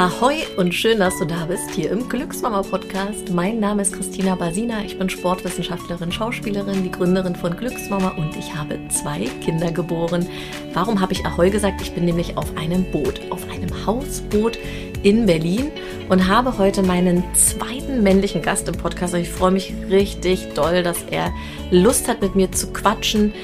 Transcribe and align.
Ahoi 0.00 0.46
und 0.56 0.74
schön, 0.74 1.00
dass 1.00 1.18
du 1.18 1.26
da 1.26 1.44
bist 1.44 1.72
hier 1.72 1.90
im 1.90 2.08
Glücksmama 2.08 2.62
Podcast. 2.62 3.28
Mein 3.34 3.60
Name 3.60 3.82
ist 3.82 3.92
Christina 3.92 4.34
Basina. 4.34 4.82
Ich 4.82 4.98
bin 4.98 5.10
Sportwissenschaftlerin, 5.10 6.10
Schauspielerin, 6.10 6.82
die 6.82 6.90
Gründerin 6.90 7.36
von 7.36 7.54
Glücksmama 7.54 8.08
und 8.16 8.34
ich 8.34 8.54
habe 8.54 8.78
zwei 8.88 9.26
Kinder 9.44 9.70
geboren. 9.70 10.26
Warum 10.72 11.02
habe 11.02 11.12
ich 11.12 11.26
Ahoi 11.26 11.50
gesagt? 11.50 11.82
Ich 11.82 11.92
bin 11.92 12.06
nämlich 12.06 12.38
auf 12.38 12.56
einem 12.56 12.90
Boot, 12.90 13.20
auf 13.28 13.46
einem 13.50 13.68
Hausboot 13.84 14.58
in 15.02 15.26
Berlin 15.26 15.70
und 16.08 16.26
habe 16.26 16.56
heute 16.56 16.82
meinen 16.82 17.22
zweiten 17.34 18.02
männlichen 18.02 18.40
Gast 18.40 18.68
im 18.68 18.76
Podcast. 18.76 19.12
Ich 19.12 19.28
freue 19.28 19.50
mich 19.50 19.74
richtig 19.90 20.54
doll, 20.54 20.82
dass 20.82 21.02
er 21.10 21.30
Lust 21.70 22.08
hat, 22.08 22.22
mit 22.22 22.34
mir 22.34 22.50
zu 22.50 22.68
quatschen. 22.68 23.34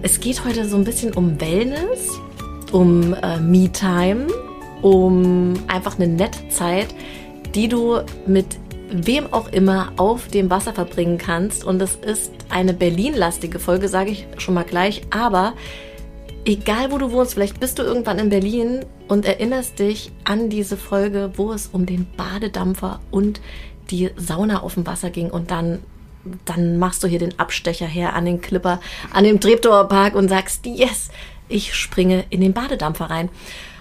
Es 0.00 0.20
geht 0.20 0.42
heute 0.46 0.64
so 0.64 0.78
ein 0.78 0.84
bisschen 0.84 1.12
um 1.12 1.38
Wellness, 1.38 2.18
um 2.72 3.12
äh, 3.12 3.38
Me-Time 3.40 4.28
um 4.82 5.54
einfach 5.66 5.98
eine 5.98 6.08
nette 6.08 6.48
Zeit, 6.48 6.94
die 7.54 7.68
du 7.68 8.00
mit 8.26 8.58
wem 8.90 9.32
auch 9.32 9.52
immer 9.52 9.92
auf 9.96 10.28
dem 10.28 10.50
Wasser 10.50 10.72
verbringen 10.72 11.18
kannst. 11.18 11.64
Und 11.64 11.80
es 11.82 11.96
ist 11.96 12.32
eine 12.48 12.72
Berlin-lastige 12.72 13.58
Folge, 13.58 13.88
sage 13.88 14.10
ich 14.10 14.26
schon 14.38 14.54
mal 14.54 14.64
gleich. 14.64 15.02
Aber 15.10 15.54
egal 16.44 16.90
wo 16.90 16.98
du 16.98 17.12
wohnst, 17.12 17.34
vielleicht 17.34 17.60
bist 17.60 17.78
du 17.78 17.82
irgendwann 17.82 18.18
in 18.18 18.30
Berlin 18.30 18.84
und 19.08 19.26
erinnerst 19.26 19.78
dich 19.78 20.12
an 20.24 20.48
diese 20.48 20.76
Folge, 20.76 21.32
wo 21.36 21.52
es 21.52 21.68
um 21.68 21.86
den 21.86 22.06
Badedampfer 22.16 23.00
und 23.10 23.40
die 23.90 24.10
Sauna 24.16 24.62
auf 24.62 24.74
dem 24.74 24.86
Wasser 24.86 25.10
ging 25.10 25.30
und 25.30 25.50
dann 25.50 25.80
dann 26.44 26.78
machst 26.78 27.02
du 27.02 27.08
hier 27.08 27.20
den 27.20 27.38
Abstecher 27.38 27.86
her 27.86 28.14
an 28.14 28.26
den 28.26 28.40
Clipper, 28.40 28.80
an 29.12 29.24
dem 29.24 29.40
Treptower 29.40 29.88
Park 29.88 30.14
und 30.14 30.28
sagst, 30.28 30.66
yes, 30.66 31.08
ich 31.48 31.74
springe 31.74 32.24
in 32.28 32.40
den 32.40 32.52
Badedampfer 32.52 33.06
rein. 33.06 33.30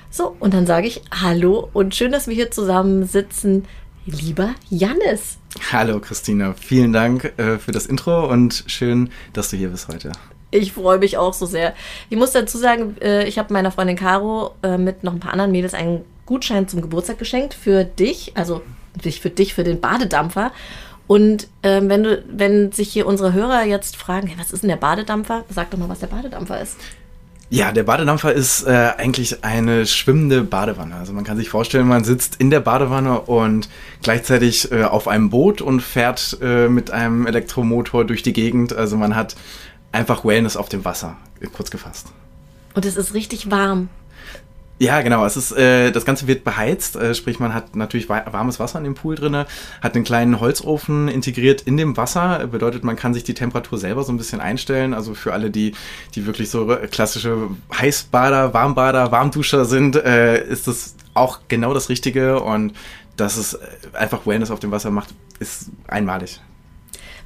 So, 0.10 0.36
und 0.40 0.54
dann 0.54 0.66
sage 0.66 0.88
ich 0.88 1.02
Hallo 1.12 1.70
und 1.74 1.94
schön, 1.94 2.12
dass 2.12 2.28
wir 2.28 2.36
hier 2.36 2.52
zusammen 2.52 3.06
sitzen. 3.06 3.66
Lieber 4.06 4.56
Jannis. 4.70 5.38
Hallo 5.72 6.00
Christina, 6.00 6.54
vielen 6.54 6.94
Dank 6.94 7.34
äh, 7.38 7.58
für 7.58 7.74
das 7.74 7.86
Intro 7.86 8.26
und 8.32 8.64
schön, 8.68 9.10
dass 9.34 9.50
du 9.50 9.58
hier 9.58 9.70
bist 9.70 9.90
heute. 9.90 10.14
Ich 10.50 10.72
freue 10.72 11.00
mich 11.00 11.18
auch 11.18 11.34
so 11.34 11.46
sehr. 11.46 11.74
Ich 12.10 12.18
muss 12.18 12.32
dazu 12.32 12.58
sagen, 12.58 12.96
äh, 13.02 13.28
ich 13.28 13.38
habe 13.38 13.52
meiner 13.52 13.70
Freundin 13.70 13.98
Caro 13.98 14.56
äh, 14.64 14.78
mit 14.78 15.04
noch 15.04 15.12
ein 15.12 15.20
paar 15.20 15.34
anderen 15.34 15.52
Mädels 15.52 15.74
einen 15.74 16.06
Gutschein 16.26 16.70
zum 16.70 16.82
Geburtstag 16.82 17.20
geschenkt 17.20 17.54
für 17.54 17.84
dich, 17.84 18.32
also 18.36 18.62
für 19.02 19.30
dich, 19.30 19.54
für 19.54 19.66
den 19.66 19.82
Badedampfer. 19.82 20.52
Und 21.08 21.48
ähm, 21.64 21.90
wenn 21.90 22.04
du, 22.04 22.24
wenn 22.30 22.72
sich 22.72 22.90
hier 22.90 23.08
unsere 23.08 23.34
Hörer 23.34 23.66
jetzt 23.66 23.98
fragen, 23.98 24.28
hey, 24.28 24.38
was 24.38 24.52
ist 24.52 24.62
denn 24.62 24.70
der 24.70 24.78
Badedampfer? 24.78 25.44
Sag 25.50 25.72
doch 25.72 25.78
mal, 25.78 25.90
was 25.90 26.00
der 26.00 26.08
Badedampfer 26.08 26.62
ist. 26.62 26.78
Ja, 27.50 27.72
der 27.72 27.84
Badedampfer 27.84 28.34
ist 28.34 28.64
äh, 28.64 28.92
eigentlich 28.98 29.44
eine 29.45 29.86
schwimmende 29.86 30.44
Badewanne. 30.44 30.95
Also 30.95 31.14
man 31.14 31.23
kann 31.23 31.38
sich 31.38 31.50
vorstellen, 31.50 31.88
man 31.88 32.04
sitzt 32.04 32.36
in 32.38 32.50
der 32.50 32.59
Badewanne 32.59 33.22
und 33.22 33.70
gleichzeitig 34.02 34.70
äh, 34.72 34.84
auf 34.84 35.08
einem 35.08 35.30
Boot 35.30 35.62
und 35.62 35.81
fährt 35.81 36.38
äh, 36.42 36.67
mit 36.67 36.92
einem 36.92 37.26
Elektromotor 37.26 38.04
durch 38.04 38.22
die 38.22 38.34
Gegend. 38.34 38.76
Also 38.76 38.98
man 38.98 39.16
hat 39.16 39.38
einfach 39.94 40.26
Wellness 40.26 40.58
auf 40.58 40.67
dem 40.67 40.84
Wasser, 40.84 41.16
kurz 41.54 41.72
gefasst. 41.72 42.08
Und 42.73 42.86
es 42.86 42.98
ist 42.98 43.14
richtig 43.14 43.50
warm. 43.50 43.88
Ja, 44.80 45.02
genau. 45.02 45.25
Es 45.25 45.38
ist, 45.38 45.53
äh, 45.53 45.92
das 45.92 46.06
Ganze 46.06 46.28
wird 46.28 46.44
beheizt, 46.44 46.95
äh, 46.95 47.16
sprich 47.16 47.39
man 47.39 47.53
hat 47.53 47.75
natürlich 47.75 48.09
warmes 48.09 48.59
Wasser 48.59 48.78
in 48.78 48.83
dem 48.83 48.94
Pool 48.94 49.16
drinne, 49.16 49.47
hat 49.81 49.95
einen 49.95 50.03
kleinen 50.03 50.39
Holzofen 50.39 51.08
integriert 51.08 51.61
in 51.61 51.78
dem 51.78 51.97
Wasser. 51.97 52.45
Bedeutet, 52.47 52.83
man 52.83 52.95
kann 52.95 53.16
sich 53.16 53.23
die 53.23 53.33
Temperatur 53.33 53.80
selber 53.80 54.03
so 54.03 54.11
ein 54.11 54.17
bisschen 54.17 54.39
einstellen. 54.39 54.94
Also 54.94 55.16
für 55.16 55.33
alle, 55.33 55.50
die, 55.50 55.73
die 56.14 56.28
wirklich 56.28 56.52
so 56.52 56.78
klassische 56.92 57.50
Heißbader, 57.75 58.53
Warmbader, 58.53 59.11
Warmduscher 59.11 59.66
sind, 59.66 59.95
äh, 59.95 60.45
ist 60.45 60.67
das 60.67 60.95
auch 61.16 61.39
genau 61.48 61.73
das 61.73 61.89
Richtige 61.89 62.39
und 62.42 62.73
dass 63.16 63.37
es 63.37 63.58
einfach 63.93 64.27
Wellness 64.27 64.52
auf 64.52 64.60
dem 64.60 64.70
Wasser 64.70 64.92
macht, 64.92 65.10
ist 65.39 65.71
einmalig. 65.87 66.39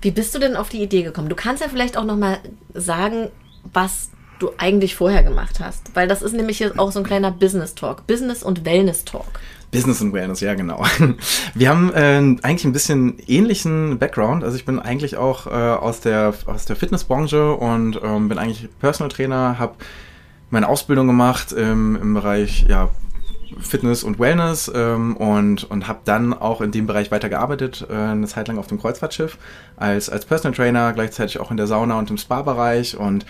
Wie 0.02 0.12
bist 0.12 0.34
du 0.34 0.40
denn 0.40 0.56
auf 0.56 0.70
die 0.70 0.82
Idee 0.82 1.04
gekommen? 1.04 1.28
Du 1.28 1.36
kannst 1.36 1.62
ja 1.62 1.68
vielleicht 1.68 1.98
auch 1.98 2.06
noch 2.06 2.16
mal 2.16 2.40
sagen, 2.74 3.30
was 3.74 4.10
du 4.42 4.52
eigentlich 4.58 4.96
vorher 4.96 5.24
gemacht 5.24 5.60
hast. 5.60 5.96
Weil 5.96 6.08
das 6.08 6.22
ist 6.22 6.34
nämlich 6.34 6.58
hier 6.58 6.74
auch 6.78 6.92
so 6.92 7.00
ein 7.00 7.06
kleiner 7.06 7.32
Business 7.32 7.76
Talk. 7.76 8.08
Business 8.08 8.44
und 8.44 8.66
Wellness 8.66 9.06
Talk. 9.06 9.26
Business 9.72 10.02
und 10.02 10.12
Wellness, 10.12 10.42
ja 10.42 10.54
genau. 10.54 10.84
Wir 11.54 11.70
haben 11.70 11.94
äh, 11.94 12.18
eigentlich 12.44 12.66
ein 12.66 12.74
bisschen 12.74 13.18
ähnlichen 13.26 14.00
Background. 14.00 14.44
Also 14.44 14.58
ich 14.58 14.66
bin 14.66 14.80
eigentlich 14.80 15.16
auch 15.16 15.48
äh, 15.48 15.50
aus 15.50 16.02
der 16.02 16.34
aus 16.46 16.66
der 16.66 16.76
Fitnessbranche 16.76 17.54
und 17.54 18.00
ähm, 18.04 18.28
bin 18.28 18.38
eigentlich 18.38 18.68
Personal 18.80 19.10
Trainer, 19.10 19.58
habe 19.58 19.76
meine 20.50 20.68
Ausbildung 20.68 21.08
gemacht 21.08 21.56
ähm, 21.58 21.98
im 22.02 22.14
Bereich 22.14 22.66
ja, 22.68 22.90
Fitness 23.60 24.04
und 24.04 24.20
Wellness 24.20 24.72
ähm, 24.74 25.16
und, 25.18 25.70
und 25.70 25.88
habe 25.88 26.00
dann 26.06 26.34
auch 26.34 26.62
in 26.62 26.72
dem 26.72 26.88
Bereich 26.88 27.12
weitergearbeitet, 27.12 27.86
äh, 27.90 27.94
eine 27.94 28.28
Zeit 28.28 28.48
lang 28.48 28.58
auf 28.58 28.68
dem 28.68 28.80
Kreuzfahrtschiff 28.80 29.38
als, 29.78 30.10
als 30.10 30.26
Personal 30.26 30.56
Trainer, 30.56 30.94
gleichzeitig 30.94 31.40
auch 31.40 31.52
in 31.52 31.58
der 31.58 31.68
Sauna 31.68 31.98
und 31.98 32.10
im 32.10 32.18
Spa-Bereich 32.18 32.98
und 32.98 33.26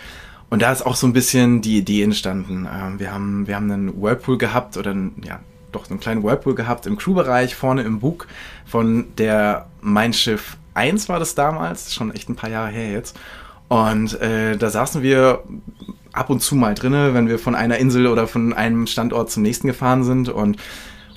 und 0.51 0.61
da 0.61 0.71
ist 0.71 0.85
auch 0.85 0.95
so 0.95 1.07
ein 1.07 1.13
bisschen 1.13 1.61
die 1.61 1.77
Idee 1.77 2.03
entstanden. 2.03 2.67
Ähm, 2.71 2.99
wir, 2.99 3.13
haben, 3.13 3.47
wir 3.47 3.55
haben 3.55 3.71
einen 3.71 4.01
Whirlpool 4.01 4.37
gehabt 4.37 4.75
oder 4.75 4.91
ein, 4.91 5.13
ja, 5.25 5.39
doch 5.71 5.89
einen 5.89 6.01
kleinen 6.01 6.23
Whirlpool 6.23 6.55
gehabt 6.55 6.85
im 6.85 6.97
Crewbereich 6.97 7.55
vorne 7.55 7.83
im 7.83 8.01
Bug 8.01 8.27
von 8.65 9.07
der 9.17 9.69
Mein 9.79 10.11
Schiff 10.11 10.57
1 10.73 11.07
war 11.07 11.19
das 11.19 11.35
damals, 11.35 11.93
schon 11.93 12.13
echt 12.13 12.27
ein 12.27 12.35
paar 12.35 12.49
Jahre 12.49 12.69
her 12.69 12.91
jetzt. 12.91 13.17
Und 13.69 14.19
äh, 14.19 14.57
da 14.57 14.69
saßen 14.69 15.01
wir 15.01 15.41
ab 16.11 16.29
und 16.29 16.41
zu 16.41 16.55
mal 16.55 16.75
drinne, 16.75 17.13
wenn 17.13 17.29
wir 17.29 17.39
von 17.39 17.55
einer 17.55 17.77
Insel 17.77 18.07
oder 18.07 18.27
von 18.27 18.51
einem 18.51 18.87
Standort 18.87 19.31
zum 19.31 19.43
nächsten 19.43 19.67
gefahren 19.67 20.03
sind 20.03 20.27
und 20.27 20.57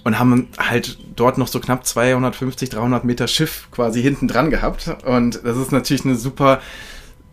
und 0.04 0.18
haben 0.18 0.48
halt 0.58 0.98
dort 1.16 1.38
noch 1.38 1.48
so 1.48 1.60
knapp 1.60 1.86
250, 1.86 2.68
300 2.68 3.04
Meter 3.04 3.26
Schiff 3.26 3.68
quasi 3.70 4.02
hinten 4.02 4.28
dran 4.28 4.50
gehabt. 4.50 4.94
Und 5.06 5.40
das 5.44 5.56
ist 5.56 5.72
natürlich 5.72 6.04
eine 6.04 6.16
super 6.16 6.60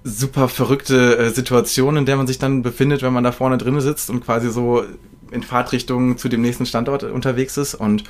super 0.04 0.50
verrückte 0.50 1.18
äh, 1.18 1.30
Situation, 1.30 1.98
in 1.98 2.06
der 2.06 2.18
man 2.18 2.28
sich 2.28 2.40
dann 2.40 2.62
befindet, 2.62 3.02
wenn 3.02 3.14
man 3.14 3.24
da 3.24 3.32
vorne 3.32 3.58
drin 3.58 3.80
sitzt 3.82 4.10
und 4.10 4.24
quasi 4.24 4.50
so 4.50 4.84
in 5.32 5.44
Fahrtrichtung 5.44 6.18
zu 6.18 6.28
dem 6.30 6.42
nächsten 6.42 6.66
Standort 6.66 7.04
unterwegs 7.04 7.58
ist. 7.58 7.76
Und, 7.76 8.04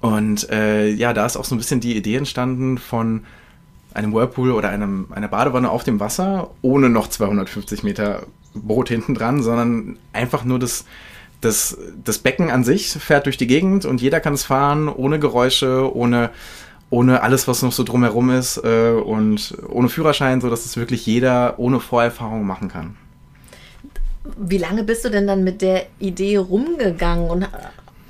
und 0.00 0.48
äh, 0.50 0.88
ja, 0.88 1.12
da 1.12 1.26
ist 1.26 1.36
auch 1.36 1.44
so 1.44 1.54
ein 1.54 1.58
bisschen 1.58 1.80
die 1.80 1.96
Idee 1.96 2.16
entstanden 2.16 2.78
von 2.78 3.24
einem 3.94 4.12
Whirlpool 4.12 4.52
oder 4.52 4.68
einem, 4.68 5.06
einer 5.10 5.28
Badewanne 5.28 5.70
auf 5.70 5.84
dem 5.84 6.00
Wasser, 6.00 6.50
ohne 6.62 6.88
noch 6.88 7.08
250 7.08 7.82
Meter 7.82 8.26
Boot 8.54 8.88
hinten 8.88 9.14
dran, 9.14 9.42
sondern 9.42 9.98
einfach 10.12 10.44
nur 10.44 10.58
das, 10.58 10.84
das, 11.40 11.78
das 12.04 12.18
Becken 12.18 12.50
an 12.50 12.64
sich 12.64 12.90
fährt 12.90 13.26
durch 13.26 13.36
die 13.36 13.46
Gegend 13.46 13.84
und 13.84 14.00
jeder 14.00 14.20
kann 14.20 14.34
es 14.34 14.44
fahren, 14.44 14.88
ohne 14.88 15.18
Geräusche, 15.18 15.94
ohne 15.94 16.30
ohne 16.90 17.22
alles, 17.22 17.48
was 17.48 17.62
noch 17.62 17.72
so 17.72 17.82
drumherum 17.82 18.30
ist 18.30 18.58
äh, 18.62 18.90
und 18.92 19.54
ohne 19.68 19.88
Führerschein, 19.88 20.40
so 20.40 20.50
dass 20.50 20.64
es 20.64 20.76
wirklich 20.76 21.04
jeder 21.06 21.58
ohne 21.58 21.80
Vorerfahrung 21.80 22.46
machen 22.46 22.68
kann. 22.68 22.96
Wie 24.36 24.58
lange 24.58 24.84
bist 24.84 25.04
du 25.04 25.10
denn 25.10 25.26
dann 25.26 25.44
mit 25.44 25.62
der 25.62 25.86
Idee 25.98 26.36
rumgegangen 26.36 27.30
und 27.30 27.48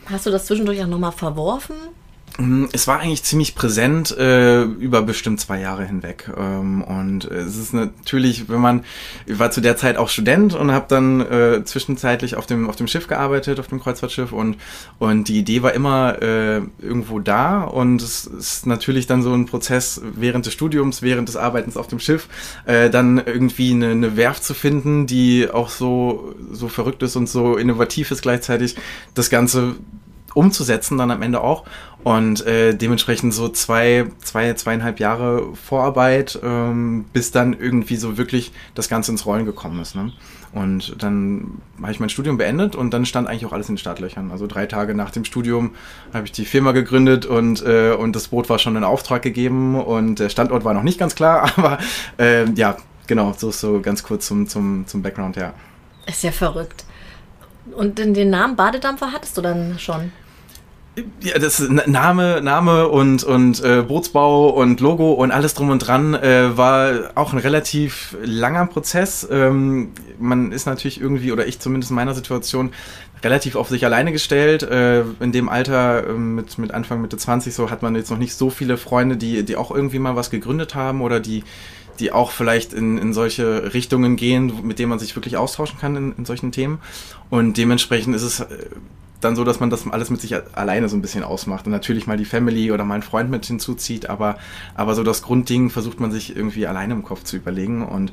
hast 0.06 0.26
du 0.26 0.30
das 0.30 0.46
zwischendurch 0.46 0.82
auch 0.82 0.88
nochmal 0.88 1.12
verworfen? 1.12 1.76
Mm, 2.38 2.66
es 2.72 2.86
war 2.86 3.00
eigentlich 3.00 3.22
ziemlich 3.22 3.54
präsent 3.54 4.16
äh, 4.16 4.62
über 4.62 5.02
bestimmt 5.02 5.40
zwei 5.40 5.60
Jahre 5.60 5.86
hinweg. 5.86 6.30
Ähm, 6.36 6.82
und 6.82 7.24
es 7.24 7.56
ist 7.56 7.72
natürlich, 7.72 8.48
wenn 8.48 8.60
man, 8.60 8.84
ich 9.24 9.38
war 9.38 9.50
zu 9.50 9.60
der 9.60 9.76
Zeit 9.76 9.96
auch 9.96 10.08
Student 10.08 10.54
und 10.54 10.70
habe 10.70 10.86
dann 10.88 11.20
äh, 11.20 11.64
zwischenzeitlich 11.64 12.36
auf 12.36 12.46
dem, 12.46 12.68
auf 12.68 12.76
dem 12.76 12.88
Schiff 12.88 13.06
gearbeitet, 13.06 13.58
auf 13.58 13.68
dem 13.68 13.80
Kreuzfahrtschiff 13.80 14.32
und, 14.32 14.56
und 14.98 15.28
die 15.28 15.38
Idee 15.38 15.62
war 15.62 15.72
immer 15.72 16.20
äh, 16.20 16.60
irgendwo 16.80 17.20
da 17.20 17.62
und 17.62 18.02
es 18.02 18.26
ist 18.26 18.66
natürlich 18.66 19.06
dann 19.06 19.22
so 19.22 19.32
ein 19.32 19.46
Prozess 19.46 20.02
während 20.14 20.44
des 20.44 20.52
Studiums, 20.52 21.00
während 21.00 21.28
des 21.28 21.36
Arbeitens 21.36 21.76
auf 21.76 21.86
dem 21.86 22.00
Schiff, 22.00 22.28
äh, 22.66 22.90
dann 22.90 23.18
irgendwie 23.24 23.70
eine, 23.70 23.90
eine 23.90 24.16
Werft 24.16 24.44
zu 24.44 24.52
finden, 24.52 25.06
die 25.06 25.48
auch 25.50 25.70
so, 25.70 26.34
so 26.52 26.68
verrückt 26.68 27.02
ist 27.02 27.16
und 27.16 27.28
so 27.28 27.56
innovativ 27.56 28.10
ist 28.10 28.20
gleichzeitig, 28.20 28.76
das 29.14 29.30
Ganze 29.30 29.76
umzusetzen 30.36 30.98
dann 30.98 31.10
am 31.10 31.22
Ende 31.22 31.40
auch. 31.40 31.64
Und 32.06 32.46
äh, 32.46 32.72
dementsprechend 32.72 33.34
so 33.34 33.48
zwei, 33.48 34.06
zwei, 34.22 34.54
zweieinhalb 34.54 35.00
Jahre 35.00 35.52
Vorarbeit, 35.56 36.38
ähm, 36.40 37.04
bis 37.12 37.32
dann 37.32 37.52
irgendwie 37.52 37.96
so 37.96 38.16
wirklich 38.16 38.52
das 38.76 38.88
Ganze 38.88 39.10
ins 39.10 39.26
Rollen 39.26 39.44
gekommen 39.44 39.80
ist. 39.80 39.96
Ne? 39.96 40.12
Und 40.52 41.02
dann 41.02 41.60
habe 41.82 41.90
ich 41.90 41.98
mein 41.98 42.08
Studium 42.08 42.38
beendet 42.38 42.76
und 42.76 42.92
dann 42.92 43.06
stand 43.06 43.26
eigentlich 43.26 43.44
auch 43.44 43.52
alles 43.52 43.68
in 43.68 43.74
den 43.74 43.80
Startlöchern. 43.80 44.30
Also 44.30 44.46
drei 44.46 44.66
Tage 44.66 44.94
nach 44.94 45.10
dem 45.10 45.24
Studium 45.24 45.72
habe 46.14 46.26
ich 46.26 46.30
die 46.30 46.44
Firma 46.44 46.70
gegründet 46.70 47.26
und, 47.26 47.66
äh, 47.66 47.90
und 47.90 48.14
das 48.14 48.28
Boot 48.28 48.48
war 48.48 48.60
schon 48.60 48.76
in 48.76 48.84
Auftrag 48.84 49.22
gegeben 49.22 49.74
und 49.74 50.20
der 50.20 50.28
Standort 50.28 50.62
war 50.62 50.74
noch 50.74 50.84
nicht 50.84 51.00
ganz 51.00 51.16
klar, 51.16 51.50
aber 51.56 51.78
äh, 52.20 52.48
ja, 52.52 52.76
genau, 53.08 53.34
so 53.36 53.50
so 53.50 53.80
ganz 53.80 54.04
kurz 54.04 54.28
zum, 54.28 54.46
zum, 54.46 54.86
zum 54.86 55.02
Background, 55.02 55.34
ja. 55.34 55.54
Ist 56.06 56.22
ja 56.22 56.30
verrückt. 56.30 56.84
Und 57.74 57.98
den 57.98 58.30
Namen 58.30 58.54
Badedampfer 58.54 59.10
hattest 59.10 59.36
du 59.36 59.42
dann 59.42 59.80
schon? 59.80 60.12
Ja, 61.20 61.38
das 61.38 61.60
Name, 61.60 62.40
Name 62.40 62.88
und, 62.88 63.22
und 63.22 63.62
äh, 63.62 63.82
Bootsbau 63.82 64.48
und 64.48 64.80
Logo 64.80 65.12
und 65.12 65.30
alles 65.30 65.52
drum 65.52 65.68
und 65.68 65.80
dran 65.80 66.14
äh, 66.14 66.56
war 66.56 67.10
auch 67.16 67.34
ein 67.34 67.38
relativ 67.38 68.16
langer 68.22 68.66
Prozess. 68.66 69.28
Ähm, 69.30 69.90
man 70.18 70.52
ist 70.52 70.64
natürlich 70.64 70.98
irgendwie, 70.98 71.32
oder 71.32 71.46
ich 71.46 71.58
zumindest 71.58 71.90
in 71.90 71.96
meiner 71.96 72.14
Situation, 72.14 72.72
relativ 73.22 73.56
auf 73.56 73.68
sich 73.68 73.84
alleine 73.84 74.10
gestellt. 74.10 74.62
Äh, 74.62 75.02
in 75.20 75.32
dem 75.32 75.50
Alter, 75.50 76.08
äh, 76.08 76.12
mit, 76.14 76.56
mit 76.56 76.72
Anfang, 76.72 77.02
Mitte 77.02 77.18
20, 77.18 77.52
so 77.52 77.70
hat 77.70 77.82
man 77.82 77.94
jetzt 77.94 78.10
noch 78.10 78.18
nicht 78.18 78.34
so 78.34 78.48
viele 78.48 78.78
Freunde, 78.78 79.18
die, 79.18 79.44
die 79.44 79.56
auch 79.56 79.70
irgendwie 79.70 79.98
mal 79.98 80.16
was 80.16 80.30
gegründet 80.30 80.74
haben 80.74 81.02
oder 81.02 81.20
die, 81.20 81.44
die 82.00 82.10
auch 82.10 82.30
vielleicht 82.30 82.72
in, 82.72 82.96
in 82.96 83.12
solche 83.12 83.74
Richtungen 83.74 84.16
gehen, 84.16 84.60
mit 84.62 84.78
denen 84.78 84.88
man 84.88 84.98
sich 84.98 85.14
wirklich 85.14 85.36
austauschen 85.36 85.78
kann 85.78 85.94
in, 85.94 86.14
in 86.16 86.24
solchen 86.24 86.52
Themen. 86.52 86.78
Und 87.28 87.58
dementsprechend 87.58 88.14
ist 88.16 88.22
es 88.22 88.40
äh, 88.40 88.46
dann 89.26 89.36
so, 89.36 89.44
dass 89.44 89.60
man 89.60 89.70
das 89.70 89.86
alles 89.88 90.10
mit 90.10 90.20
sich 90.20 90.34
alleine 90.56 90.88
so 90.88 90.96
ein 90.96 91.02
bisschen 91.02 91.24
ausmacht 91.24 91.66
und 91.66 91.72
natürlich 91.72 92.06
mal 92.06 92.16
die 92.16 92.24
Family 92.24 92.72
oder 92.72 92.84
mal 92.84 92.94
einen 92.94 93.02
Freund 93.02 93.30
mit 93.30 93.44
hinzuzieht, 93.44 94.08
aber, 94.08 94.38
aber 94.74 94.94
so 94.94 95.02
das 95.02 95.22
Grundding 95.22 95.70
versucht 95.70 96.00
man 96.00 96.10
sich 96.10 96.34
irgendwie 96.34 96.66
alleine 96.66 96.94
im 96.94 97.02
Kopf 97.02 97.24
zu 97.24 97.36
überlegen 97.36 97.84
und 97.84 98.12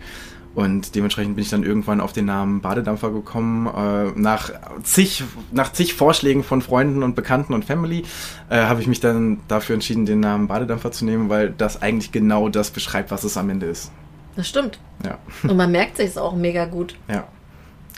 und 0.56 0.94
dementsprechend 0.94 1.36
bin 1.36 1.44
ich 1.44 1.50
dann 1.50 1.64
irgendwann 1.64 2.00
auf 2.00 2.14
den 2.14 2.26
Namen 2.26 2.62
Badedampfer 2.62 3.10
gekommen. 3.12 3.66
Äh, 3.66 4.12
nach, 4.20 4.52
zig, 4.84 5.24
nach 5.52 5.74
zig 5.74 5.96
Vorschlägen 5.96 6.44
von 6.44 6.62
Freunden 6.62 7.02
und 7.02 7.16
Bekannten 7.16 7.56
und 7.56 7.66
Family 7.66 8.04
äh, 8.50 8.58
habe 8.58 8.80
ich 8.80 8.86
mich 8.86 9.00
dann 9.00 9.40
dafür 9.48 9.74
entschieden, 9.74 10.06
den 10.06 10.20
Namen 10.20 10.48
Badedampfer 10.48 10.92
zu 10.92 11.06
nehmen, 11.06 11.30
weil 11.30 11.50
das 11.58 11.82
eigentlich 11.82 12.12
genau 12.12 12.50
das 12.50 12.70
beschreibt, 12.70 13.10
was 13.10 13.24
es 13.24 13.36
am 13.36 13.50
Ende 13.50 13.66
ist. 13.66 13.92
Das 14.36 14.48
stimmt. 14.48 14.80
Ja. 15.04 15.18
Und 15.42 15.58
man 15.58 15.72
merkt 15.72 15.98
sich 15.98 16.08
es 16.08 16.18
auch 16.18 16.36
mega 16.36 16.66
gut. 16.66 16.96
Ja. 17.08 17.28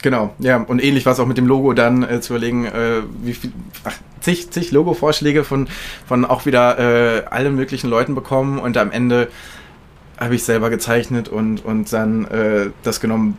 Genau, 0.01 0.33
ja. 0.39 0.57
Und 0.57 0.83
ähnlich 0.83 1.05
war 1.05 1.13
es 1.13 1.19
auch 1.19 1.25
mit 1.25 1.37
dem 1.37 1.47
Logo 1.47 1.73
dann 1.73 2.03
äh, 2.03 2.21
zu 2.21 2.33
überlegen, 2.33 2.65
äh, 2.65 3.01
wie 3.21 3.33
viel, 3.33 3.51
ach, 3.83 3.95
zig, 4.21 4.51
zig 4.51 4.71
Logo-Vorschläge 4.71 5.43
von, 5.43 5.67
von 6.07 6.25
auch 6.25 6.45
wieder 6.45 6.77
äh, 6.77 7.25
allen 7.25 7.55
möglichen 7.55 7.89
Leuten 7.89 8.15
bekommen 8.15 8.59
und 8.59 8.77
am 8.77 8.91
Ende 8.91 9.29
habe 10.17 10.35
ich 10.35 10.43
selber 10.43 10.69
gezeichnet 10.69 11.27
und, 11.27 11.63
und 11.65 11.91
dann 11.91 12.25
äh, 12.25 12.69
das 12.83 12.99
genommen, 12.99 13.37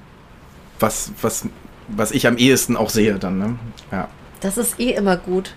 was, 0.79 1.12
was, 1.23 1.47
was 1.88 2.12
ich 2.12 2.26
am 2.26 2.37
ehesten 2.37 2.76
auch 2.76 2.91
sehe 2.91 3.14
dann. 3.14 3.38
Ne? 3.38 3.59
Ja. 3.93 4.09
Das 4.41 4.59
ist 4.59 4.79
eh 4.79 4.91
immer 4.91 5.17
gut, 5.17 5.55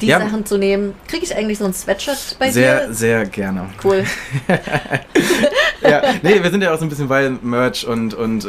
die 0.00 0.06
Ja. 0.06 0.18
Sachen 0.20 0.44
zu 0.46 0.58
nehmen. 0.58 0.94
Kriege 1.08 1.24
ich 1.24 1.34
eigentlich 1.36 1.58
so 1.58 1.64
ein 1.64 1.72
Sweatshirt 1.74 2.36
bei 2.38 2.50
Sehr, 2.50 2.86
dir? 2.86 2.94
sehr 2.94 3.26
gerne. 3.26 3.70
Cool. 3.82 4.04
ja, 5.82 6.02
nee, 6.22 6.42
wir 6.42 6.50
sind 6.50 6.62
ja 6.62 6.72
auch 6.74 6.78
so 6.78 6.84
ein 6.84 6.88
bisschen 6.88 7.08
bei 7.08 7.30
Merch 7.30 7.86
und, 7.86 8.14
und 8.14 8.44
äh, 8.44 8.48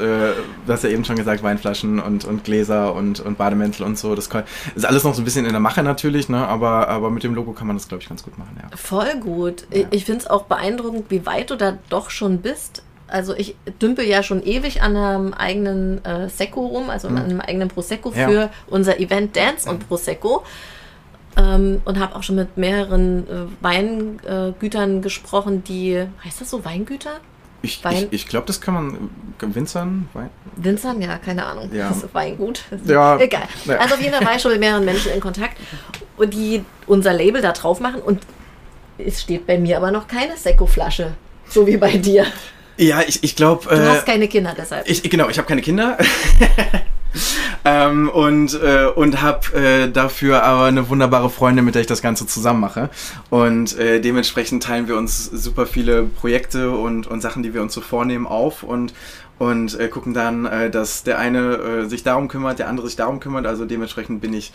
du 0.66 0.74
hast 0.74 0.84
ja 0.84 0.90
eben 0.90 1.04
schon 1.06 1.16
gesagt, 1.16 1.44
Weinflaschen 1.44 2.00
und, 2.00 2.26
und 2.26 2.44
Gläser 2.44 2.94
und, 2.94 3.20
und 3.20 3.38
Bademäntel 3.38 3.86
und 3.86 3.98
so. 3.98 4.16
Das 4.16 4.30
ist 4.76 4.86
alles 4.86 5.04
noch 5.04 5.14
so 5.14 5.22
ein 5.22 5.26
bisschen 5.26 5.46
in 5.46 5.52
der 5.52 5.60
Mache 5.60 5.84
natürlich, 5.84 6.30
ne? 6.30 6.48
aber, 6.48 6.88
aber 6.88 7.10
mit 7.10 7.24
dem 7.24 7.36
Logo 7.36 7.52
kann 7.54 7.68
man 7.68 7.76
das, 7.78 7.88
glaube 7.88 8.02
ich, 8.04 8.10
ganz 8.10 8.24
gut 8.24 8.38
machen, 8.38 8.58
ja. 8.62 8.76
Voll 8.78 9.16
gut. 9.20 9.66
Ich, 9.72 9.82
Ja. 9.82 9.88
ich 9.92 10.06
finde 10.06 10.22
es 10.22 10.28
auch 10.30 10.44
beeindruckend, 10.44 11.06
wie 11.10 11.26
weit 11.26 11.50
du 11.52 11.56
da 11.56 11.78
doch 11.90 12.10
schon 12.10 12.40
bist. 12.40 12.82
Also 13.08 13.36
ich 13.36 13.56
dümpel 13.82 14.06
ja 14.06 14.24
schon 14.24 14.42
ewig 14.44 14.82
an 14.82 14.96
einem 14.98 15.34
eigenen 15.34 16.04
äh, 16.06 16.28
Secco 16.28 16.66
rum, 16.66 16.90
also 16.90 17.08
an 17.08 17.18
einem 17.20 17.40
eigenen 17.40 17.68
Prosecco 17.68 18.12
Ja. 18.16 18.28
für 18.28 18.50
unser 18.68 19.00
Event 19.00 19.36
Dance 19.36 19.70
und 19.70 19.88
Prosecco. 19.88 20.44
Ähm, 21.38 21.82
und 21.84 22.00
habe 22.00 22.16
auch 22.16 22.24
schon 22.24 22.36
mit 22.36 22.56
mehreren 22.56 23.28
äh, 23.28 23.64
Weingütern 23.64 24.98
äh, 24.98 25.02
gesprochen, 25.02 25.64
die, 25.66 26.06
heißt 26.24 26.40
das 26.40 26.50
so, 26.50 26.64
Weingüter? 26.64 27.20
Ich, 27.62 27.84
ich, 27.84 28.08
ich 28.12 28.28
glaube, 28.28 28.46
das 28.46 28.62
kann 28.62 28.74
man 28.74 28.94
äh, 29.42 29.56
Winzern, 29.56 30.08
Wein, 30.14 30.30
Winzern? 30.56 31.02
Ja, 31.02 31.18
keine 31.18 31.46
Ahnung. 31.46 31.70
Ja. 31.74 31.90
Das 31.90 32.04
ist 32.04 32.14
Weingut. 32.14 32.64
Ja. 32.86 33.18
Egal. 33.18 33.48
Ja. 33.66 33.78
Also 33.78 33.96
auf 33.96 34.02
jeden 34.02 34.14
Fall 34.14 34.26
war 34.26 34.36
ich 34.36 34.42
schon 34.42 34.52
mit 34.52 34.60
mehreren 34.60 34.86
Menschen 34.86 35.12
in 35.12 35.20
Kontakt, 35.20 35.58
und 36.18 36.34
die 36.34 36.64
unser 36.88 37.14
Label 37.14 37.42
da 37.42 37.52
drauf 37.52 37.80
machen 37.80 38.02
und 38.02 38.22
es 38.98 39.22
steht 39.22 39.46
bei 39.46 39.58
mir 39.58 39.78
aber 39.78 39.92
noch 39.92 40.08
keine 40.08 40.38
Secco-Flasche. 40.38 41.14
So 41.50 41.68
wie 41.68 41.78
bei 41.78 41.98
dir. 41.98 42.26
Ja, 42.78 43.02
ich, 43.02 43.24
ich 43.24 43.36
glaube. 43.36 43.68
Du 43.70 43.90
hast 43.90 44.06
keine 44.06 44.28
Kinder 44.28 44.54
deshalb. 44.58 44.90
Ich, 44.90 45.04
genau, 45.04 45.30
ich 45.30 45.38
habe 45.38 45.48
keine 45.48 45.62
Kinder. 45.62 45.98
ähm, 47.66 48.10
und 48.10 48.62
äh, 48.62 48.86
und 48.86 49.22
habe 49.22 49.58
äh, 49.58 49.92
dafür 49.92 50.44
aber 50.44 50.66
eine 50.66 50.88
wunderbare 50.88 51.30
Freundin, 51.30 51.66
mit 51.66 51.76
der 51.76 51.82
ich 51.82 51.88
das 51.88 52.02
Ganze 52.02 52.28
zusammen 52.28 52.60
mache. 52.60 52.90
Und 53.30 53.78
äh, 53.78 54.00
dementsprechend 54.00 54.64
teilen 54.64 54.88
wir 54.88 54.98
uns 54.98 55.26
super 55.26 55.66
viele 55.66 56.04
Projekte 56.04 56.72
und, 56.72 57.08
und 57.08 57.22
Sachen, 57.22 57.44
die 57.44 57.54
wir 57.54 57.62
uns 57.62 57.74
so 57.74 57.82
vornehmen, 57.82 58.28
auf 58.28 58.64
und 58.64 58.94
und 59.38 59.78
äh, 59.80 59.90
gucken 59.90 60.14
dann, 60.14 60.46
äh, 60.46 60.70
dass 60.70 61.04
der 61.04 61.20
eine 61.20 61.56
äh, 61.56 61.86
sich 61.90 62.04
darum 62.04 62.28
kümmert, 62.28 62.60
der 62.60 62.70
andere 62.70 62.88
sich 62.88 62.96
darum 62.96 63.20
kümmert. 63.20 63.46
Also 63.46 63.66
dementsprechend 63.66 64.22
bin 64.22 64.34
ich 64.34 64.54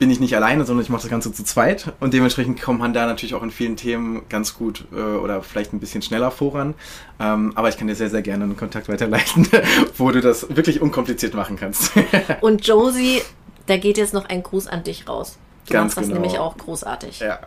bin 0.00 0.10
ich 0.10 0.18
nicht 0.18 0.34
alleine, 0.34 0.64
sondern 0.64 0.82
ich 0.82 0.88
mache 0.88 1.02
das 1.02 1.10
Ganze 1.10 1.30
zu 1.30 1.44
zweit 1.44 1.92
und 2.00 2.14
dementsprechend 2.14 2.60
kommt 2.60 2.80
man 2.80 2.94
da 2.94 3.04
natürlich 3.04 3.34
auch 3.34 3.42
in 3.42 3.50
vielen 3.50 3.76
Themen 3.76 4.22
ganz 4.30 4.54
gut 4.54 4.86
äh, 4.92 4.96
oder 4.96 5.42
vielleicht 5.42 5.74
ein 5.74 5.78
bisschen 5.78 6.00
schneller 6.00 6.30
voran. 6.30 6.74
Ähm, 7.20 7.52
aber 7.54 7.68
ich 7.68 7.76
kann 7.76 7.86
dir 7.86 7.94
sehr, 7.94 8.08
sehr 8.08 8.22
gerne 8.22 8.44
einen 8.44 8.56
Kontakt 8.56 8.88
weiterleiten, 8.88 9.46
wo 9.98 10.10
du 10.10 10.22
das 10.22 10.56
wirklich 10.56 10.80
unkompliziert 10.80 11.34
machen 11.34 11.56
kannst. 11.56 11.92
Und 12.40 12.66
Josie, 12.66 13.20
da 13.66 13.76
geht 13.76 13.98
jetzt 13.98 14.14
noch 14.14 14.24
ein 14.24 14.42
Gruß 14.42 14.68
an 14.68 14.84
dich 14.84 15.06
raus. 15.06 15.36
Du 15.66 15.74
Ganz 15.74 15.90
machst 15.94 15.98
das 15.98 16.06
genau. 16.08 16.20
nämlich 16.22 16.38
auch 16.38 16.56
großartig. 16.56 17.20
ja. 17.20 17.38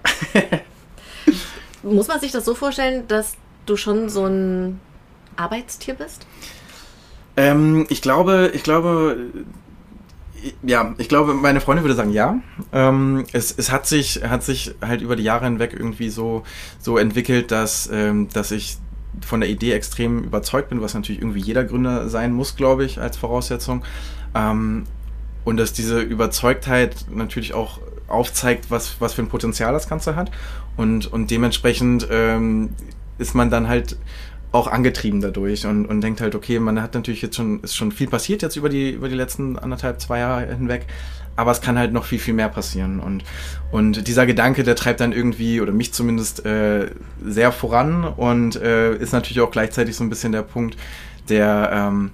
Muss 1.81 2.07
man 2.07 2.19
sich 2.19 2.31
das 2.31 2.45
so 2.45 2.53
vorstellen, 2.53 3.07
dass 3.07 3.33
du 3.65 3.77
schon 3.77 4.09
so 4.09 4.27
ein 4.27 4.79
Arbeitstier 5.37 5.95
bist? 5.95 6.27
Ähm, 7.35 7.87
ich 7.89 8.03
glaube, 8.03 8.51
ich 8.53 8.61
glaube, 8.61 9.17
ja, 10.63 10.93
ich 10.97 11.09
glaube, 11.09 11.33
meine 11.33 11.61
Freundin 11.61 11.83
würde 11.83 11.95
sagen 11.95 12.11
ja. 12.11 12.39
Ähm, 12.71 13.25
es, 13.33 13.53
es 13.57 13.71
hat 13.71 13.87
sich, 13.87 14.21
hat 14.23 14.43
sich 14.43 14.75
halt 14.81 15.01
über 15.01 15.15
die 15.15 15.23
Jahre 15.23 15.45
hinweg 15.45 15.73
irgendwie 15.73 16.09
so, 16.09 16.43
so 16.79 16.97
entwickelt, 16.97 17.51
dass, 17.51 17.89
ähm, 17.91 18.29
dass 18.33 18.51
ich 18.51 18.77
von 19.21 19.41
der 19.41 19.49
Idee 19.49 19.73
extrem 19.73 20.23
überzeugt 20.23 20.69
bin, 20.69 20.81
was 20.81 20.93
natürlich 20.93 21.21
irgendwie 21.21 21.39
jeder 21.39 21.63
Gründer 21.63 22.09
sein 22.09 22.33
muss, 22.33 22.55
glaube 22.55 22.85
ich, 22.85 22.99
als 22.99 23.17
Voraussetzung. 23.17 23.83
Ähm, 24.35 24.83
und 25.45 25.57
dass 25.57 25.73
diese 25.73 26.01
Überzeugtheit 26.01 27.05
natürlich 27.11 27.53
auch 27.53 27.79
aufzeigt, 28.07 28.69
was, 28.69 28.99
was 28.99 29.13
für 29.13 29.21
ein 29.21 29.29
Potenzial 29.29 29.73
das 29.73 29.89
Ganze 29.89 30.15
hat. 30.15 30.31
Und, 30.77 31.11
und 31.11 31.31
dementsprechend 31.31 32.07
ähm, 32.09 32.69
ist 33.17 33.35
man 33.35 33.49
dann 33.49 33.67
halt 33.67 33.97
auch 34.53 34.67
angetrieben 34.67 35.19
dadurch 35.19 35.65
und, 35.65 35.87
und 35.87 36.01
denkt 36.01 36.21
halt, 36.21 36.35
okay, 36.35 36.59
man 36.59 36.81
hat 36.81 36.93
natürlich 36.93 37.23
jetzt 37.23 37.35
schon, 37.35 37.61
ist 37.61 37.75
schon 37.75 37.91
viel 37.91 38.07
passiert 38.07 38.43
jetzt 38.43 38.55
über 38.55 38.69
die, 38.69 38.91
über 38.91 39.09
die 39.09 39.15
letzten 39.15 39.57
anderthalb, 39.57 39.99
zwei 39.99 40.19
Jahre 40.19 40.45
hinweg, 40.55 40.85
aber 41.35 41.51
es 41.51 41.59
kann 41.59 41.77
halt 41.77 41.91
noch 41.91 42.05
viel, 42.05 42.19
viel 42.19 42.35
mehr 42.35 42.49
passieren. 42.49 42.99
Und, 42.99 43.23
und 43.71 44.07
dieser 44.07 44.27
Gedanke, 44.27 44.63
der 44.63 44.75
treibt 44.75 44.99
dann 44.99 45.11
irgendwie, 45.11 45.59
oder 45.59 45.71
mich 45.71 45.91
zumindest, 45.91 46.45
äh, 46.45 46.91
sehr 47.25 47.51
voran 47.51 48.03
und 48.03 48.55
äh, 48.55 48.95
ist 48.95 49.11
natürlich 49.11 49.41
auch 49.41 49.49
gleichzeitig 49.49 49.95
so 49.95 50.03
ein 50.03 50.09
bisschen 50.09 50.31
der 50.31 50.43
Punkt, 50.43 50.77
der, 51.29 51.71
ähm, 51.73 52.11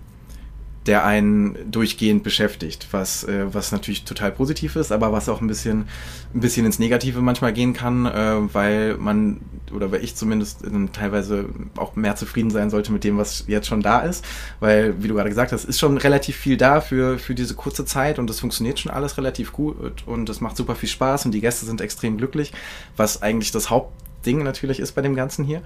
der 0.85 1.05
einen 1.05 1.57
durchgehend 1.69 2.23
beschäftigt, 2.23 2.87
was, 2.91 3.25
äh, 3.25 3.53
was 3.53 3.73
natürlich 3.73 4.05
total 4.05 4.31
positiv 4.31 4.77
ist, 4.77 4.93
aber 4.93 5.11
was 5.11 5.27
auch 5.27 5.41
ein 5.41 5.47
bisschen, 5.47 5.89
ein 6.33 6.39
bisschen 6.39 6.65
ins 6.65 6.79
Negative 6.79 7.21
manchmal 7.21 7.51
gehen 7.51 7.73
kann, 7.73 8.05
äh, 8.05 8.53
weil 8.53 8.95
man, 8.95 9.41
oder 9.71 9.91
weil 9.91 10.03
ich 10.03 10.15
zumindest 10.15 10.63
teilweise 10.93 11.45
auch 11.77 11.95
mehr 11.95 12.15
zufrieden 12.15 12.49
sein 12.49 12.69
sollte 12.69 12.91
mit 12.91 13.03
dem, 13.03 13.17
was 13.17 13.45
jetzt 13.47 13.67
schon 13.67 13.81
da 13.81 13.99
ist, 13.99 14.25
weil, 14.59 15.01
wie 15.01 15.07
du 15.07 15.15
gerade 15.15 15.29
gesagt 15.29 15.51
hast, 15.51 15.65
ist 15.65 15.79
schon 15.79 15.97
relativ 15.97 16.35
viel 16.35 16.57
da 16.57 16.81
für, 16.81 17.19
für 17.19 17.35
diese 17.35 17.55
kurze 17.55 17.85
Zeit 17.85 18.19
und 18.19 18.29
das 18.29 18.39
funktioniert 18.39 18.79
schon 18.79 18.91
alles 18.91 19.17
relativ 19.17 19.51
gut 19.51 20.03
und 20.05 20.29
es 20.29 20.41
macht 20.41 20.57
super 20.57 20.75
viel 20.75 20.89
Spaß 20.89 21.25
und 21.25 21.31
die 21.31 21.41
Gäste 21.41 21.65
sind 21.65 21.81
extrem 21.81 22.17
glücklich, 22.17 22.53
was 22.97 23.21
eigentlich 23.21 23.51
das 23.51 23.69
Hauptding 23.69 24.43
natürlich 24.43 24.79
ist 24.79 24.93
bei 24.93 25.01
dem 25.01 25.15
Ganzen 25.15 25.43
hier. 25.45 25.61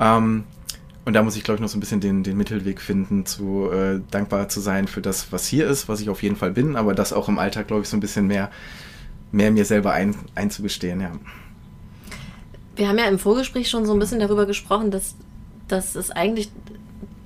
Ähm, 0.00 0.44
und 1.06 1.12
da 1.12 1.22
muss 1.22 1.36
ich, 1.36 1.44
glaube 1.44 1.56
ich, 1.56 1.60
noch 1.62 1.68
so 1.68 1.76
ein 1.76 1.80
bisschen 1.80 2.00
den, 2.00 2.24
den 2.24 2.36
Mittelweg 2.36 2.80
finden, 2.80 3.24
zu 3.26 3.70
äh, 3.70 4.00
dankbar 4.10 4.48
zu 4.48 4.58
sein 4.58 4.88
für 4.88 5.00
das, 5.00 5.30
was 5.30 5.46
hier 5.46 5.68
ist, 5.68 5.88
was 5.88 6.00
ich 6.00 6.10
auf 6.10 6.20
jeden 6.20 6.34
Fall 6.34 6.50
bin, 6.50 6.74
aber 6.74 6.94
das 6.94 7.12
auch 7.12 7.28
im 7.28 7.38
Alltag, 7.38 7.68
glaube 7.68 7.82
ich, 7.82 7.88
so 7.88 7.96
ein 7.96 8.00
bisschen 8.00 8.26
mehr, 8.26 8.50
mehr 9.30 9.52
mir 9.52 9.64
selber 9.64 9.92
ein, 9.92 10.16
einzugestehen, 10.34 11.00
ja. 11.00 11.12
Wir 12.76 12.88
haben 12.88 12.98
ja 12.98 13.06
im 13.06 13.18
Vorgespräch 13.18 13.68
schon 13.68 13.86
so 13.86 13.92
ein 13.92 13.98
bisschen 13.98 14.20
darüber 14.20 14.46
gesprochen, 14.46 14.90
dass, 14.90 15.16
dass 15.66 15.94
es 15.94 16.10
eigentlich 16.10 16.50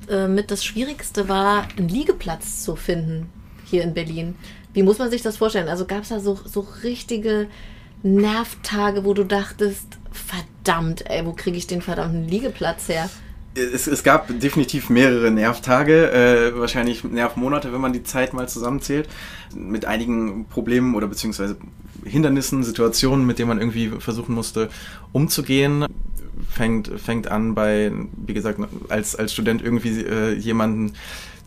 äh, 0.08 0.28
mit 0.28 0.50
das 0.50 0.64
Schwierigste 0.64 1.28
war, 1.28 1.66
einen 1.76 1.88
Liegeplatz 1.88 2.62
zu 2.62 2.76
finden 2.76 3.28
hier 3.64 3.82
in 3.82 3.94
Berlin. 3.94 4.36
Wie 4.72 4.82
muss 4.82 4.98
man 4.98 5.10
sich 5.10 5.22
das 5.22 5.36
vorstellen? 5.36 5.68
Also 5.68 5.86
gab 5.86 6.02
es 6.02 6.08
da 6.08 6.20
so, 6.20 6.38
so 6.44 6.66
richtige 6.82 7.48
Nervtage, 8.02 9.04
wo 9.04 9.14
du 9.14 9.24
dachtest, 9.24 9.98
verdammt, 10.12 11.08
ey, 11.10 11.26
wo 11.26 11.32
kriege 11.32 11.56
ich 11.56 11.66
den 11.66 11.82
verdammten 11.82 12.28
Liegeplatz 12.28 12.88
her? 12.88 13.10
Es, 13.54 13.88
es 13.88 14.04
gab 14.04 14.28
definitiv 14.40 14.90
mehrere 14.90 15.30
Nervtage, 15.30 16.12
äh, 16.12 16.58
wahrscheinlich 16.58 17.02
Nervmonate, 17.02 17.72
wenn 17.72 17.80
man 17.80 17.92
die 17.92 18.04
Zeit 18.04 18.32
mal 18.32 18.48
zusammenzählt, 18.48 19.08
mit 19.54 19.84
einigen 19.84 20.46
Problemen 20.46 20.94
oder 20.94 21.08
beziehungsweise 21.08 21.56
Hindernissen, 22.04 22.62
Situationen, 22.62 23.26
mit 23.26 23.38
denen 23.38 23.48
man 23.48 23.58
irgendwie 23.58 23.88
versuchen 23.98 24.34
musste, 24.34 24.68
umzugehen. 25.12 25.86
Fängt, 26.50 26.88
fängt 27.00 27.28
an 27.28 27.54
bei, 27.54 27.92
wie 28.26 28.34
gesagt, 28.34 28.58
als, 28.88 29.14
als 29.14 29.32
Student 29.32 29.62
irgendwie 29.62 30.00
äh, 30.00 30.32
jemanden 30.34 30.94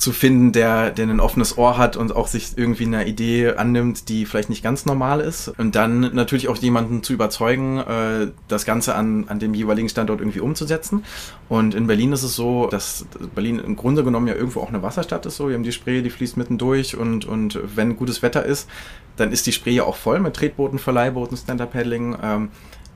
zu 0.03 0.11
finden, 0.11 0.51
der, 0.51 0.91
der 0.91 1.07
ein 1.07 1.19
offenes 1.19 1.57
Ohr 1.57 1.77
hat 1.77 1.95
und 1.95 2.15
auch 2.15 2.27
sich 2.27 2.57
irgendwie 2.57 2.85
einer 2.85 3.05
Idee 3.05 3.53
annimmt, 3.53 4.09
die 4.09 4.25
vielleicht 4.25 4.49
nicht 4.49 4.63
ganz 4.63 4.85
normal 4.85 5.21
ist. 5.21 5.47
Und 5.57 5.75
dann 5.75 6.13
natürlich 6.13 6.49
auch 6.49 6.57
jemanden 6.57 7.03
zu 7.03 7.13
überzeugen, 7.13 7.77
äh, 7.77 8.27
das 8.47 8.65
Ganze 8.65 8.95
an, 8.95 9.25
an 9.29 9.39
dem 9.39 9.53
jeweiligen 9.53 9.87
Standort 9.87 10.19
irgendwie 10.19 10.41
umzusetzen. 10.41 11.05
Und 11.47 11.73
in 11.73 11.87
Berlin 11.87 12.11
ist 12.11 12.23
es 12.23 12.35
so, 12.35 12.67
dass 12.67 13.05
Berlin 13.33 13.59
im 13.59 13.75
Grunde 13.75 14.03
genommen 14.03 14.27
ja 14.27 14.35
irgendwo 14.35 14.59
auch 14.59 14.69
eine 14.69 14.83
Wasserstadt 14.83 15.25
ist. 15.25 15.37
So, 15.37 15.47
wir 15.47 15.55
haben 15.55 15.63
die 15.63 15.71
Spree, 15.71 16.01
die 16.01 16.09
fließt 16.09 16.35
mitten 16.37 16.57
durch 16.57 16.97
und, 16.97 17.25
und 17.25 17.59
wenn 17.75 17.95
gutes 17.95 18.21
Wetter 18.21 18.45
ist, 18.45 18.67
dann 19.15 19.31
ist 19.31 19.45
die 19.45 19.51
Spree 19.51 19.71
ja 19.71 19.83
auch 19.83 19.95
voll 19.95 20.19
mit 20.19 20.35
Tretbooten, 20.35 20.79
Verleihbooten, 20.79 21.37
Stand-Up-Paddling. 21.37 22.17
Ähm, 22.21 22.49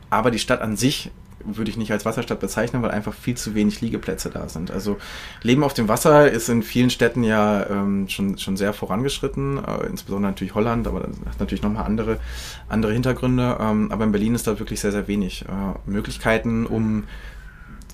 aber 0.09 0.31
die 0.31 0.39
Stadt 0.39 0.61
an 0.61 0.77
sich 0.77 1.11
würde 1.43 1.69
ich 1.69 1.77
nicht 1.77 1.91
als 1.91 2.05
Wasserstadt 2.05 2.39
bezeichnen, 2.39 2.81
weil 2.81 2.91
einfach 2.91 3.13
viel 3.13 3.35
zu 3.35 3.55
wenig 3.55 3.81
Liegeplätze 3.81 4.29
da 4.29 4.49
sind. 4.49 4.71
Also 4.71 4.97
Leben 5.41 5.63
auf 5.63 5.73
dem 5.73 5.87
Wasser 5.87 6.29
ist 6.29 6.49
in 6.49 6.63
vielen 6.63 6.89
Städten 6.89 7.23
ja 7.23 7.65
ähm, 7.69 8.09
schon, 8.09 8.37
schon 8.37 8.57
sehr 8.57 8.73
vorangeschritten, 8.73 9.63
äh, 9.63 9.85
insbesondere 9.87 10.31
natürlich 10.31 10.55
Holland, 10.55 10.87
aber 10.87 11.01
das 11.01 11.09
hat 11.33 11.39
natürlich 11.39 11.61
nochmal 11.61 11.85
andere, 11.85 12.19
andere 12.67 12.93
Hintergründe. 12.93 13.57
Ähm, 13.59 13.91
aber 13.91 14.03
in 14.03 14.11
Berlin 14.11 14.35
ist 14.35 14.47
da 14.47 14.59
wirklich 14.59 14.79
sehr, 14.79 14.91
sehr 14.91 15.07
wenig 15.07 15.45
äh, 15.45 15.89
Möglichkeiten, 15.89 16.65
um 16.65 17.05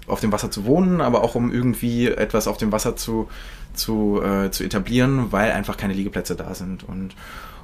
auf 0.07 0.19
dem 0.19 0.31
Wasser 0.31 0.51
zu 0.51 0.65
wohnen, 0.65 0.99
aber 0.99 1.23
auch 1.23 1.35
um 1.35 1.51
irgendwie 1.51 2.07
etwas 2.07 2.47
auf 2.47 2.57
dem 2.57 2.71
Wasser 2.71 2.95
zu, 2.95 3.29
zu, 3.73 4.21
äh, 4.21 4.51
zu 4.51 4.63
etablieren, 4.63 5.31
weil 5.31 5.51
einfach 5.51 5.77
keine 5.77 5.93
Liegeplätze 5.93 6.35
da 6.35 6.53
sind. 6.55 6.83
Und 6.83 7.15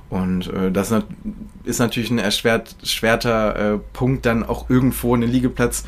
und 0.09 0.51
äh, 0.53 0.71
das 0.71 0.93
ist 1.63 1.79
natürlich 1.79 2.09
ein 2.09 2.19
erschwerter 2.19 3.73
äh, 3.75 3.77
Punkt, 3.93 4.25
dann 4.25 4.43
auch 4.43 4.69
irgendwo 4.69 5.13
einen 5.13 5.29
Liegeplatz 5.29 5.83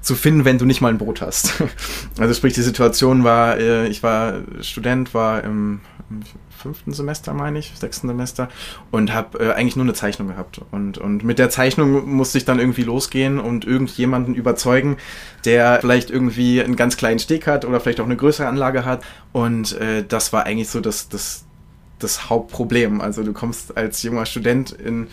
zu 0.00 0.14
finden, 0.14 0.44
wenn 0.44 0.58
du 0.58 0.64
nicht 0.64 0.80
mal 0.80 0.88
ein 0.88 0.98
Boot 0.98 1.20
hast. 1.20 1.62
also 2.18 2.32
sprich, 2.32 2.54
die 2.54 2.62
Situation 2.62 3.24
war, 3.24 3.58
äh, 3.58 3.86
ich 3.88 4.02
war 4.02 4.40
Student, 4.62 5.12
war 5.12 5.44
im, 5.44 5.80
im 6.08 6.22
fünften 6.58 6.92
Semester, 6.92 7.34
meine 7.34 7.58
ich, 7.58 7.72
sechsten 7.76 8.08
Semester 8.08 8.48
und 8.90 9.12
habe 9.12 9.38
äh, 9.38 9.52
eigentlich 9.52 9.76
nur 9.76 9.84
eine 9.84 9.94
Zeichnung 9.94 10.28
gehabt. 10.28 10.60
Und, 10.70 10.98
und 10.98 11.24
mit 11.24 11.38
der 11.38 11.50
Zeichnung 11.50 12.08
musste 12.08 12.38
ich 12.38 12.44
dann 12.44 12.58
irgendwie 12.58 12.82
losgehen 12.82 13.38
und 13.38 13.64
irgendjemanden 13.64 14.34
überzeugen, 14.34 14.96
der 15.44 15.78
vielleicht 15.80 16.10
irgendwie 16.10 16.62
einen 16.62 16.76
ganz 16.76 16.96
kleinen 16.96 17.18
Steg 17.18 17.46
hat 17.46 17.64
oder 17.64 17.80
vielleicht 17.80 18.00
auch 18.00 18.06
eine 18.06 18.16
größere 18.16 18.48
Anlage 18.48 18.84
hat. 18.84 19.04
Und 19.32 19.78
äh, 19.78 20.04
das 20.06 20.32
war 20.32 20.46
eigentlich 20.46 20.68
so 20.68 20.80
das, 20.80 21.08
das, 21.08 21.44
das 21.98 22.30
Hauptproblem. 22.30 23.00
Also 23.00 23.22
du 23.22 23.32
kommst 23.32 23.76
als 23.76 24.02
junger 24.02 24.26
Student 24.26 24.72
in 24.72 25.08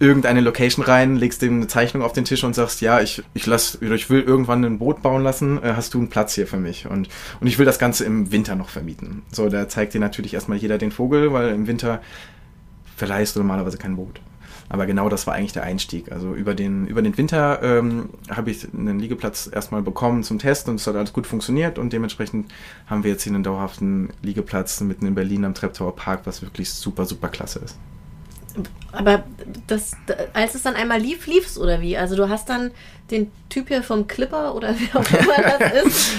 irgendeine 0.00 0.40
Location 0.40 0.84
rein, 0.84 1.16
legst 1.16 1.42
dem 1.42 1.56
eine 1.56 1.66
Zeichnung 1.66 2.02
auf 2.02 2.12
den 2.12 2.24
Tisch 2.24 2.42
und 2.44 2.54
sagst, 2.54 2.80
ja, 2.80 3.00
ich, 3.00 3.22
ich 3.32 3.46
lass, 3.46 3.78
ich 3.80 4.10
will 4.10 4.22
irgendwann 4.22 4.64
ein 4.64 4.78
Boot 4.78 5.02
bauen 5.02 5.22
lassen, 5.22 5.62
äh, 5.62 5.74
hast 5.76 5.94
du 5.94 5.98
einen 5.98 6.08
Platz 6.08 6.34
hier 6.34 6.46
für 6.46 6.56
mich? 6.56 6.86
Und, 6.86 7.08
und 7.40 7.46
ich 7.46 7.58
will 7.58 7.66
das 7.66 7.78
Ganze 7.78 8.04
im 8.04 8.32
Winter 8.32 8.56
noch 8.56 8.68
vermieten. 8.68 9.22
So, 9.30 9.48
da 9.48 9.68
zeigt 9.68 9.94
dir 9.94 10.00
natürlich 10.00 10.34
erstmal 10.34 10.58
jeder 10.58 10.78
den 10.78 10.90
Vogel, 10.90 11.32
weil 11.32 11.50
im 11.50 11.66
Winter 11.66 12.00
verleihst 12.96 13.36
du 13.36 13.40
normalerweise 13.40 13.78
kein 13.78 13.96
Boot. 13.96 14.20
Aber 14.74 14.86
genau 14.86 15.08
das 15.08 15.28
war 15.28 15.34
eigentlich 15.34 15.52
der 15.52 15.62
Einstieg. 15.62 16.10
Also 16.10 16.34
über 16.34 16.52
den, 16.52 16.88
über 16.88 17.00
den 17.00 17.16
Winter 17.16 17.62
ähm, 17.62 18.08
habe 18.28 18.50
ich 18.50 18.66
einen 18.74 18.98
Liegeplatz 18.98 19.48
erstmal 19.50 19.82
bekommen 19.82 20.24
zum 20.24 20.40
Test 20.40 20.68
und 20.68 20.80
es 20.80 20.86
hat 20.88 20.96
alles 20.96 21.12
gut 21.12 21.28
funktioniert 21.28 21.78
und 21.78 21.92
dementsprechend 21.92 22.52
haben 22.88 23.04
wir 23.04 23.12
jetzt 23.12 23.22
hier 23.22 23.32
einen 23.32 23.44
dauerhaften 23.44 24.12
Liegeplatz 24.22 24.80
mitten 24.80 25.06
in 25.06 25.14
Berlin 25.14 25.44
am 25.44 25.54
Treptower 25.54 25.94
Park, 25.94 26.22
was 26.24 26.42
wirklich 26.42 26.72
super, 26.72 27.04
super 27.04 27.28
klasse 27.28 27.60
ist. 27.60 27.78
Aber 28.90 29.22
das, 29.68 29.92
als 30.32 30.56
es 30.56 30.62
dann 30.62 30.74
einmal 30.74 31.00
lief, 31.00 31.28
lief 31.28 31.46
es 31.46 31.56
oder 31.56 31.80
wie? 31.80 31.96
Also 31.96 32.16
du 32.16 32.28
hast 32.28 32.48
dann 32.48 32.72
den 33.12 33.30
Typ 33.50 33.68
hier 33.68 33.84
vom 33.84 34.08
Clipper 34.08 34.56
oder 34.56 34.74
wie 34.76 34.88
auch 34.92 35.08
immer 35.08 35.56
das 35.56 35.84
ist, 35.84 36.10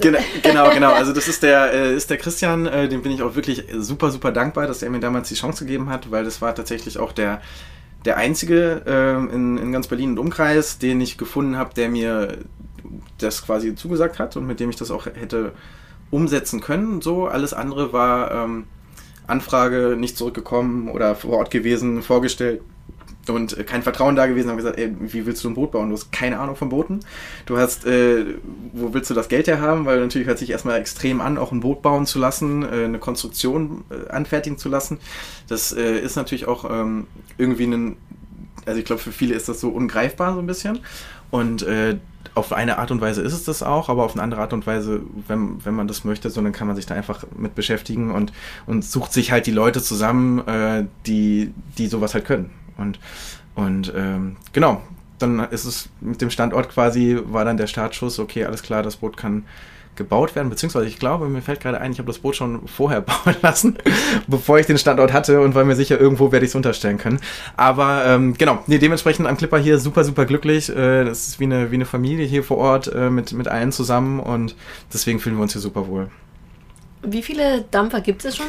Genau, 0.00 0.18
genau, 0.42 0.70
genau. 0.70 0.92
Also 0.92 1.12
das 1.12 1.28
ist 1.28 1.42
der, 1.42 1.72
äh, 1.72 1.94
ist 1.94 2.08
der 2.10 2.16
Christian, 2.16 2.66
äh, 2.66 2.88
dem 2.88 3.02
bin 3.02 3.12
ich 3.12 3.22
auch 3.22 3.34
wirklich 3.34 3.64
super, 3.76 4.10
super 4.10 4.32
dankbar, 4.32 4.66
dass 4.66 4.82
er 4.82 4.90
mir 4.90 5.00
damals 5.00 5.28
die 5.28 5.34
Chance 5.34 5.64
gegeben 5.64 5.90
hat, 5.90 6.10
weil 6.10 6.24
das 6.24 6.40
war 6.40 6.54
tatsächlich 6.54 6.98
auch 6.98 7.12
der, 7.12 7.42
der 8.04 8.16
einzige 8.16 8.82
äh, 8.86 9.34
in, 9.34 9.58
in 9.58 9.72
ganz 9.72 9.86
Berlin 9.86 10.10
und 10.10 10.18
Umkreis, 10.18 10.78
den 10.78 11.00
ich 11.00 11.18
gefunden 11.18 11.56
habe, 11.56 11.74
der 11.74 11.88
mir 11.88 12.38
das 13.18 13.44
quasi 13.44 13.74
zugesagt 13.74 14.18
hat 14.18 14.36
und 14.36 14.46
mit 14.46 14.60
dem 14.60 14.70
ich 14.70 14.76
das 14.76 14.90
auch 14.90 15.06
hätte 15.06 15.52
umsetzen 16.10 16.60
können. 16.60 17.00
So, 17.00 17.26
alles 17.26 17.54
andere 17.54 17.92
war 17.92 18.30
ähm, 18.30 18.64
Anfrage, 19.26 19.96
nicht 19.98 20.16
zurückgekommen 20.16 20.88
oder 20.88 21.14
vor 21.14 21.38
Ort 21.38 21.50
gewesen, 21.50 22.02
vorgestellt, 22.02 22.60
und 23.28 23.56
äh, 23.56 23.64
kein 23.64 23.82
Vertrauen 23.82 24.16
da 24.16 24.26
gewesen, 24.26 24.50
haben 24.50 24.56
gesagt, 24.56 24.78
ey, 24.78 24.94
wie 24.98 25.26
willst 25.26 25.44
du 25.44 25.48
ein 25.48 25.54
Boot 25.54 25.72
bauen? 25.72 25.88
Du 25.88 25.94
hast 25.94 26.12
keine 26.12 26.38
Ahnung 26.38 26.56
von 26.56 26.68
Booten. 26.68 27.00
Du 27.46 27.58
hast, 27.58 27.86
äh, 27.86 28.24
wo 28.72 28.94
willst 28.94 29.10
du 29.10 29.14
das 29.14 29.28
Geld 29.28 29.46
her 29.46 29.60
haben? 29.60 29.86
Weil 29.86 30.00
natürlich 30.00 30.26
hört 30.26 30.38
sich 30.38 30.50
erstmal 30.50 30.80
extrem 30.80 31.20
an, 31.20 31.38
auch 31.38 31.52
ein 31.52 31.60
Boot 31.60 31.82
bauen 31.82 32.06
zu 32.06 32.18
lassen, 32.18 32.62
äh, 32.62 32.84
eine 32.84 32.98
Konstruktion 32.98 33.84
äh, 33.90 34.10
anfertigen 34.10 34.58
zu 34.58 34.68
lassen. 34.68 34.98
Das 35.48 35.72
äh, 35.72 35.98
ist 35.98 36.16
natürlich 36.16 36.46
auch 36.48 36.68
ähm, 36.68 37.06
irgendwie 37.38 37.66
ein, 37.66 37.96
also 38.66 38.78
ich 38.78 38.84
glaube, 38.84 39.02
für 39.02 39.12
viele 39.12 39.34
ist 39.34 39.48
das 39.48 39.60
so 39.60 39.68
ungreifbar 39.68 40.34
so 40.34 40.40
ein 40.40 40.46
bisschen. 40.46 40.80
Und 41.30 41.62
äh, 41.62 41.96
auf 42.34 42.52
eine 42.52 42.78
Art 42.78 42.90
und 42.90 43.00
Weise 43.00 43.22
ist 43.22 43.32
es 43.32 43.44
das 43.44 43.62
auch, 43.62 43.88
aber 43.88 44.04
auf 44.04 44.14
eine 44.14 44.22
andere 44.22 44.40
Art 44.40 44.52
und 44.52 44.66
Weise, 44.66 45.02
wenn, 45.28 45.64
wenn 45.64 45.74
man 45.74 45.86
das 45.86 46.04
möchte, 46.04 46.30
so, 46.30 46.40
dann 46.40 46.52
kann 46.52 46.66
man 46.66 46.76
sich 46.76 46.86
da 46.86 46.94
einfach 46.94 47.24
mit 47.36 47.54
beschäftigen 47.54 48.10
und, 48.10 48.32
und 48.66 48.84
sucht 48.84 49.12
sich 49.12 49.32
halt 49.32 49.46
die 49.46 49.50
Leute 49.50 49.82
zusammen, 49.82 50.46
äh, 50.46 50.86
die, 51.06 51.52
die 51.78 51.88
sowas 51.88 52.14
halt 52.14 52.24
können. 52.24 52.50
Und, 52.76 52.98
und 53.54 53.92
ähm, 53.96 54.36
genau, 54.52 54.82
dann 55.18 55.40
ist 55.50 55.64
es 55.64 55.88
mit 56.00 56.20
dem 56.20 56.30
Standort 56.30 56.68
quasi, 56.68 57.18
war 57.24 57.44
dann 57.44 57.56
der 57.56 57.66
Startschuss, 57.66 58.18
okay, 58.18 58.44
alles 58.44 58.62
klar, 58.62 58.82
das 58.82 58.96
Boot 58.96 59.16
kann 59.16 59.44
gebaut 59.94 60.34
werden, 60.34 60.48
beziehungsweise 60.48 60.86
ich 60.86 60.98
glaube, 60.98 61.28
mir 61.28 61.42
fällt 61.42 61.60
gerade 61.60 61.80
ein, 61.80 61.92
ich 61.92 61.98
habe 61.98 62.06
das 62.06 62.18
Boot 62.18 62.34
schon 62.34 62.66
vorher 62.66 63.00
bauen 63.02 63.36
lassen, 63.42 63.76
bevor 64.26 64.58
ich 64.58 64.66
den 64.66 64.78
Standort 64.78 65.12
hatte 65.12 65.40
und 65.40 65.54
war 65.54 65.64
mir 65.64 65.76
sicher, 65.76 66.00
irgendwo 66.00 66.32
werde 66.32 66.46
ich 66.46 66.50
es 66.50 66.54
unterstellen 66.54 66.98
können. 66.98 67.20
Aber 67.56 68.04
ähm, 68.06 68.34
genau, 68.34 68.62
nee, 68.66 68.78
dementsprechend 68.78 69.26
am 69.26 69.36
Clipper 69.36 69.58
hier 69.58 69.78
super, 69.78 70.04
super 70.04 70.24
glücklich. 70.24 70.70
Äh, 70.70 71.04
das 71.04 71.28
ist 71.28 71.40
wie 71.40 71.44
eine, 71.44 71.70
wie 71.70 71.76
eine 71.76 71.84
Familie 71.84 72.24
hier 72.26 72.42
vor 72.42 72.56
Ort 72.56 72.92
äh, 72.92 73.10
mit, 73.10 73.32
mit 73.32 73.48
allen 73.48 73.70
zusammen 73.70 74.18
und 74.18 74.56
deswegen 74.92 75.20
fühlen 75.20 75.36
wir 75.36 75.42
uns 75.42 75.52
hier 75.52 75.60
super 75.60 75.86
wohl. 75.88 76.08
Wie 77.02 77.22
viele 77.22 77.64
Dampfer 77.70 78.00
gibt 78.00 78.24
es 78.24 78.36
schon? 78.36 78.46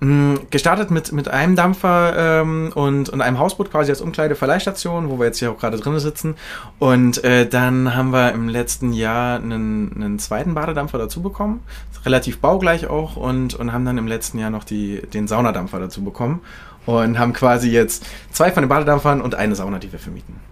Mm, 0.00 0.36
gestartet 0.48 0.90
mit, 0.90 1.12
mit 1.12 1.28
einem 1.28 1.56
Dampfer 1.56 2.40
ähm, 2.40 2.72
und, 2.74 3.10
und 3.10 3.20
einem 3.20 3.38
Hausboot 3.38 3.70
quasi 3.70 3.90
als 3.90 4.00
Umkleide-Verleihstation, 4.00 5.10
wo 5.10 5.18
wir 5.18 5.26
jetzt 5.26 5.38
hier 5.40 5.50
auch 5.50 5.58
gerade 5.58 5.76
drin 5.76 5.98
sitzen. 5.98 6.36
Und 6.78 7.22
äh, 7.22 7.46
dann 7.46 7.94
haben 7.94 8.10
wir 8.10 8.32
im 8.32 8.48
letzten 8.48 8.94
Jahr 8.94 9.36
einen, 9.36 9.92
einen 9.94 10.18
zweiten 10.18 10.54
Badedampfer 10.54 10.96
dazu 10.96 11.20
bekommen. 11.20 11.60
Relativ 12.06 12.38
baugleich 12.38 12.86
auch 12.86 13.16
und, 13.16 13.54
und 13.54 13.74
haben 13.74 13.84
dann 13.84 13.98
im 13.98 14.06
letzten 14.06 14.38
Jahr 14.38 14.48
noch 14.48 14.64
die, 14.64 15.02
den 15.12 15.28
Saunadampfer 15.28 15.78
dazu 15.78 16.02
bekommen. 16.02 16.40
Und 16.86 17.18
haben 17.18 17.34
quasi 17.34 17.70
jetzt 17.70 18.06
zwei 18.32 18.50
von 18.50 18.62
den 18.62 18.70
Badedampfern 18.70 19.20
und 19.20 19.34
eine 19.34 19.54
Sauna, 19.54 19.78
die 19.78 19.92
wir 19.92 19.98
vermieten. 19.98 20.49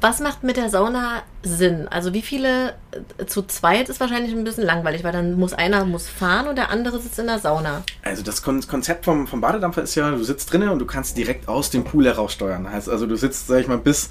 Was 0.00 0.20
macht 0.20 0.44
mit 0.44 0.56
der 0.56 0.70
Sauna 0.70 1.22
Sinn? 1.42 1.88
Also 1.88 2.12
wie 2.14 2.22
viele 2.22 2.74
äh, 3.18 3.26
zu 3.26 3.42
zweit 3.42 3.88
ist 3.88 4.00
wahrscheinlich 4.00 4.32
ein 4.32 4.44
bisschen 4.44 4.64
langweilig, 4.64 5.04
weil 5.04 5.12
dann 5.12 5.34
muss 5.34 5.52
einer 5.52 5.84
muss 5.84 6.08
fahren 6.08 6.48
und 6.48 6.56
der 6.56 6.70
andere 6.70 7.00
sitzt 7.00 7.18
in 7.18 7.26
der 7.26 7.38
Sauna. 7.38 7.82
Also 8.02 8.22
das 8.22 8.42
Konzept 8.42 9.04
vom, 9.04 9.26
vom 9.26 9.40
Badedampfer 9.40 9.82
ist 9.82 9.94
ja, 9.94 10.10
du 10.10 10.22
sitzt 10.22 10.52
drinnen 10.52 10.68
und 10.68 10.78
du 10.78 10.86
kannst 10.86 11.16
direkt 11.16 11.48
aus 11.48 11.70
dem 11.70 11.84
Pool 11.84 12.06
heraus 12.06 12.32
steuern. 12.32 12.70
Heißt 12.70 12.88
also, 12.88 13.06
du 13.06 13.16
sitzt, 13.16 13.46
sag 13.46 13.60
ich 13.60 13.68
mal, 13.68 13.78
bis, 13.78 14.10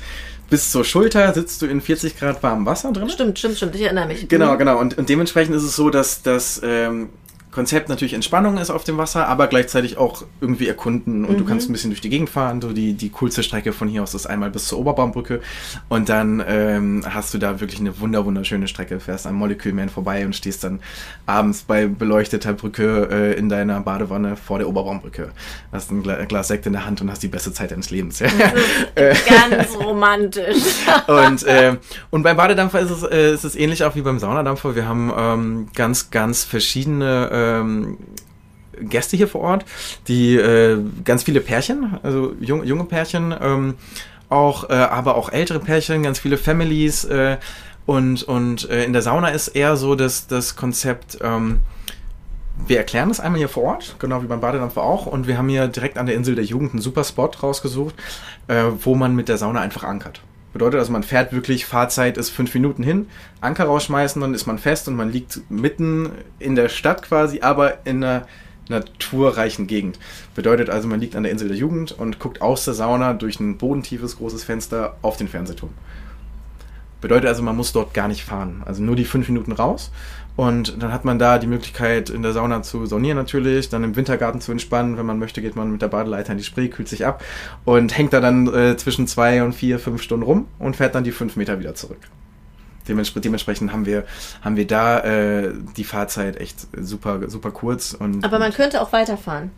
bis 0.50 0.72
zur 0.72 0.84
Schulter 0.84 1.34
sitzt 1.34 1.62
du 1.62 1.65
in 1.65 1.81
40 1.81 2.17
Grad 2.17 2.41
warmem 2.43 2.65
Wasser 2.65 2.91
drin. 2.91 3.10
Stimmt, 3.10 3.39
stimmt, 3.39 3.57
stimmt. 3.57 3.75
Ich 3.75 3.81
erinnere 3.81 4.07
mich. 4.07 4.27
Genau, 4.27 4.53
mhm. 4.53 4.57
genau. 4.57 4.79
Und, 4.79 4.98
und 4.98 5.10
dementsprechend 5.10 5.55
ist 5.55 5.63
es 5.63 5.75
so, 5.75 5.89
dass, 5.89 6.22
dass 6.22 6.62
ähm, 6.63 7.10
Konzept 7.57 7.89
natürlich 7.89 8.13
Entspannung 8.13 8.59
ist 8.59 8.69
auf 8.69 8.83
dem 8.83 8.99
Wasser, 8.99 9.27
aber 9.27 9.47
gleichzeitig 9.47 9.97
auch 9.97 10.23
irgendwie 10.41 10.67
erkunden 10.67 11.25
und 11.25 11.33
mhm. 11.33 11.37
du 11.39 11.45
kannst 11.45 11.67
ein 11.67 11.73
bisschen 11.73 11.89
durch 11.89 12.01
die 12.01 12.09
Gegend 12.09 12.29
fahren. 12.29 12.61
So 12.61 12.71
die, 12.71 12.93
die 12.93 13.09
coolste 13.09 13.41
Strecke 13.41 13.73
von 13.73 13.87
hier 13.87 14.03
aus 14.03 14.13
ist 14.13 14.27
einmal 14.27 14.51
bis 14.51 14.67
zur 14.67 14.77
Oberbaumbrücke 14.77 15.41
und 15.89 16.07
dann 16.07 16.43
ähm, 16.47 17.03
hast 17.09 17.33
du 17.33 17.39
da 17.39 17.59
wirklich 17.59 17.79
eine 17.79 17.99
wunder 17.99 18.25
wunderschöne 18.25 18.67
Strecke. 18.67 18.99
Fährst 18.99 19.25
am 19.25 19.33
Molekülman 19.33 19.89
vorbei 19.89 20.23
und 20.23 20.35
stehst 20.35 20.63
dann 20.63 20.81
abends 21.25 21.63
bei 21.63 21.87
beleuchteter 21.87 22.53
Brücke 22.53 23.09
äh, 23.11 23.33
in 23.39 23.49
deiner 23.49 23.79
Badewanne 23.79 24.35
vor 24.35 24.59
der 24.59 24.69
Oberbaumbrücke. 24.69 25.31
Hast 25.71 25.89
ein 25.89 26.03
Gla 26.03 26.25
Glas 26.25 26.49
Sekt 26.49 26.67
in 26.67 26.73
der 26.73 26.85
Hand 26.85 27.01
und 27.01 27.09
hast 27.09 27.23
die 27.23 27.27
beste 27.27 27.53
Zeit 27.53 27.71
deines 27.71 27.89
Lebens. 27.89 28.19
Ja? 28.19 28.27
ganz 28.95 29.75
romantisch. 29.83 30.61
und, 31.07 31.41
äh, 31.41 31.75
und 32.11 32.21
beim 32.21 32.37
Badedampfer 32.37 32.81
ist 32.81 32.91
es, 32.91 33.01
äh, 33.01 33.33
ist 33.33 33.45
es 33.45 33.55
ähnlich 33.55 33.83
auch 33.83 33.95
wie 33.95 34.01
beim 34.01 34.19
Saunadampfer. 34.19 34.75
Wir 34.75 34.87
haben 34.87 35.11
ähm, 35.17 35.69
ganz, 35.73 36.11
ganz 36.11 36.43
verschiedene 36.43 37.31
äh, 37.31 37.47
ähm, 37.48 37.98
Gäste 38.80 39.18
hier 39.18 39.27
vor 39.27 39.42
Ort, 39.42 39.66
die 40.08 40.36
äh, 40.36 40.80
ganz 41.04 41.24
viele 41.24 41.42
Pärchen, 41.42 41.98
also 42.04 42.34
jung, 42.39 42.63
junge 42.63 42.86
Pärchen, 42.86 43.34
ähm, 43.39 43.75
auch, 44.30 44.70
äh, 44.70 44.74
aber 44.74 45.16
auch 45.16 45.32
ältere 45.32 45.60
Pärchen, 45.60 46.04
ganz 46.04 46.20
viele 46.20 46.38
Families 46.38 47.06
äh, 47.06 47.38
und, 47.86 48.24
und 48.24 48.70
äh, 48.70 48.84
in 48.84 48.94
der 48.94 49.01
Sauna 49.01 49.30
ist 49.30 49.50
eher 49.50 49.77
so 49.77 49.96
dass 49.96 50.27
das 50.27 50.56
Konzept, 50.56 51.18
ähm, 51.22 51.60
wir 52.68 52.77
erklären 52.77 53.10
das 53.10 53.20
einmal 53.20 53.38
hier 53.39 53.50
vor 53.50 53.63
Ort, 53.63 53.96
genau 54.00 54.22
wie 54.24 54.27
beim 54.27 54.42
Badedampfer 54.42 54.82
auch. 54.82 55.06
Und 55.06 55.27
wir 55.27 55.38
haben 55.38 55.48
hier 55.48 55.68
direkt 55.68 55.98
an 55.98 56.08
der 56.08 56.16
Insel 56.16 56.36
der 56.36 56.44
Jugend 56.44 56.74
einen 56.74 56.82
super 56.82 57.04
Spot 57.04 57.30
rausgesucht, 57.42 57.96
äh, 58.48 58.63
wo 58.82 58.96
man 58.96 59.16
mit 59.16 59.30
der 59.30 59.38
Sauna 59.38 59.62
einfach 59.62 59.84
ankert 59.84 60.22
Bedeutet 60.57 60.79
also, 60.79 60.91
man 60.91 61.03
fährt 61.03 61.33
wirklich, 61.33 61.67
Fahrzeit 61.67 62.17
ist 62.17 62.31
fünf 62.31 62.51
Minuten 62.55 62.81
hin, 62.81 63.05
Anker 63.41 63.65
rausschmeißen, 63.65 64.19
dann 64.19 64.33
ist 64.33 64.47
man 64.47 64.57
fest 64.57 64.87
und 64.87 64.95
man 64.95 65.11
liegt 65.11 65.41
mitten 65.51 66.09
in 66.39 66.55
der 66.55 66.67
Stadt 66.67 67.03
quasi, 67.03 67.41
aber 67.41 67.85
in 67.85 68.03
einer 68.03 68.25
naturreichen 68.67 69.67
Gegend. 69.67 69.99
Bedeutet 70.33 70.71
also, 70.71 70.87
man 70.87 70.99
liegt 70.99 71.15
an 71.15 71.21
der 71.21 71.31
Insel 71.31 71.49
der 71.49 71.57
Jugend 71.57 71.91
und 71.91 72.17
guckt 72.17 72.41
aus 72.41 72.65
der 72.65 72.73
Sauna 72.73 73.13
durch 73.13 73.39
ein 73.39 73.59
bodentiefes 73.59 74.17
großes 74.17 74.43
Fenster 74.43 74.97
auf 75.03 75.15
den 75.15 75.27
Fernsehturm. 75.27 75.73
Bedeutet 77.01 77.27
also, 77.27 77.44
man 77.44 77.56
muss 77.56 77.72
dort 77.72 77.94
gar 77.94 78.08
nicht 78.08 78.24
fahren. 78.24 78.63
Also 78.66 78.82
nur 78.82 78.96
die 78.96 79.06
fünf 79.06 79.27
Minuten 79.30 79.51
raus. 79.51 79.92
Und 80.36 80.82
dann 80.82 80.94
hat 80.94 81.04
man 81.04 81.18
da 81.18 81.39
die 81.39 81.48
Möglichkeit, 81.48 82.12
in 82.12 82.22
der 82.22 82.32
Sauna 82.32 82.62
zu 82.62 82.86
saunieren 82.86 83.18
natürlich, 83.18 83.70
dann 83.70 83.84
im 83.84 83.96
Wintergarten 83.96 84.39
zu 84.39 84.51
entspannen. 84.51 84.96
Wenn 84.96 85.06
man 85.06 85.18
möchte, 85.18 85.42
geht 85.42 85.56
man 85.56 85.72
mit 85.72 85.82
der 85.82 85.88
Badeleiter 85.88 86.32
in 86.32 86.38
die 86.38 86.44
Spree, 86.44 86.68
kühlt 86.68 86.88
sich 86.88 87.08
ab 87.08 87.24
und 87.66 87.98
hängt 87.98 88.13
da 88.13 88.20
dann 88.20 88.48
äh, 88.54 88.77
zwischen 88.77 89.08
zwei 89.08 89.42
und 89.42 89.54
vier, 89.54 89.80
fünf 89.80 90.01
Stunden 90.04 90.24
rum 90.24 90.48
und 90.60 90.75
fährt 90.75 90.94
dann 90.94 91.04
die 91.04 91.12
fünf 91.12 91.38
Meter 91.38 91.60
wieder 91.60 91.74
zurück. 91.74 92.00
Dements 92.88 93.13
dementsprechend 93.13 93.74
haben 93.74 93.86
wir, 93.86 94.06
haben 94.42 94.56
wir 94.56 94.68
da 94.68 95.00
äh, 95.00 95.54
die 95.75 95.84
Fahrzeit 95.84 96.38
echt 96.38 96.68
super, 96.80 97.30
super 97.30 97.51
kurz. 97.51 97.94
Und, 97.94 98.24
Aber 98.24 98.38
man 98.38 98.54
könnte 98.54 98.82
auch 98.82 98.94
weiterfahren. 98.94 99.51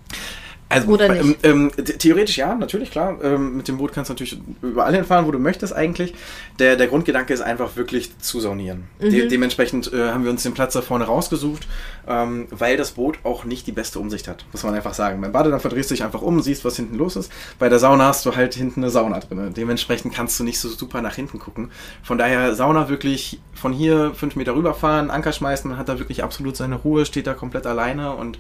Also, 0.71 0.87
Oder 0.87 1.09
nicht? 1.09 1.43
Ähm, 1.43 1.71
ähm, 1.75 1.85
theoretisch 1.97 2.37
ja, 2.37 2.53
natürlich, 2.53 2.91
klar. 2.91 3.17
Ähm, 3.23 3.57
mit 3.57 3.67
dem 3.67 3.77
Boot 3.77 3.91
kannst 3.91 4.09
du 4.09 4.13
natürlich 4.13 4.39
überall 4.61 4.93
hinfahren, 4.93 5.25
wo 5.25 5.31
du 5.31 5.39
möchtest 5.39 5.73
eigentlich. 5.75 6.13
Der, 6.59 6.75
der 6.75 6.87
Grundgedanke 6.87 7.33
ist 7.33 7.41
einfach 7.41 7.75
wirklich 7.75 8.15
zu 8.19 8.39
saunieren. 8.39 8.83
Mhm. 8.99 9.09
De 9.09 9.27
dementsprechend 9.27 9.91
äh, 9.91 10.09
haben 10.09 10.23
wir 10.23 10.29
uns 10.29 10.43
den 10.43 10.53
Platz 10.53 10.73
da 10.73 10.83
vorne 10.83 11.05
rausgesucht, 11.05 11.67
ähm, 12.07 12.47
weil 12.51 12.77
das 12.77 12.91
Boot 12.91 13.17
auch 13.23 13.45
nicht 13.45 13.65
die 13.65 13.71
beste 13.71 13.99
Umsicht 13.99 14.27
hat, 14.27 14.45
muss 14.51 14.61
man 14.61 14.75
einfach 14.75 14.93
sagen. 14.93 15.19
Beim 15.21 15.31
Badedampfer 15.31 15.69
drehst 15.69 15.89
du 15.89 15.95
dich 15.95 16.03
einfach 16.03 16.21
um, 16.21 16.39
siehst, 16.39 16.63
was 16.63 16.75
hinten 16.75 16.97
los 16.97 17.15
ist. 17.15 17.31
Bei 17.57 17.67
der 17.67 17.79
Sauna 17.79 18.05
hast 18.05 18.27
du 18.27 18.35
halt 18.35 18.53
hinten 18.53 18.83
eine 18.83 18.91
Sauna 18.91 19.19
drin. 19.21 19.51
Dementsprechend 19.55 20.13
kannst 20.13 20.39
du 20.39 20.43
nicht 20.43 20.59
so 20.59 20.69
super 20.69 21.01
nach 21.01 21.15
hinten 21.15 21.39
gucken. 21.39 21.71
Von 22.03 22.19
daher 22.19 22.53
Sauna 22.53 22.89
wirklich 22.89 23.41
von 23.55 23.73
hier 23.73 24.13
fünf 24.13 24.35
Meter 24.35 24.55
rüberfahren, 24.55 25.09
Anker 25.09 25.31
schmeißen, 25.31 25.67
man 25.67 25.79
hat 25.79 25.89
da 25.89 25.97
wirklich 25.97 26.23
absolut 26.23 26.55
seine 26.55 26.75
Ruhe, 26.75 27.07
steht 27.07 27.25
da 27.25 27.33
komplett 27.33 27.65
alleine 27.65 28.13
und 28.13 28.37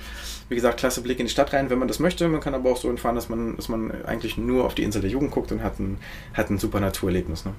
wie 0.49 0.55
gesagt, 0.55 0.79
klasse 0.79 1.01
Blick 1.01 1.19
in 1.19 1.27
die 1.27 1.31
Stadt 1.31 1.53
rein, 1.53 1.69
wenn 1.69 1.79
man 1.79 1.87
das 1.87 1.99
möchte. 1.99 2.27
Man 2.27 2.41
kann 2.41 2.55
aber 2.55 2.71
auch 2.71 2.77
so 2.77 2.89
entfahren, 2.89 3.15
dass 3.15 3.29
man, 3.29 3.55
dass 3.55 3.69
man 3.69 4.03
eigentlich 4.05 4.37
nur 4.37 4.65
auf 4.65 4.75
die 4.75 4.83
Insel 4.83 5.01
der 5.01 5.11
Jugend 5.11 5.31
guckt 5.31 5.51
und 5.51 5.63
hat 5.63 5.79
ein, 5.79 5.99
hat 6.33 6.49
ein 6.49 6.57
super 6.57 6.79
Naturerlebnis. 6.79 7.45
Ne? 7.45 7.53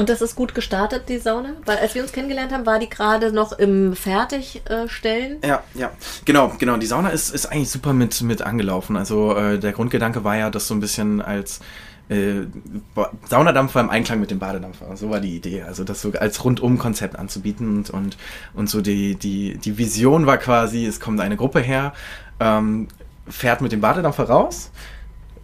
Und 0.00 0.08
das 0.08 0.22
ist 0.22 0.34
gut 0.34 0.54
gestartet, 0.54 1.10
die 1.10 1.18
Sauna? 1.18 1.50
Weil 1.66 1.76
als 1.76 1.94
wir 1.94 2.00
uns 2.00 2.12
kennengelernt 2.12 2.52
haben, 2.54 2.64
war 2.64 2.78
die 2.78 2.88
gerade 2.88 3.32
noch 3.32 3.52
im 3.52 3.94
Fertigstellen. 3.94 5.36
Ja, 5.44 5.62
ja, 5.74 5.90
genau, 6.24 6.54
genau. 6.58 6.78
Die 6.78 6.86
Sauna 6.86 7.10
ist, 7.10 7.34
ist 7.34 7.44
eigentlich 7.44 7.68
super 7.68 7.92
mit, 7.92 8.22
mit 8.22 8.40
angelaufen. 8.40 8.96
Also 8.96 9.36
äh, 9.36 9.58
der 9.58 9.72
Grundgedanke 9.72 10.24
war 10.24 10.38
ja, 10.38 10.48
das 10.48 10.68
so 10.68 10.72
ein 10.72 10.80
bisschen 10.80 11.20
als 11.20 11.60
äh, 12.08 12.46
Saunadampfer 13.28 13.80
im 13.80 13.90
Einklang 13.90 14.20
mit 14.20 14.30
dem 14.30 14.38
Badedampfer. 14.38 14.96
So 14.96 15.10
war 15.10 15.20
die 15.20 15.36
Idee. 15.36 15.64
Also 15.64 15.84
das 15.84 16.00
so 16.00 16.12
als 16.12 16.42
Rundum-Konzept 16.42 17.18
anzubieten 17.18 17.68
und, 17.68 17.90
und, 17.90 18.16
und 18.54 18.70
so 18.70 18.80
die, 18.80 19.16
die, 19.16 19.58
die 19.58 19.76
Vision 19.76 20.24
war 20.24 20.38
quasi, 20.38 20.86
es 20.86 20.98
kommt 20.98 21.20
eine 21.20 21.36
Gruppe 21.36 21.60
her, 21.60 21.92
ähm, 22.40 22.88
fährt 23.28 23.60
mit 23.60 23.72
dem 23.72 23.82
Badedampfer 23.82 24.24
raus. 24.24 24.70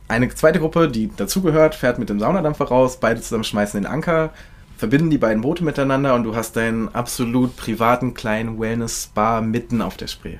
Eine 0.08 0.28
zweite 0.28 0.60
Gruppe, 0.60 0.88
die 0.88 1.10
dazugehört, 1.16 1.74
fährt 1.74 1.98
mit 1.98 2.08
dem 2.08 2.20
Saunadampfer 2.20 2.66
raus, 2.66 2.98
beide 3.00 3.20
zusammen 3.20 3.44
schmeißen 3.44 3.80
den 3.80 3.90
Anker, 3.90 4.30
verbinden 4.76 5.10
die 5.10 5.18
beiden 5.18 5.42
Boote 5.42 5.64
miteinander 5.64 6.14
und 6.14 6.24
du 6.24 6.36
hast 6.36 6.56
deinen 6.56 6.94
absolut 6.94 7.56
privaten 7.56 8.14
kleinen 8.14 8.60
Wellness-Spa 8.60 9.40
mitten 9.40 9.82
auf 9.82 9.96
der 9.96 10.06
Spree. 10.06 10.38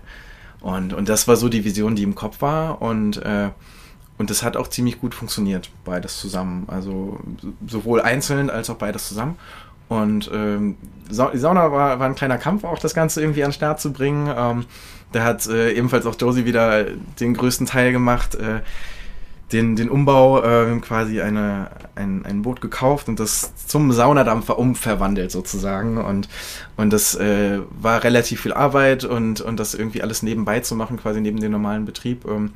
Und, 0.60 0.92
und 0.92 1.08
das 1.08 1.26
war 1.26 1.36
so 1.36 1.48
die 1.48 1.64
Vision, 1.64 1.96
die 1.96 2.02
im 2.02 2.14
Kopf 2.14 2.40
war 2.40 2.80
und 2.80 3.18
äh, 3.18 3.50
und 4.18 4.30
das 4.30 4.42
hat 4.42 4.56
auch 4.56 4.68
ziemlich 4.68 5.00
gut 5.00 5.14
funktioniert, 5.14 5.70
beides 5.84 6.18
zusammen. 6.18 6.64
Also 6.68 7.20
sowohl 7.66 8.00
einzeln 8.00 8.48
als 8.50 8.70
auch 8.70 8.76
beides 8.76 9.08
zusammen. 9.08 9.36
Und 9.88 10.30
ähm, 10.32 10.76
die 11.08 11.14
Sauna 11.14 11.70
war, 11.70 11.98
war 11.98 12.06
ein 12.06 12.14
kleiner 12.14 12.38
Kampf, 12.38 12.64
auch 12.64 12.78
das 12.78 12.94
Ganze 12.94 13.20
irgendwie 13.20 13.44
an 13.44 13.50
den 13.50 13.54
Start 13.54 13.80
zu 13.80 13.92
bringen. 13.92 14.32
Ähm, 14.34 14.64
da 15.12 15.22
hat 15.22 15.46
äh, 15.46 15.72
ebenfalls 15.72 16.06
auch 16.06 16.16
Josie 16.18 16.44
wieder 16.44 16.84
den 17.20 17.34
größten 17.34 17.66
Teil 17.66 17.92
gemacht. 17.92 18.34
Äh, 18.34 18.62
den, 19.52 19.76
den 19.76 19.88
Umbau, 19.88 20.42
äh, 20.42 20.78
quasi 20.80 21.20
eine, 21.20 21.70
ein, 21.94 22.24
ein 22.24 22.42
Boot 22.42 22.60
gekauft 22.60 23.08
und 23.08 23.20
das 23.20 23.54
zum 23.66 23.92
Saunadampfer 23.92 24.58
umverwandelt 24.58 25.30
sozusagen. 25.30 25.98
Und, 25.98 26.28
und 26.76 26.92
das 26.92 27.14
äh, 27.14 27.60
war 27.70 28.02
relativ 28.02 28.40
viel 28.40 28.52
Arbeit 28.52 29.04
und, 29.04 29.40
und 29.40 29.60
das 29.60 29.74
irgendwie 29.74 30.02
alles 30.02 30.22
nebenbei 30.22 30.60
zu 30.60 30.74
machen, 30.74 30.96
quasi 30.96 31.20
neben 31.20 31.40
dem 31.40 31.52
normalen 31.52 31.84
Betrieb. 31.84 32.24
Ähm, 32.26 32.52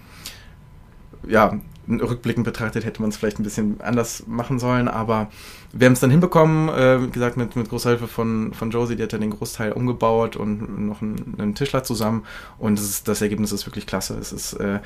ja, 1.28 1.60
rückblickend 1.88 2.44
betrachtet 2.44 2.84
hätte 2.84 3.00
man 3.02 3.10
es 3.10 3.16
vielleicht 3.16 3.38
ein 3.40 3.42
bisschen 3.42 3.80
anders 3.80 4.24
machen 4.26 4.58
sollen, 4.58 4.88
aber 4.88 5.28
wir 5.72 5.86
haben 5.86 5.94
es 5.94 6.00
dann 6.00 6.10
hinbekommen, 6.10 6.68
äh, 6.68 7.02
wie 7.02 7.10
gesagt, 7.10 7.36
mit, 7.36 7.56
mit 7.56 7.68
großer 7.68 7.90
Hilfe 7.90 8.06
von, 8.08 8.52
von 8.52 8.70
Josie, 8.70 8.96
die 8.96 9.02
hat 9.02 9.12
dann 9.12 9.20
den 9.20 9.30
Großteil 9.30 9.72
umgebaut 9.72 10.36
und 10.36 10.86
noch 10.86 11.02
einen, 11.02 11.36
einen 11.38 11.54
Tischler 11.54 11.82
zusammen 11.82 12.24
und 12.58 12.78
das, 12.78 12.88
ist, 12.88 13.08
das 13.08 13.22
Ergebnis 13.22 13.52
ist 13.52 13.66
wirklich 13.66 13.86
klasse. 13.86 14.16
Es 14.18 14.32
ist 14.32 14.54
äh, 14.54 14.80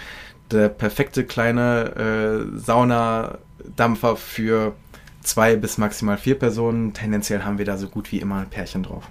der 0.50 0.68
perfekte 0.68 1.24
kleine 1.24 2.46
äh, 2.54 2.58
Saunadampfer 2.58 4.16
für 4.16 4.74
zwei 5.22 5.56
bis 5.56 5.78
maximal 5.78 6.18
vier 6.18 6.38
Personen. 6.38 6.92
Tendenziell 6.92 7.42
haben 7.42 7.58
wir 7.58 7.64
da 7.64 7.76
so 7.76 7.88
gut 7.88 8.12
wie 8.12 8.18
immer 8.18 8.36
ein 8.36 8.50
Pärchen 8.50 8.82
drauf. 8.82 9.04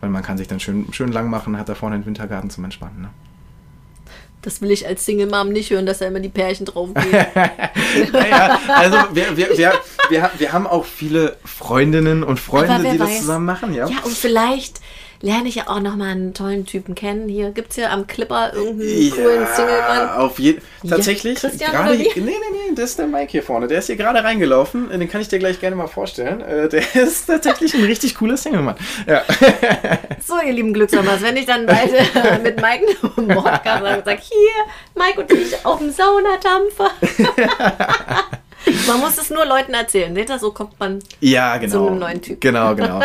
Weil 0.00 0.10
man 0.10 0.22
kann 0.22 0.38
sich 0.38 0.48
dann 0.48 0.60
schön, 0.60 0.92
schön 0.92 1.12
lang 1.12 1.28
machen, 1.28 1.58
hat 1.58 1.68
da 1.68 1.74
vorne 1.74 1.96
einen 1.96 2.06
Wintergarten 2.06 2.50
zum 2.50 2.64
Entspannen. 2.64 3.02
Ne? 3.02 3.10
Das 4.42 4.62
will 4.62 4.70
ich 4.70 4.86
als 4.86 5.04
Single 5.04 5.26
Mom 5.26 5.48
nicht 5.48 5.70
hören, 5.70 5.84
dass 5.84 5.98
da 5.98 6.06
immer 6.06 6.20
die 6.20 6.28
Pärchen 6.28 6.64
drauf 6.64 6.94
gehen. 6.94 7.10
naja, 8.12 8.58
also 8.68 8.96
wir, 9.12 9.36
wir, 9.36 9.58
wir, 9.58 9.72
wir, 10.10 10.30
wir 10.38 10.52
haben 10.52 10.66
auch 10.66 10.84
viele 10.84 11.36
Freundinnen 11.44 12.22
und 12.22 12.38
Freunde, 12.38 12.78
die 12.78 13.00
weiß, 13.00 13.08
das 13.08 13.20
zusammen 13.20 13.46
machen, 13.46 13.74
ja. 13.74 13.88
Ja, 13.88 13.98
und 14.04 14.16
vielleicht 14.16 14.80
lerne 15.20 15.48
ich 15.48 15.56
ja 15.56 15.64
auch 15.68 15.80
nochmal 15.80 16.10
einen 16.10 16.34
tollen 16.34 16.64
Typen 16.64 16.94
kennen. 16.94 17.28
Hier 17.28 17.50
gibt 17.50 17.70
es 17.70 17.76
hier 17.76 17.90
am 17.90 18.06
Clipper 18.06 18.52
irgendeinen 18.54 19.02
ja, 19.02 19.14
coolen 19.14 19.46
Single-Mann. 19.54 20.08
Auf 20.10 20.38
jeden 20.38 20.62
Tatsächlich. 20.88 21.42
Ja, 21.42 21.70
gerade, 21.70 21.96
Nee, 21.96 22.10
nee, 22.14 22.30
nee, 22.30 22.74
das 22.74 22.90
ist 22.90 22.98
der 22.98 23.08
Mike 23.08 23.32
hier 23.32 23.42
vorne. 23.42 23.66
Der 23.66 23.80
ist 23.80 23.86
hier 23.86 23.96
gerade 23.96 24.22
reingelaufen. 24.22 24.90
Den 24.90 25.08
kann 25.08 25.20
ich 25.20 25.28
dir 25.28 25.38
gleich 25.38 25.60
gerne 25.60 25.74
mal 25.74 25.88
vorstellen. 25.88 26.40
Äh, 26.40 26.68
der 26.68 26.82
ist 26.94 27.26
tatsächlich 27.26 27.74
ein 27.74 27.84
richtig 27.84 28.14
cooler 28.14 28.36
Single-Mann. 28.36 28.76
Ja. 29.06 29.22
So, 30.26 30.34
ihr 30.44 30.52
lieben 30.52 30.74
Glücksammers, 30.74 31.22
wenn 31.22 31.36
ich 31.38 31.46
dann 31.46 31.64
bald 31.64 31.90
mit 32.42 32.56
Mike 32.60 32.84
einen 33.16 33.28
Podcast 33.28 33.82
sage, 33.82 34.02
sag, 34.04 34.20
hier, 34.20 34.64
Mike 34.94 35.20
und 35.20 35.32
ich 35.32 35.64
auf 35.64 35.78
dem 35.78 35.90
Saunadampfer. 35.90 36.90
man 38.86 39.00
muss 39.00 39.16
es 39.16 39.30
nur 39.30 39.46
Leuten 39.46 39.72
erzählen. 39.72 40.14
Seht 40.14 40.28
ihr, 40.28 40.38
so 40.38 40.50
kommt 40.50 40.78
man 40.78 40.98
ja, 41.20 41.56
genau. 41.56 41.72
zu 41.72 41.86
einem 41.86 41.98
neuen 41.98 42.20
Typ. 42.20 42.40
Genau, 42.42 42.74
genau. 42.74 43.00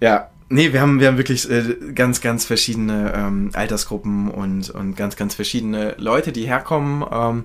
Ja, 0.00 0.30
Nee, 0.48 0.72
wir 0.72 0.80
haben, 0.80 1.00
wir 1.00 1.08
haben 1.08 1.16
wirklich 1.16 1.50
äh, 1.50 1.76
ganz, 1.94 2.20
ganz 2.20 2.44
verschiedene 2.44 3.12
ähm, 3.16 3.50
Altersgruppen 3.54 4.30
und, 4.30 4.70
und 4.70 4.94
ganz, 4.94 5.16
ganz 5.16 5.34
verschiedene 5.34 5.94
Leute, 5.98 6.32
die 6.32 6.46
herkommen. 6.46 7.04
Ähm, 7.10 7.44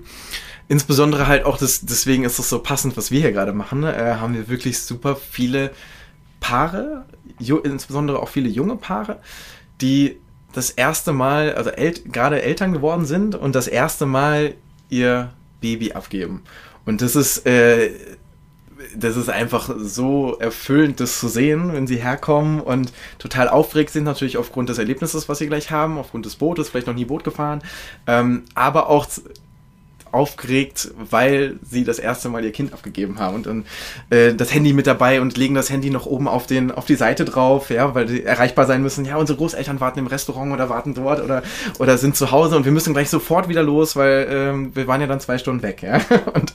insbesondere 0.68 1.26
halt 1.26 1.44
auch, 1.44 1.56
das, 1.56 1.80
deswegen 1.80 2.24
ist 2.24 2.38
es 2.38 2.50
so 2.50 2.60
passend, 2.60 2.96
was 2.96 3.10
wir 3.10 3.20
hier 3.20 3.32
gerade 3.32 3.52
machen, 3.52 3.84
äh, 3.84 4.16
haben 4.20 4.34
wir 4.34 4.48
wirklich 4.48 4.78
super 4.78 5.16
viele 5.16 5.70
Paare, 6.40 7.06
insbesondere 7.38 8.20
auch 8.20 8.28
viele 8.28 8.48
junge 8.48 8.76
Paare, 8.76 9.20
die 9.80 10.16
das 10.52 10.70
erste 10.70 11.12
Mal, 11.12 11.54
also 11.54 11.70
El 11.70 11.94
gerade 12.04 12.42
Eltern 12.42 12.72
geworden 12.72 13.06
sind 13.06 13.34
und 13.34 13.54
das 13.54 13.66
erste 13.68 14.04
Mal 14.04 14.54
ihr 14.88 15.32
Baby 15.60 15.92
abgeben. 15.92 16.42
Und 16.84 17.02
das 17.02 17.16
ist 17.16 17.46
äh, 17.46 17.90
das 18.96 19.16
ist 19.16 19.28
einfach 19.28 19.70
so 19.78 20.38
erfüllend, 20.38 21.00
das 21.00 21.20
zu 21.20 21.28
sehen, 21.28 21.72
wenn 21.72 21.86
sie 21.86 21.96
herkommen 21.96 22.60
und 22.60 22.92
total 23.18 23.48
aufgeregt 23.48 23.90
sind, 23.90 24.04
natürlich 24.04 24.36
aufgrund 24.36 24.68
des 24.68 24.78
Erlebnisses, 24.78 25.28
was 25.28 25.38
sie 25.38 25.46
gleich 25.46 25.70
haben, 25.70 25.98
aufgrund 25.98 26.26
des 26.26 26.36
Bootes, 26.36 26.68
vielleicht 26.68 26.86
noch 26.86 26.94
nie 26.94 27.04
Boot 27.04 27.24
gefahren, 27.24 27.62
ähm, 28.06 28.44
aber 28.54 28.88
auch 28.88 29.06
aufgeregt, 30.12 30.90
weil 30.98 31.58
sie 31.62 31.84
das 31.84 31.98
erste 31.98 32.28
Mal 32.28 32.44
ihr 32.44 32.52
Kind 32.52 32.72
abgegeben 32.72 33.18
haben 33.18 33.36
und 33.36 33.46
dann 33.46 33.64
äh, 34.10 34.34
das 34.34 34.52
Handy 34.52 34.72
mit 34.72 34.86
dabei 34.86 35.20
und 35.20 35.36
legen 35.36 35.54
das 35.54 35.70
Handy 35.70 35.90
noch 35.90 36.06
oben 36.06 36.28
auf 36.28 36.46
den 36.46 36.70
auf 36.70 36.84
die 36.84 36.96
Seite 36.96 37.24
drauf, 37.24 37.70
ja, 37.70 37.94
weil 37.94 38.06
die 38.06 38.24
erreichbar 38.24 38.66
sein 38.66 38.82
müssen. 38.82 39.04
Ja, 39.04 39.16
unsere 39.16 39.38
Großeltern 39.38 39.80
warten 39.80 39.98
im 39.98 40.06
Restaurant 40.06 40.52
oder 40.52 40.68
warten 40.68 40.94
dort 40.94 41.22
oder 41.22 41.42
oder 41.78 41.98
sind 41.98 42.16
zu 42.16 42.30
Hause 42.30 42.56
und 42.56 42.64
wir 42.64 42.72
müssen 42.72 42.92
gleich 42.92 43.10
sofort 43.10 43.48
wieder 43.48 43.62
los, 43.62 43.96
weil 43.96 44.26
ähm, 44.30 44.74
wir 44.74 44.86
waren 44.86 45.00
ja 45.00 45.06
dann 45.06 45.20
zwei 45.20 45.38
Stunden 45.38 45.62
weg, 45.62 45.82
ja. 45.82 46.00
Und, 46.32 46.54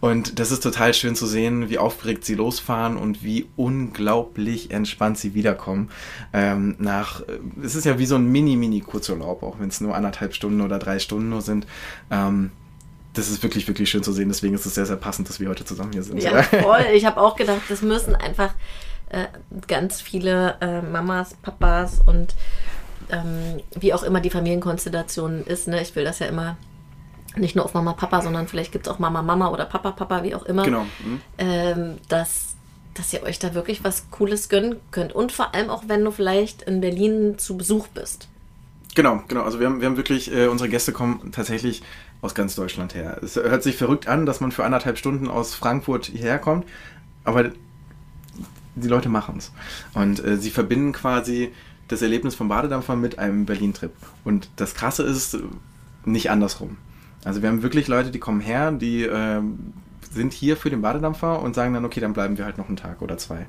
und 0.00 0.38
das 0.38 0.50
ist 0.52 0.62
total 0.62 0.94
schön 0.94 1.14
zu 1.16 1.26
sehen, 1.26 1.70
wie 1.70 1.78
aufgeregt 1.78 2.24
sie 2.24 2.34
losfahren 2.34 2.96
und 2.96 3.22
wie 3.24 3.46
unglaublich 3.56 4.70
entspannt 4.70 5.18
sie 5.18 5.34
wiederkommen. 5.34 5.90
Ähm, 6.32 6.76
nach, 6.78 7.20
äh, 7.22 7.38
es 7.62 7.74
ist 7.74 7.84
ja 7.84 7.98
wie 7.98 8.06
so 8.06 8.16
ein 8.16 8.30
Mini-Mini-Kurzurlaub, 8.30 9.42
auch 9.42 9.58
wenn 9.58 9.68
es 9.68 9.80
nur 9.80 9.94
anderthalb 9.94 10.34
Stunden 10.34 10.60
oder 10.60 10.78
drei 10.78 10.98
Stunden 10.98 11.28
nur 11.30 11.42
sind. 11.42 11.66
Ähm, 12.10 12.50
das 13.14 13.30
ist 13.30 13.42
wirklich, 13.42 13.66
wirklich 13.66 13.90
schön 13.90 14.02
zu 14.02 14.12
sehen. 14.12 14.28
Deswegen 14.28 14.54
ist 14.54 14.66
es 14.66 14.74
sehr, 14.74 14.86
sehr 14.86 14.96
passend, 14.96 15.28
dass 15.28 15.40
wir 15.40 15.48
heute 15.48 15.64
zusammen 15.64 15.92
hier 15.92 16.02
sind. 16.02 16.22
Ja, 16.22 16.42
voll. 16.42 16.84
Ich 16.94 17.04
habe 17.04 17.20
auch 17.20 17.36
gedacht, 17.36 17.62
das 17.68 17.82
müssen 17.82 18.14
einfach 18.14 18.54
äh, 19.10 19.26
ganz 19.66 20.00
viele 20.00 20.56
äh, 20.60 20.82
Mamas, 20.82 21.34
Papas 21.42 22.00
und 22.04 22.34
ähm, 23.10 23.60
wie 23.74 23.94
auch 23.94 24.02
immer 24.02 24.20
die 24.20 24.30
Familienkonstellation 24.30 25.44
ist. 25.44 25.68
Ne? 25.68 25.80
Ich 25.82 25.96
will 25.96 26.04
das 26.04 26.18
ja 26.18 26.26
immer 26.26 26.56
nicht 27.36 27.56
nur 27.56 27.64
auf 27.64 27.74
Mama, 27.74 27.92
Papa, 27.92 28.22
sondern 28.22 28.48
vielleicht 28.48 28.72
gibt 28.72 28.86
es 28.86 28.92
auch 28.92 28.98
Mama, 28.98 29.22
Mama 29.22 29.48
oder 29.48 29.64
Papa, 29.64 29.92
Papa, 29.92 30.22
wie 30.22 30.34
auch 30.34 30.44
immer. 30.44 30.64
Genau. 30.64 30.84
Mhm. 31.04 31.20
Ähm, 31.38 31.96
dass 32.08 32.54
dass 32.94 33.12
ihr 33.12 33.22
euch 33.22 33.38
da 33.38 33.54
wirklich 33.54 33.84
was 33.84 34.10
Cooles 34.10 34.48
gönnen 34.48 34.76
könnt. 34.90 35.12
Und 35.12 35.30
vor 35.30 35.54
allem 35.54 35.70
auch, 35.70 35.84
wenn 35.86 36.04
du 36.04 36.10
vielleicht 36.10 36.62
in 36.62 36.80
Berlin 36.80 37.38
zu 37.38 37.56
Besuch 37.56 37.86
bist. 37.88 38.28
Genau, 38.98 39.22
genau. 39.28 39.42
Also 39.42 39.60
wir 39.60 39.68
haben, 39.68 39.80
wir 39.80 39.86
haben 39.86 39.96
wirklich, 39.96 40.34
äh, 40.34 40.48
unsere 40.48 40.68
Gäste 40.68 40.90
kommen 40.90 41.30
tatsächlich 41.30 41.84
aus 42.20 42.34
ganz 42.34 42.56
Deutschland 42.56 42.96
her. 42.96 43.20
Es 43.22 43.36
hört 43.36 43.62
sich 43.62 43.76
verrückt 43.76 44.08
an, 44.08 44.26
dass 44.26 44.40
man 44.40 44.50
für 44.50 44.64
anderthalb 44.64 44.98
Stunden 44.98 45.28
aus 45.28 45.54
Frankfurt 45.54 46.06
hierher 46.06 46.40
kommt, 46.40 46.66
aber 47.22 47.52
die 48.74 48.88
Leute 48.88 49.08
machen 49.08 49.36
es. 49.38 49.52
Und 49.94 50.24
äh, 50.24 50.36
sie 50.36 50.50
verbinden 50.50 50.90
quasi 50.90 51.52
das 51.86 52.02
Erlebnis 52.02 52.34
vom 52.34 52.48
Badedampfer 52.48 52.96
mit 52.96 53.20
einem 53.20 53.46
Berlin-Trip. 53.46 53.92
Und 54.24 54.50
das 54.56 54.74
Krasse 54.74 55.04
ist 55.04 55.38
nicht 56.04 56.32
andersrum. 56.32 56.76
Also 57.22 57.40
wir 57.40 57.50
haben 57.50 57.62
wirklich 57.62 57.86
Leute, 57.86 58.10
die 58.10 58.18
kommen 58.18 58.40
her, 58.40 58.72
die 58.72 59.04
äh, 59.04 59.40
sind 60.10 60.32
hier 60.32 60.56
für 60.56 60.70
den 60.70 60.82
Badedampfer 60.82 61.40
und 61.40 61.54
sagen 61.54 61.72
dann, 61.72 61.84
okay, 61.84 62.00
dann 62.00 62.14
bleiben 62.14 62.36
wir 62.36 62.44
halt 62.44 62.58
noch 62.58 62.66
einen 62.66 62.76
Tag 62.76 63.00
oder 63.00 63.16
zwei. 63.16 63.46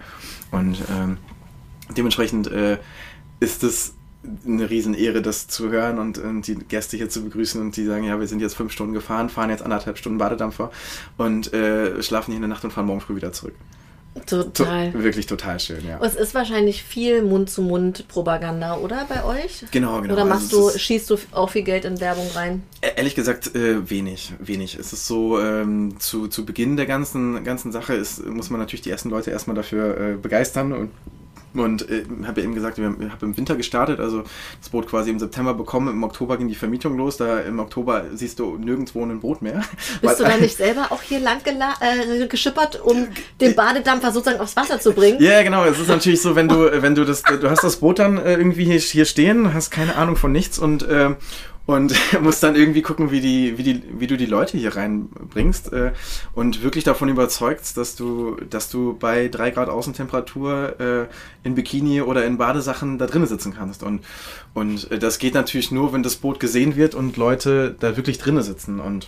Und 0.52 0.78
ähm, 0.96 1.18
dementsprechend 1.98 2.52
äh, 2.52 2.78
ist 3.40 3.64
es 3.64 3.96
eine 4.46 4.70
Riesenehre, 4.70 5.22
das 5.22 5.48
zu 5.48 5.70
hören 5.70 5.98
und, 5.98 6.18
und, 6.18 6.48
die 6.48 6.56
Gäste 6.56 6.98
hier 6.98 7.10
zu 7.10 7.24
begrüßen 7.24 7.62
und 7.62 7.78
die 7.78 7.86
sagen, 7.86 8.04
ja, 8.04 8.20
wir 8.20 8.28
sind 8.28 8.42
jetzt 8.42 8.56
fünf 8.56 8.72
Stunden 8.72 8.94
gefahren, 8.94 9.30
fahren 9.30 9.50
jetzt 9.50 9.64
anderthalb 9.64 9.98
Stunden 9.98 10.18
Badedampfer 10.18 10.72
und 11.18 11.54
äh, 11.54 12.02
schlafen 12.04 12.32
hier 12.32 12.38
in 12.38 12.42
der 12.42 12.50
Nacht 12.50 12.64
und 12.64 12.72
fahren 12.72 12.86
morgen 12.86 13.02
früh 13.02 13.16
wieder 13.16 13.32
zurück. 13.32 13.54
Total. 14.26 14.92
To 14.92 15.04
wirklich 15.04 15.28
total 15.28 15.60
schön, 15.60 15.86
ja. 15.86 16.00
Es 16.02 16.16
ist 16.16 16.34
wahrscheinlich 16.34 16.84
viel 16.84 17.22
Mund-zu-Mund-Propaganda, 17.22 18.78
oder 18.78 19.06
bei 19.08 19.24
euch? 19.24 19.66
Genau, 19.72 20.02
genau. 20.02 20.14
Oder 20.16 20.26
machst 20.26 20.54
also 20.54 20.72
du, 20.72 20.78
schießt 20.78 21.10
du 21.10 21.18
auch 21.32 21.50
viel 21.52 21.64
Geld 21.64 21.86
in 21.86 22.00
Werbung 22.02 22.28
rein? 22.36 22.64
E-, 22.82 22.88
ehrlich 22.98 23.16
gesagt, 23.16 23.56
äh, 23.56 23.90
wenig, 23.90 24.34
wenig. 24.40 24.76
Es 24.76 24.94
ist 24.94 25.08
so, 25.08 25.40
ähm, 25.40 26.00
zu, 26.00 26.28
zu 26.28 26.46
Beginn 26.46 26.76
der 26.76 26.86
ganzen, 26.86 27.44
ganzen 27.44 27.72
Sache 27.72 27.94
ist, 27.94 28.26
muss 28.26 28.50
man 28.50 28.60
natürlich 28.60 28.82
die 28.82 28.90
ersten 28.90 29.10
Leute 29.10 29.32
erstmal 29.32 29.56
dafür 29.56 29.98
äh, 29.98 30.14
begeistern 30.16 30.74
und 30.74 30.92
und 31.54 31.90
äh, 31.90 32.04
habe 32.26 32.42
ja 32.42 32.46
eben 32.46 32.56
gesagt, 32.56 32.78
ich 32.78 32.86
habe 32.86 33.26
im 33.26 33.38
Winter 33.38 33.56
gestartet, 33.56 34.00
also 34.00 34.24
das 34.60 34.70
Boot 34.70 34.88
quasi 34.88 35.10
im 35.10 35.20
September 35.20 35.54
bekommen, 35.54 35.90
im 35.90 36.04
Oktober 36.04 36.38
ging 36.38 36.48
die 36.48 36.56
Vermietung 36.56 36.98
los, 36.98 37.18
da 37.18 37.40
im 37.40 37.60
Oktober 37.60 38.06
siehst 38.14 38.40
du 38.40 38.58
nirgendwo 38.58 39.04
ein 39.04 39.20
Boot 39.20 39.42
mehr. 39.42 39.62
Bist 40.02 40.20
du 40.20 40.24
da 40.24 40.38
nicht 40.42 40.58
selber 40.58 40.88
auch 40.92 41.02
hier 41.02 41.20
lang 41.20 41.40
äh, 41.46 42.28
geschippert, 42.28 42.82
um 42.82 43.08
den 43.42 43.56
Badedampfer 43.56 44.12
sozusagen 44.12 44.40
aufs 44.40 44.56
Wasser 44.56 44.80
zu 44.80 44.94
bringen? 44.94 45.22
Ja, 45.22 45.42
genau, 45.44 45.66
es 45.66 45.80
ist 45.80 45.88
natürlich 45.88 46.22
so, 46.22 46.36
wenn 46.36 46.48
du, 46.48 46.82
wenn 46.82 46.96
du 46.96 47.06
das, 47.06 47.24
du 47.24 47.50
hast 47.50 47.64
das 47.64 47.78
Boot 47.78 48.00
dann 48.00 48.18
äh, 48.18 48.36
irgendwie 48.36 48.66
hier, 48.66 48.80
hier 48.80 49.06
stehen, 49.06 49.54
hast 49.54 49.72
keine 49.72 49.96
Ahnung 49.96 50.16
von 50.16 50.32
nichts 50.32 50.60
und 50.60 50.84
äh, 50.84 51.16
und 51.70 51.94
musst 52.22 52.42
dann 52.42 52.56
irgendwie 52.56 52.82
gucken, 52.82 53.12
wie, 53.12 53.22
die, 53.22 53.60
wie, 53.60 53.64
die, 53.64 53.84
wie 54.00 54.08
du 54.08 54.18
die 54.18 54.26
Leute 54.26 54.58
hier 54.58 54.76
reinbringst 54.76 55.72
äh, 55.72 55.92
und 56.34 56.64
wirklich 56.64 56.84
davon 56.84 57.10
überzeugst, 57.10 57.78
dass 57.78 57.96
du, 57.96 58.38
dass 58.50 58.72
du 58.72 58.98
bei 58.98 59.28
drei 59.28 59.52
Grad 59.52 59.70
Außentemperatur 59.70 60.80
äh, 60.80 61.48
in 61.48 61.54
Bikini 61.54 62.02
oder 62.02 62.26
in 62.26 62.40
Badesachen 62.40 62.98
da 62.98 63.06
drinnen 63.06 63.28
sitzen 63.28 63.54
kannst. 63.54 63.84
Und, 63.84 64.04
und 64.56 64.90
äh, 64.90 64.98
das 64.98 65.20
geht 65.20 65.36
natürlich 65.36 65.70
nur, 65.70 65.94
wenn 65.94 66.02
das 66.02 66.16
Boot 66.16 66.40
gesehen 66.40 66.76
wird 66.76 66.96
und 66.96 67.18
Leute 67.18 67.76
da 67.80 67.96
wirklich 67.96 68.18
drinnen 68.18 68.42
sitzen. 68.42 68.80
Und 68.80 69.08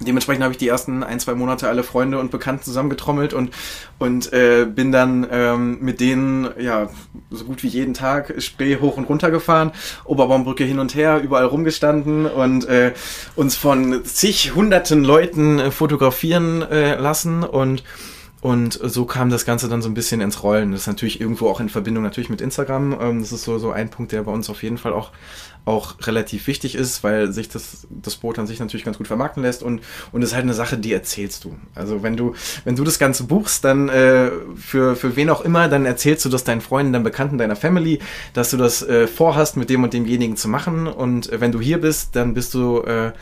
dementsprechend 0.00 0.42
habe 0.42 0.52
ich 0.52 0.58
die 0.58 0.68
ersten 0.68 1.02
ein, 1.02 1.20
zwei 1.20 1.34
Monate 1.34 1.68
alle 1.68 1.82
Freunde 1.82 2.18
und 2.18 2.30
Bekannten 2.30 2.64
zusammengetrommelt 2.64 3.32
und, 3.32 3.50
und 3.98 4.32
äh, 4.32 4.66
bin 4.66 4.92
dann 4.92 5.26
ähm, 5.30 5.78
mit 5.80 6.00
denen 6.00 6.48
ja 6.58 6.90
so 7.30 7.44
gut 7.44 7.62
wie 7.62 7.68
jeden 7.68 7.94
Tag 7.94 8.34
Spree 8.38 8.78
hoch 8.80 8.96
und 8.96 9.08
runter 9.08 9.30
gefahren, 9.30 9.72
Oberbaumbrücke 10.04 10.64
hin 10.64 10.78
und 10.78 10.94
her, 10.94 11.20
überall 11.22 11.46
rumgestanden 11.46 12.26
und 12.26 12.66
äh, 12.66 12.92
uns 13.36 13.56
von 13.56 14.04
zig 14.04 14.54
hunderten 14.54 15.04
Leuten 15.04 15.58
äh, 15.58 15.70
fotografieren 15.70 16.62
äh, 16.62 16.96
lassen 16.96 17.42
und 17.42 17.82
und 18.42 18.78
so 18.80 19.06
kam 19.06 19.30
das 19.30 19.44
Ganze 19.44 19.68
dann 19.68 19.82
so 19.82 19.88
ein 19.88 19.94
bisschen 19.94 20.20
ins 20.20 20.44
Rollen. 20.44 20.70
Das 20.70 20.82
ist 20.82 20.86
natürlich 20.86 21.20
irgendwo 21.20 21.48
auch 21.48 21.58
in 21.58 21.68
Verbindung 21.68 22.04
natürlich 22.04 22.30
mit 22.30 22.40
Instagram. 22.40 22.96
Ähm, 23.00 23.20
das 23.20 23.32
ist 23.32 23.42
so, 23.42 23.58
so 23.58 23.72
ein 23.72 23.90
Punkt, 23.90 24.12
der 24.12 24.22
bei 24.22 24.30
uns 24.30 24.48
auf 24.50 24.62
jeden 24.62 24.78
Fall 24.78 24.92
auch 24.92 25.10
auch 25.66 25.96
relativ 26.06 26.46
wichtig 26.46 26.76
ist, 26.76 27.02
weil 27.02 27.32
sich 27.32 27.48
das, 27.48 27.86
das 27.90 28.16
Boot 28.16 28.38
an 28.38 28.46
sich 28.46 28.60
natürlich 28.60 28.84
ganz 28.84 28.98
gut 28.98 29.08
vermarkten 29.08 29.42
lässt 29.42 29.62
und, 29.62 29.80
und 30.12 30.22
ist 30.22 30.32
halt 30.32 30.44
eine 30.44 30.54
Sache, 30.54 30.78
die 30.78 30.92
erzählst 30.92 31.44
du. 31.44 31.56
Also 31.74 32.02
wenn 32.04 32.16
du, 32.16 32.34
wenn 32.64 32.76
du 32.76 32.84
das 32.84 32.98
Ganze 32.98 33.24
buchst, 33.24 33.64
dann 33.64 33.88
äh, 33.88 34.30
für, 34.56 34.94
für 34.94 35.16
wen 35.16 35.28
auch 35.28 35.40
immer, 35.40 35.68
dann 35.68 35.84
erzählst 35.84 36.24
du 36.24 36.28
das 36.28 36.44
deinen 36.44 36.60
Freunden, 36.60 36.92
deinen 36.92 37.02
Bekannten, 37.02 37.36
deiner 37.36 37.56
Family, 37.56 37.98
dass 38.32 38.50
du 38.50 38.56
das 38.56 38.82
äh, 38.82 39.08
vorhast, 39.08 39.56
mit 39.56 39.68
dem 39.68 39.82
und 39.82 39.92
demjenigen 39.92 40.36
zu 40.36 40.48
machen. 40.48 40.86
Und 40.86 41.32
äh, 41.32 41.40
wenn 41.40 41.50
du 41.50 41.60
hier 41.60 41.80
bist, 41.80 42.14
dann 42.14 42.32
bist 42.32 42.54
du 42.54 42.82
äh, 42.82 43.12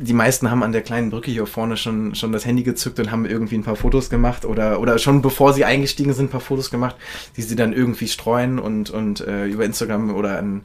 die 0.00 0.12
meisten 0.12 0.50
haben 0.50 0.62
an 0.62 0.72
der 0.72 0.82
kleinen 0.82 1.10
Brücke 1.10 1.30
hier 1.30 1.46
vorne 1.46 1.76
schon, 1.76 2.14
schon 2.14 2.32
das 2.32 2.44
Handy 2.46 2.62
gezückt 2.62 3.00
und 3.00 3.10
haben 3.10 3.26
irgendwie 3.26 3.56
ein 3.56 3.64
paar 3.64 3.76
Fotos 3.76 4.10
gemacht 4.10 4.44
oder, 4.44 4.80
oder 4.80 4.98
schon 4.98 5.22
bevor 5.22 5.52
sie 5.52 5.64
eingestiegen 5.64 6.12
sind, 6.12 6.26
ein 6.26 6.30
paar 6.30 6.40
Fotos 6.40 6.70
gemacht, 6.70 6.96
die 7.36 7.42
sie 7.42 7.56
dann 7.56 7.72
irgendwie 7.72 8.06
streuen 8.06 8.58
und, 8.58 8.90
und 8.90 9.20
äh, 9.20 9.46
über 9.46 9.64
Instagram 9.64 10.14
oder 10.14 10.38
an 10.38 10.62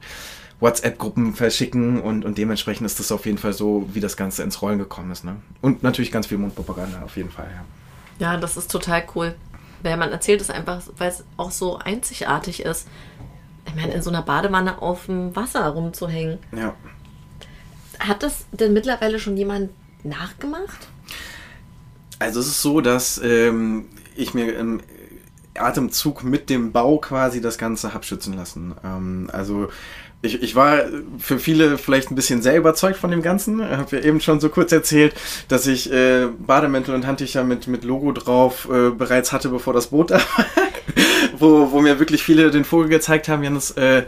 WhatsApp-Gruppen 0.64 1.36
verschicken 1.36 2.02
und, 2.02 2.24
und 2.24 2.38
dementsprechend 2.38 2.86
ist 2.86 2.98
das 2.98 3.12
auf 3.12 3.26
jeden 3.26 3.38
Fall 3.38 3.52
so, 3.52 3.88
wie 3.94 4.00
das 4.00 4.16
Ganze 4.16 4.44
ins 4.44 4.62
Rollen 4.62 4.80
gekommen 4.80 5.12
ist. 5.12 5.26
Ne? 5.26 5.36
Und 5.62 5.84
natürlich 5.84 6.12
ganz 6.12 6.28
viel 6.28 6.38
Mundpropaganda 6.38 7.04
auf 7.04 7.18
jeden 7.18 7.30
Fall, 7.30 7.50
ja. 7.54 7.66
Ja, 8.20 8.38
das 8.38 8.56
ist 8.56 8.72
total 8.72 9.04
cool. 9.14 9.36
Weil 9.82 9.98
man 9.98 10.12
erzählt 10.12 10.40
es 10.40 10.50
einfach, 10.50 10.82
weil 10.98 11.10
es 11.10 11.26
auch 11.36 11.52
so 11.52 11.78
einzigartig 11.78 12.62
ist. 12.64 12.88
Ich 13.68 13.76
meine, 13.76 13.94
in 13.94 14.02
so 14.02 14.10
einer 14.10 14.22
Badewanne 14.22 14.82
auf 14.82 15.08
dem 15.08 15.36
Wasser 15.36 15.68
rumzuhängen. 15.68 16.40
Ja. 16.56 16.74
Hat 18.00 18.24
das 18.24 18.46
denn 18.52 18.72
mittlerweile 18.72 19.20
schon 19.20 19.36
jemand 19.36 19.72
nachgemacht? 20.04 20.88
Also 22.20 22.40
es 22.40 22.48
ist 22.48 22.62
so, 22.62 22.80
dass 22.80 23.20
ähm, 23.22 23.90
ich 24.16 24.34
mir 24.34 24.58
im 24.58 24.82
Atemzug 25.58 26.24
mit 26.24 26.50
dem 26.50 26.72
Bau 26.72 26.98
quasi 26.98 27.42
das 27.42 27.58
Ganze 27.58 27.94
hab 27.94 28.06
schützen 28.06 28.34
lassen. 28.34 28.76
Ähm, 28.84 29.30
also 29.34 29.70
ich, 30.24 30.42
ich 30.42 30.56
war 30.56 30.84
für 31.20 31.38
viele 31.38 31.78
vielleicht 31.78 32.10
ein 32.10 32.16
bisschen 32.16 32.42
sehr 32.42 32.58
überzeugt 32.58 32.98
von 32.98 33.12
dem 33.12 33.22
Ganzen. 33.22 33.62
Habe 33.62 33.98
ja 33.98 34.04
eben 34.04 34.22
schon 34.22 34.40
so 34.40 34.48
kurz 34.50 34.72
erzählt, 34.72 35.14
dass 35.50 35.68
ich 35.68 35.92
äh, 35.92 36.28
Bademäntel 36.28 36.96
und 36.96 37.06
Handtücher 37.06 37.44
mit, 37.44 37.68
mit 37.68 37.84
Logo 37.84 38.14
drauf 38.14 38.68
äh, 38.72 38.90
bereits 38.90 39.34
hatte, 39.34 39.50
bevor 39.50 39.74
das 39.74 39.88
Boot 39.88 40.12
da 40.12 40.16
war. 40.38 40.46
wo, 41.38 41.72
wo 41.72 41.82
mir 41.82 42.00
wirklich 42.00 42.24
viele 42.24 42.52
den 42.52 42.64
Vogel 42.64 42.88
gezeigt 42.88 43.28
haben, 43.28 43.44
Janis, 43.44 43.72
äh, 43.72 44.04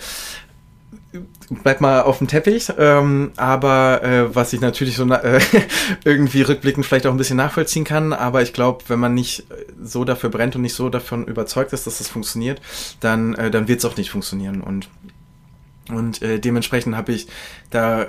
bleib 1.49 1.81
mal 1.81 2.01
auf 2.01 2.19
dem 2.19 2.29
Teppich. 2.29 2.71
Ähm, 2.77 3.31
aber 3.35 4.01
äh, 4.01 4.33
was 4.33 4.53
ich 4.53 4.61
natürlich 4.61 4.95
so 4.95 5.03
äh, 5.11 5.41
irgendwie 6.05 6.43
rückblickend 6.43 6.85
vielleicht 6.85 7.07
auch 7.07 7.11
ein 7.11 7.17
bisschen 7.17 7.37
nachvollziehen 7.37 7.83
kann, 7.83 8.13
aber 8.13 8.41
ich 8.41 8.53
glaube, 8.53 8.85
wenn 8.87 8.99
man 8.99 9.13
nicht 9.13 9.43
so 9.83 10.05
dafür 10.05 10.29
brennt 10.29 10.55
und 10.55 10.61
nicht 10.61 10.75
so 10.75 10.87
davon 10.87 11.25
überzeugt 11.25 11.73
ist, 11.73 11.87
dass 11.87 11.97
das 11.97 12.07
funktioniert, 12.07 12.61
dann, 13.01 13.33
äh, 13.35 13.51
dann 13.51 13.67
wird 13.67 13.79
es 13.79 13.85
auch 13.85 13.97
nicht 13.97 14.11
funktionieren. 14.11 14.61
Und 14.61 14.87
und 15.89 16.21
äh, 16.21 16.39
dementsprechend 16.39 16.95
habe 16.95 17.11
ich 17.11 17.27
da 17.69 18.07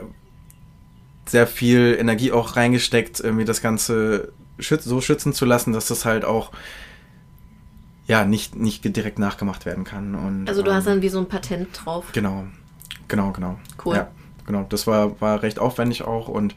sehr 1.26 1.46
viel 1.46 1.96
Energie 1.98 2.32
auch 2.32 2.56
reingesteckt, 2.56 3.20
äh, 3.20 3.32
mir 3.32 3.44
das 3.44 3.60
Ganze 3.60 4.32
schüt 4.58 4.82
so 4.82 5.00
schützen 5.00 5.32
zu 5.32 5.44
lassen, 5.44 5.72
dass 5.72 5.88
das 5.88 6.04
halt 6.04 6.24
auch 6.24 6.52
ja 8.06 8.24
nicht, 8.24 8.54
nicht 8.54 8.84
direkt 8.84 9.18
nachgemacht 9.18 9.66
werden 9.66 9.84
kann. 9.84 10.14
Und, 10.14 10.48
also 10.48 10.62
du 10.62 10.70
ähm, 10.70 10.76
hast 10.76 10.86
dann 10.86 11.02
wie 11.02 11.08
so 11.08 11.18
ein 11.18 11.28
Patent 11.28 11.68
drauf. 11.84 12.12
Genau, 12.12 12.44
genau, 13.08 13.32
genau. 13.32 13.58
Cool. 13.84 13.96
Ja, 13.96 14.08
genau. 14.46 14.64
Das 14.68 14.86
war, 14.86 15.20
war 15.20 15.42
recht 15.42 15.58
aufwendig 15.58 16.02
auch 16.02 16.28
und 16.28 16.54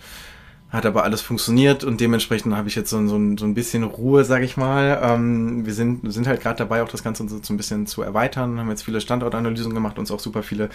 hat 0.72 0.86
aber 0.86 1.04
alles 1.04 1.22
funktioniert 1.22 1.84
und 1.84 2.00
dementsprechend 2.00 2.56
habe 2.56 2.68
ich 2.68 2.76
jetzt 2.76 2.92
so, 2.92 2.98
so, 3.08 3.20
so 3.38 3.46
ein 3.46 3.54
bisschen 3.56 3.84
Ruhe, 3.84 4.24
sage 4.24 4.46
ich 4.46 4.56
mal. 4.56 5.00
Ähm, 5.02 5.66
wir 5.66 5.74
sind, 5.74 6.12
sind 6.14 6.28
halt 6.28 6.42
gerade 6.42 6.58
dabei, 6.58 6.84
auch 6.84 6.90
das 6.90 7.04
Ganze 7.04 7.28
so, 7.28 7.40
so 7.42 7.54
ein 7.54 7.58
bisschen 7.58 7.88
zu 7.88 8.04
erweitern, 8.04 8.60
haben 8.60 8.70
jetzt 8.70 8.84
viele 8.84 9.02
Standortanalysen 9.02 9.74
gemacht, 9.74 9.98
uns 9.98 10.12
auch 10.12 10.20
super 10.20 10.44
viele 10.44 10.70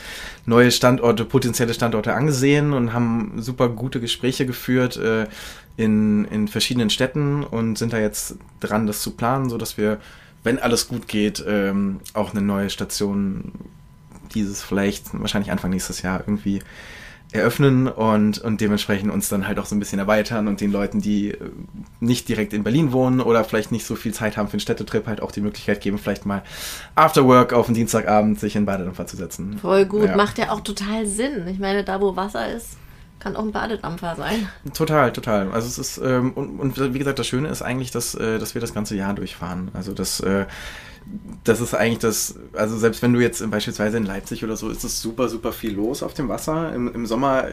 neue 0.46 0.72
Standorte, 0.72 1.24
potenzielle 1.24 1.74
Standorte 1.74 2.12
angesehen 2.12 2.72
und 2.72 2.92
haben 2.92 3.34
super 3.36 3.68
gute 3.68 4.00
Gespräche 4.00 4.46
geführt 4.46 4.96
äh, 4.96 5.26
in, 5.76 6.24
in 6.24 6.48
verschiedenen 6.48 6.90
Städten 6.90 7.44
und 7.44 7.78
sind 7.78 7.92
da 7.92 7.98
jetzt 7.98 8.36
dran, 8.58 8.88
das 8.88 9.00
zu 9.00 9.12
planen, 9.12 9.48
so 9.48 9.58
dass 9.58 9.78
wir, 9.78 9.98
wenn 10.42 10.58
alles 10.58 10.88
gut 10.88 11.06
geht, 11.06 11.44
ähm, 11.46 12.00
auch 12.14 12.32
eine 12.32 12.42
neue 12.42 12.68
Station 12.68 13.52
dieses 14.34 14.60
vielleicht 14.60 15.18
wahrscheinlich 15.20 15.52
Anfang 15.52 15.70
nächstes 15.70 16.02
Jahr 16.02 16.18
irgendwie 16.26 16.62
eröffnen 17.34 17.88
und, 17.88 18.38
und 18.38 18.60
dementsprechend 18.60 19.12
uns 19.12 19.28
dann 19.28 19.46
halt 19.46 19.58
auch 19.58 19.66
so 19.66 19.74
ein 19.74 19.80
bisschen 19.80 19.98
erweitern 19.98 20.46
und 20.46 20.60
den 20.60 20.70
Leuten, 20.70 21.00
die 21.00 21.32
äh, 21.32 21.38
nicht 21.98 22.28
direkt 22.28 22.52
in 22.52 22.62
Berlin 22.62 22.92
wohnen 22.92 23.20
oder 23.20 23.44
vielleicht 23.44 23.72
nicht 23.72 23.84
so 23.84 23.96
viel 23.96 24.14
Zeit 24.14 24.36
haben 24.36 24.48
für 24.48 24.54
einen 24.54 24.60
Städtetrip, 24.60 25.06
halt 25.06 25.20
auch 25.20 25.32
die 25.32 25.40
Möglichkeit 25.40 25.80
geben, 25.80 25.98
vielleicht 25.98 26.26
mal 26.26 26.42
After 26.94 27.26
Work 27.26 27.52
auf 27.52 27.66
den 27.66 27.74
Dienstagabend 27.74 28.38
sich 28.38 28.54
in 28.54 28.66
Badedampfer 28.66 29.06
zu 29.06 29.16
setzen. 29.16 29.58
Voll 29.58 29.84
gut, 29.86 30.06
ja. 30.06 30.16
macht 30.16 30.38
ja 30.38 30.50
auch 30.50 30.60
total 30.60 31.06
Sinn. 31.06 31.46
Ich 31.48 31.58
meine, 31.58 31.82
da 31.82 32.00
wo 32.00 32.14
Wasser 32.14 32.52
ist, 32.52 32.76
kann 33.18 33.34
auch 33.36 33.42
ein 33.42 33.52
Badedampfer 33.52 34.14
sein. 34.16 34.48
Total, 34.72 35.12
total. 35.12 35.50
Also 35.50 35.66
es 35.66 35.78
ist, 35.78 35.98
ähm, 36.04 36.32
und, 36.32 36.60
und 36.60 36.94
wie 36.94 36.98
gesagt, 36.98 37.18
das 37.18 37.26
Schöne 37.26 37.48
ist 37.48 37.62
eigentlich, 37.62 37.90
dass, 37.90 38.14
äh, 38.14 38.38
dass 38.38 38.54
wir 38.54 38.60
das 38.60 38.74
ganze 38.74 38.94
Jahr 38.94 39.14
durchfahren. 39.14 39.70
Also 39.72 39.92
das 39.92 40.20
äh, 40.20 40.46
das 41.44 41.60
ist 41.60 41.74
eigentlich 41.74 41.98
das, 41.98 42.36
also 42.54 42.76
selbst 42.78 43.02
wenn 43.02 43.12
du 43.12 43.20
jetzt 43.20 43.48
beispielsweise 43.50 43.96
in 43.96 44.06
Leipzig 44.06 44.44
oder 44.44 44.56
so, 44.56 44.70
ist 44.70 44.84
es 44.84 45.00
super, 45.00 45.28
super 45.28 45.52
viel 45.52 45.74
los 45.74 46.02
auf 46.02 46.14
dem 46.14 46.28
Wasser. 46.28 46.74
Im, 46.74 46.92
Im, 46.92 47.06
Sommer 47.06 47.48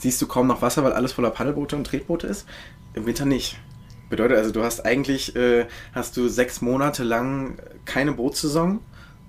siehst 0.00 0.22
du 0.22 0.26
kaum 0.26 0.46
noch 0.46 0.62
Wasser, 0.62 0.84
weil 0.84 0.92
alles 0.92 1.12
voller 1.12 1.30
Paddelboote 1.30 1.76
und 1.76 1.86
Tretboote 1.86 2.26
ist. 2.26 2.46
Im 2.94 3.06
Winter 3.06 3.24
nicht. 3.24 3.58
Bedeutet 4.08 4.38
also, 4.38 4.52
du 4.52 4.62
hast 4.62 4.84
eigentlich 4.86 5.34
äh, 5.36 5.66
hast 5.92 6.16
du 6.16 6.28
sechs 6.28 6.62
Monate 6.62 7.04
lang 7.04 7.58
keine 7.84 8.12
Bootssaison, 8.12 8.80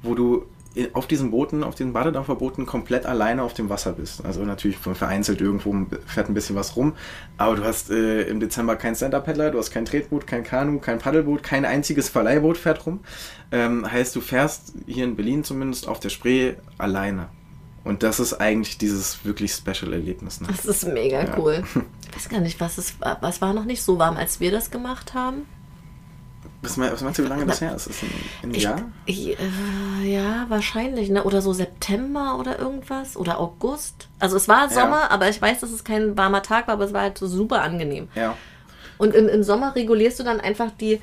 wo 0.04 0.16
du 0.16 0.46
auf 0.94 1.08
diesen 1.08 1.32
Booten, 1.32 1.64
auf 1.64 1.76
den 1.76 1.94
Badedampferbooten 1.94 2.66
komplett 2.66 3.06
alleine 3.06 3.44
auf 3.44 3.54
dem 3.54 3.70
Wasser 3.70 3.94
bist. 3.94 4.24
Also 4.24 4.44
natürlich 4.44 4.78
vereinzelt 4.78 5.42
irgendwo 5.42 5.76
fährt 6.06 6.30
ein 6.30 6.34
bisschen 6.34 6.56
was 6.56 6.76
rum, 6.76 6.94
aber 7.38 7.56
du 7.56 7.64
hast 7.64 7.90
äh, 7.90 8.22
im 8.24 8.40
Dezember 8.40 8.76
kein 8.76 8.96
Stand-Up-Paddler, 8.96 9.52
du 9.52 9.58
hast 9.58 9.72
kein 9.72 9.86
Tretboot, 9.86 10.28
kein 10.28 10.44
Kanu, 10.44 10.80
kein 10.80 11.00
Paddelboot, 11.00 11.42
kein 11.42 11.66
einziges 11.66 12.10
Verleihboot 12.10 12.58
fährt 12.58 12.86
rum. 12.86 13.00
Ähm, 13.52 13.90
heißt, 13.92 14.16
du 14.16 14.22
fährst 14.22 14.74
hier 14.86 15.06
in 15.06 15.16
Berlin 15.16 15.44
zumindest 15.44 15.88
auf 15.88 16.00
der 16.00 16.10
Spree 16.10 16.54
alleine. 16.78 17.30
Und 17.84 18.04
das 18.04 18.20
ist 18.20 18.34
eigentlich 18.34 18.78
dieses 18.78 19.26
wirklich 19.26 19.54
Special-Erlebnis. 19.54 20.42
Ne? 20.42 20.48
Das 20.48 20.66
ist 20.66 20.88
mega 20.88 21.24
ja. 21.24 21.38
cool. 21.38 21.64
Ich 22.10 22.16
weiß 22.16 22.30
gar 22.30 22.42
nicht, 22.42 22.60
was, 22.60 22.80
es, 22.80 22.96
was 23.22 23.40
war 23.40 23.54
noch 23.54 23.66
nicht 23.66 23.84
so 23.84 24.00
warm, 24.00 24.18
als 24.18 24.40
wir 24.40 24.50
das 24.50 24.72
gemacht 24.72 25.14
haben? 25.14 25.46
Was, 26.62 26.76
meinst 26.76 27.20
du, 27.20 27.24
wie 27.24 27.28
lange 27.28 27.46
das 27.46 27.62
her 27.62 27.74
ist? 27.74 27.88
Ist 27.88 28.04
ein, 28.04 28.10
ein 28.44 28.54
ich, 28.54 28.64
Jahr? 28.64 28.82
Ich, 29.06 29.30
äh, 29.30 29.38
ja, 30.04 30.46
wahrscheinlich. 30.50 31.10
Ne? 31.10 31.24
Oder 31.24 31.42
so 31.42 31.54
September 31.54 32.38
oder 32.38 32.60
irgendwas. 32.60 33.16
Oder 33.16 33.40
August. 33.40 34.10
Also 34.20 34.36
es 34.36 34.50
war 34.50 34.70
Sommer, 34.70 35.02
ja. 35.02 35.10
aber 35.10 35.30
ich 35.30 35.42
weiß, 35.42 35.62
dass 35.62 35.72
es 35.72 35.86
kein 35.86 36.18
warmer 36.18 36.44
Tag 36.44 36.68
war, 36.68 36.74
aber 36.74 36.84
es 36.84 36.94
war 36.94 37.04
halt 37.04 37.18
so 37.18 37.28
super 37.28 37.62
angenehm. 37.62 38.10
Ja. 38.14 38.36
Und 38.98 39.16
im, 39.16 39.30
im 39.30 39.44
Sommer 39.44 39.76
regulierst 39.76 40.20
du 40.20 40.24
dann 40.24 40.42
einfach 40.42 40.72
die, 40.72 41.02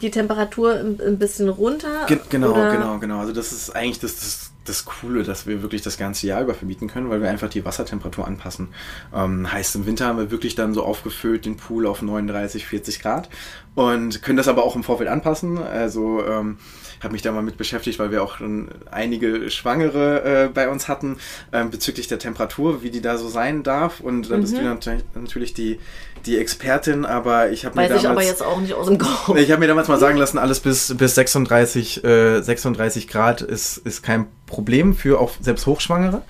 die 0.00 0.10
Temperatur 0.10 0.74
ein, 0.76 0.98
ein 1.00 1.18
bisschen 1.18 1.50
runter. 1.50 2.06
Ge 2.06 2.18
genau, 2.30 2.52
oder? 2.52 2.72
genau, 2.72 2.98
genau. 2.98 3.18
Also 3.20 3.32
das 3.34 3.52
ist 3.52 3.76
eigentlich 3.76 4.00
das, 4.00 4.14
das 4.14 4.52
das 4.68 4.84
Coole, 4.84 5.22
dass 5.22 5.46
wir 5.46 5.62
wirklich 5.62 5.82
das 5.82 5.96
ganze 5.96 6.26
Jahr 6.26 6.42
über 6.42 6.54
vermieten 6.54 6.88
können, 6.88 7.10
weil 7.10 7.20
wir 7.20 7.30
einfach 7.30 7.48
die 7.48 7.64
Wassertemperatur 7.64 8.26
anpassen. 8.26 8.68
Ähm, 9.14 9.50
heißt, 9.50 9.76
im 9.76 9.86
Winter 9.86 10.06
haben 10.06 10.18
wir 10.18 10.30
wirklich 10.30 10.54
dann 10.54 10.74
so 10.74 10.84
aufgefüllt 10.84 11.46
den 11.46 11.56
Pool 11.56 11.86
auf 11.86 12.02
39, 12.02 12.66
40 12.66 13.00
Grad 13.00 13.28
und 13.74 14.22
können 14.22 14.36
das 14.36 14.48
aber 14.48 14.64
auch 14.64 14.76
im 14.76 14.84
Vorfeld 14.84 15.08
anpassen. 15.08 15.58
Also 15.58 16.24
ähm, 16.26 16.58
habe 17.02 17.12
mich 17.12 17.22
da 17.22 17.32
mal 17.32 17.42
mit 17.42 17.56
beschäftigt, 17.56 17.98
weil 17.98 18.10
wir 18.10 18.22
auch 18.22 18.38
schon 18.38 18.68
einige 18.90 19.50
Schwangere 19.50 20.44
äh, 20.44 20.48
bei 20.48 20.68
uns 20.68 20.88
hatten 20.88 21.18
äh, 21.52 21.64
bezüglich 21.64 22.08
der 22.08 22.18
Temperatur, 22.18 22.82
wie 22.82 22.90
die 22.90 23.00
da 23.00 23.18
so 23.18 23.28
sein 23.28 23.62
darf. 23.62 24.00
Und 24.00 24.30
dann 24.30 24.38
mhm. 24.38 24.42
bist 24.42 24.56
du 24.56 24.62
natürlich, 24.62 25.04
natürlich 25.14 25.54
die, 25.54 25.78
die 26.24 26.38
Expertin, 26.38 27.04
aber 27.04 27.50
ich 27.50 27.64
habe 27.64 27.76
mir 27.76 27.88
damals... 27.88 28.02
ich 28.02 28.08
aber 28.08 28.22
jetzt 28.22 28.42
auch 28.42 28.60
nicht 28.60 28.74
aus 28.74 28.86
dem 28.86 28.98
Kopf. 28.98 29.36
Ich 29.36 29.50
habe 29.50 29.60
mir 29.60 29.68
damals 29.68 29.88
mal 29.88 29.98
sagen 29.98 30.18
lassen, 30.18 30.38
alles 30.38 30.60
bis, 30.60 30.94
bis 30.96 31.14
36, 31.14 32.04
äh, 32.04 32.40
36 32.40 33.08
Grad 33.08 33.42
ist, 33.42 33.78
ist 33.78 34.02
kein 34.02 34.26
Problem 34.46 34.94
für 34.94 35.20
auch 35.20 35.32
selbst 35.40 35.66
Hochschwangere. 35.66 36.22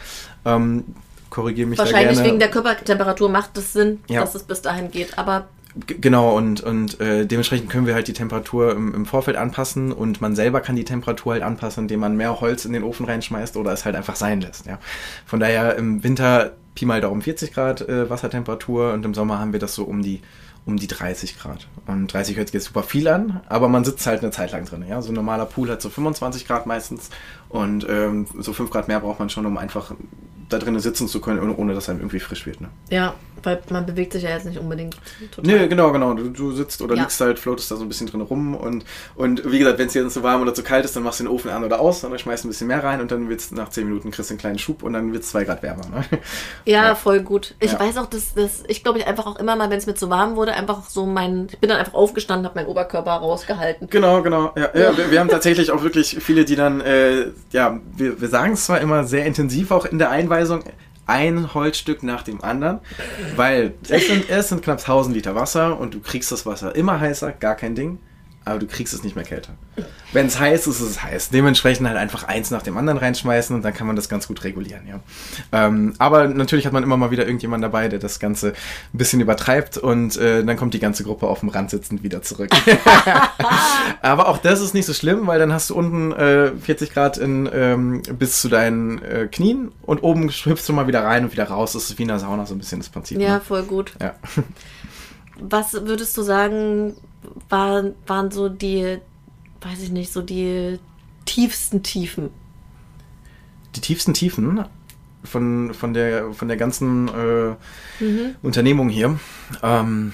Ähm, 0.45 0.85
korrigiere 1.31 1.69
mich 1.69 1.79
Wahrscheinlich 1.79 2.09
da 2.09 2.15
gerne. 2.15 2.29
wegen 2.29 2.39
der 2.39 2.51
Körpertemperatur 2.51 3.29
macht 3.29 3.57
es 3.59 3.73
Sinn, 3.73 4.01
ja. 4.09 4.21
dass 4.21 4.35
es 4.35 4.43
bis 4.43 4.63
dahin 4.63 4.91
geht, 4.91 5.19
aber 5.19 5.49
Genau, 5.87 6.35
und, 6.37 6.63
und 6.63 7.01
äh, 7.01 7.27
dementsprechend 7.27 7.69
können 7.69 7.87
wir 7.87 7.95
halt 7.95 8.09
die 8.09 8.15
Temperatur 8.15 8.73
im, 8.73 8.95
im, 8.95 9.05
Vorfeld 9.05 9.37
anpassen 9.37 9.93
und 9.93 10.23
man 10.23 10.35
selber 10.35 10.61
kann 10.61 10.75
die 10.75 10.85
Temperatur 10.85 11.35
halt 11.35 11.43
anpassen, 11.43 11.85
indem 11.85 12.01
man 12.01 12.17
mehr 12.17 12.41
Holz 12.41 12.65
in 12.65 12.73
den 12.73 12.83
Ofen 12.83 13.05
reinschmeißt 13.05 13.57
oder 13.59 13.73
es 13.73 13.85
halt 13.85 13.95
einfach 13.95 14.17
sein 14.17 14.41
lässt. 14.41 14.67
Ja. 14.67 14.79
Von 15.27 15.41
daher 15.41 15.77
im 15.77 16.03
Winter 16.03 16.53
Pi 16.75 16.87
mal 16.87 17.01
Daumen 17.01 17.21
40 17.21 17.53
Grad 17.53 17.83
äh, 17.83 18.09
Wassertemperatur 18.09 18.93
und 18.95 19.05
im 19.05 19.13
Sommer 19.13 19.39
haben 19.39 19.53
wir 19.53 19.61
das 19.61 19.75
so 19.75 19.85
um 19.85 20.03
die 20.03 20.21
um 20.67 20.77
die 20.77 20.89
30 20.89 21.39
Grad. 21.39 21.69
Und 21.87 22.13
30 22.13 22.37
hört 22.37 22.49
sich 22.49 22.55
jetzt 22.55 22.67
super 22.67 22.83
viel 22.83 23.07
an, 23.07 23.41
aber 23.49 23.69
man 23.69 23.85
sitzt 23.85 24.05
halt 24.07 24.23
eine 24.23 24.33
Zeit 24.33 24.51
lang 24.51 24.65
drin. 24.65 24.85
Ja? 24.87 25.01
So 25.01 25.13
ein 25.13 25.15
normaler 25.15 25.47
Pool 25.47 25.71
hat 25.71 25.81
so 25.81 25.89
25 25.89 26.47
Grad 26.47 26.67
meistens 26.67 27.11
und 27.49 27.87
ähm, 27.89 28.27
so 28.37 28.53
5 28.53 28.71
Grad 28.71 28.89
mehr 28.89 28.99
braucht 28.99 29.21
man 29.21 29.31
schon, 29.31 29.47
um 29.47 29.57
einfach 29.59 29.93
da 30.49 30.59
drinnen 30.59 30.81
sitzen 30.81 31.07
zu 31.09 31.21
können, 31.21 31.39
ohne 31.55 31.75
dass 31.75 31.89
einem 31.89 32.01
irgendwie 32.01 32.21
frisch 32.21 32.47
wird. 32.47 32.61
Ne? 32.61 32.69
Ja, 32.91 33.15
weil 33.43 33.61
man 33.71 33.87
bewegt 33.87 34.13
sich 34.13 34.23
ja 34.23 34.31
jetzt 34.31 34.47
nicht 34.47 34.59
unbedingt 34.59 34.97
total. 35.35 35.59
Nee, 35.59 35.69
genau, 35.69 35.93
genau. 35.93 36.15
Du, 36.15 36.29
du 36.31 36.53
sitzt 36.53 36.83
oder 36.83 36.95
ja. 36.95 37.03
liegst 37.03 37.21
halt, 37.21 37.39
floatest 37.39 37.71
da 37.71 37.77
so 37.77 37.83
ein 37.83 37.89
bisschen 37.89 38.07
drin 38.07 38.21
rum 38.21 38.55
und, 38.55 38.85
und 39.15 39.51
wie 39.51 39.59
gesagt, 39.59 39.79
wenn 39.79 39.87
es 39.87 39.93
dir 39.93 40.03
dann 40.03 40.11
zu 40.11 40.23
warm 40.23 40.43
oder 40.43 40.55
zu 40.55 40.63
kalt 40.63 40.85
ist, 40.85 40.97
dann 40.97 41.03
machst 41.03 41.21
du 41.21 41.25
den 41.25 41.33
Ofen 41.33 41.51
an 41.51 41.65
oder 41.65 41.81
aus 41.81 42.03
und 42.05 42.11
dann 42.11 42.19
schmeißt 42.19 42.45
ein 42.45 42.49
bisschen 42.49 42.67
mehr 42.67 42.83
rein 42.83 43.01
und 43.01 43.11
dann 43.11 43.29
wird 43.29 43.41
es 43.41 43.51
nach 43.51 43.69
10 43.69 43.87
Minuten 43.87 44.11
kriegst 44.11 44.31
du 44.31 44.35
einen 44.35 44.41
kleinen 44.41 44.59
Schub 44.59 44.83
und 44.83 44.93
dann 44.93 45.13
wird 45.13 45.23
es 45.23 45.31
2 45.31 45.45
Grad 45.45 45.63
wärmer. 45.63 45.87
Ne? 45.87 46.05
Ja, 46.65 46.85
ja, 46.85 46.95
voll 46.95 47.21
gut. 47.21 47.55
Ich 47.61 47.73
ja. 47.73 47.81
weiß 47.81 47.97
auch, 47.99 48.07
dass, 48.07 48.35
dass 48.35 48.65
ich 48.67 48.83
glaube 48.83 48.99
ich 48.99 49.07
einfach 49.07 49.27
auch 49.27 49.39
immer 49.39 49.57
mal, 49.57 49.71
wenn 49.71 49.79
es 49.79 49.87
mir 49.87 49.95
zu 49.95 50.11
warm 50.11 50.37
wurde, 50.37 50.53
einfach 50.55 50.89
so 50.89 51.07
mein, 51.07 51.49
ich 51.51 51.59
bin 51.59 51.69
dann 51.69 51.79
einfach 51.79 51.95
aufgestanden, 51.95 52.47
habe 52.47 52.59
meinen 52.59 52.69
Oberkörper 52.69 53.13
rausgehalten. 53.13 53.89
Genau, 53.89 54.23
genau. 54.23 54.53
Ja, 54.57 54.71
ja 54.75 54.97
wir, 54.97 55.11
wir, 55.11 55.21
haben 55.21 55.29
tatsächlich 55.29 55.71
auch 55.71 55.83
wirklich 55.83 56.19
viele, 56.21 56.45
die 56.45 56.57
dann, 56.57 56.81
äh, 56.81 57.29
ja, 57.53 57.81
wir, 57.97 58.21
wir 58.21 58.29
sagen 58.29 58.55
es 58.55 58.67
zwar 58.67 58.81
immer 58.81 59.05
sehr 59.05 59.27
intensiv 59.27 59.71
auch 59.71 59.85
in 59.85 59.99
der 59.99 60.11
Einweisung, 60.11 60.65
ein 61.07 61.55
Holzstück 61.55 62.03
nach 62.03 62.23
dem 62.23 62.43
anderen, 62.43 62.81
weil 63.37 63.75
es 63.89 64.07
sind, 64.07 64.29
es 64.29 64.49
sind 64.49 64.63
knapp 64.63 64.81
1000 64.81 65.15
Liter 65.15 65.35
Wasser 65.35 65.79
und 65.79 65.95
du 65.95 66.01
kriegst 66.01 66.33
das 66.33 66.47
Wasser 66.47 66.75
immer 66.75 67.01
heißer, 67.01 67.33
gar 67.33 67.55
kein 67.55 67.75
Ding 67.75 67.99
aber 68.47 68.61
du 68.61 68.67
kriegst 68.67 68.95
es 68.95 69.03
nicht 69.03 69.17
mehr 69.17 69.25
kälter. 69.25 69.55
Wenn 70.13 70.27
es 70.27 70.39
heiß 70.39 70.69
ist, 70.69 70.81
ist 70.81 70.89
es 70.89 71.03
heiß. 71.03 71.31
Dementsprechend 71.31 71.87
halt 71.89 71.99
einfach 71.99 72.25
eins 72.25 72.53
nach 72.53 72.63
dem 72.63 72.77
anderen 72.79 72.99
reinschmeißen 72.99 73.55
und 73.55 73.63
dann 73.63 73.75
kann 73.75 73.89
man 73.89 73.97
das 73.97 74.09
ganz 74.09 74.29
gut 74.29 74.45
regulieren, 74.45 74.87
ja. 74.87 75.01
Ähm, 75.51 75.95
aber 75.99 76.29
natürlich 76.29 76.65
hat 76.65 76.73
man 76.73 76.85
immer 76.85 76.97
mal 76.97 77.11
wieder 77.11 77.27
irgendjemand 77.27 77.65
dabei, 77.65 77.89
der 77.89 77.99
das 77.99 78.21
Ganze 78.21 78.51
ein 78.95 78.99
bisschen 78.99 79.21
übertreibt 79.21 79.79
und 79.79 80.17
äh, 80.17 80.45
dann 80.45 80.57
kommt 80.57 80.75
die 80.75 80.79
ganze 80.79 81.03
Gruppe 81.03 81.27
auf 81.27 81.41
dem 81.41 81.49
Rand 81.49 81.71
sitzend 81.71 82.05
wieder 82.05 82.23
zurück. 82.23 82.51
aber 84.01 84.29
auch 84.29 84.39
das 84.39 84.61
ist 84.61 84.75
nicht 84.75 84.87
so 84.87 84.95
schlimm, 84.95 85.27
weil 85.27 85.41
dann 85.41 85.53
hast 85.53 85.71
du 85.71 85.75
unten 85.75 86.13
äh, 86.13 86.53
40 86.53 86.95
Grad 86.95 87.19
in, 87.19 87.51
ähm, 87.53 88.03
bis 88.17 88.41
zu 88.41 88.49
deinen 88.49 89.03
äh, 89.03 89.29
Knien 89.31 89.73
und 89.83 90.05
oben 90.05 90.31
hüpfst 90.31 90.69
du 90.69 90.73
mal 90.73 90.87
wieder 90.87 91.03
rein 91.03 91.25
und 91.25 91.33
wieder 91.33 91.49
raus. 91.49 91.73
Das 91.73 91.91
ist 91.91 91.99
wie 91.99 92.03
in 92.03 92.09
der 92.09 92.21
Sauna 92.21 92.47
so 92.47 92.55
ein 92.55 92.59
bisschen 92.59 92.79
das 92.79 92.91
Prinzip. 92.91 93.21
Ja, 93.21 93.35
ne? 93.35 93.41
voll 93.41 93.65
gut. 93.65 93.93
Ja. 94.01 94.15
Was 95.39 95.75
würdest 95.75 96.17
du 96.17 96.23
sagen, 96.23 96.95
war, 97.49 97.85
waren 98.07 98.31
so 98.31 98.49
die, 98.49 98.99
weiß 99.61 99.83
ich 99.83 99.91
nicht, 99.91 100.13
so 100.13 100.23
die 100.23 100.79
tiefsten 101.25 101.83
Tiefen? 101.83 102.31
Die 103.75 103.81
tiefsten 103.81 104.15
Tiefen 104.15 104.65
von, 105.25 105.75
von, 105.75 105.93
der, 105.93 106.33
von 106.33 106.49
der 106.49 106.57
ganzen 106.57 107.09
äh, 107.09 108.03
mhm. 108.03 108.37
Unternehmung 108.43 108.89
hier. 108.89 109.19
Ähm, 109.63 110.13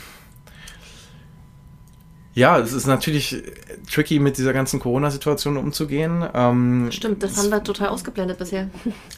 ja, 2.35 2.59
es 2.59 2.73
ist 2.73 2.87
natürlich 2.87 3.43
tricky, 3.91 4.19
mit 4.19 4.39
dieser 4.39 4.55
ganzen 4.55 4.81
Corona-Situation 4.81 5.59
umzugehen. 5.59 6.25
Ähm, 6.33 6.89
Stimmt, 6.91 7.23
das 7.23 7.37
haben 7.37 7.51
wir 7.51 7.63
total 7.63 7.89
ausgeblendet 7.89 8.39
bisher. 8.39 8.71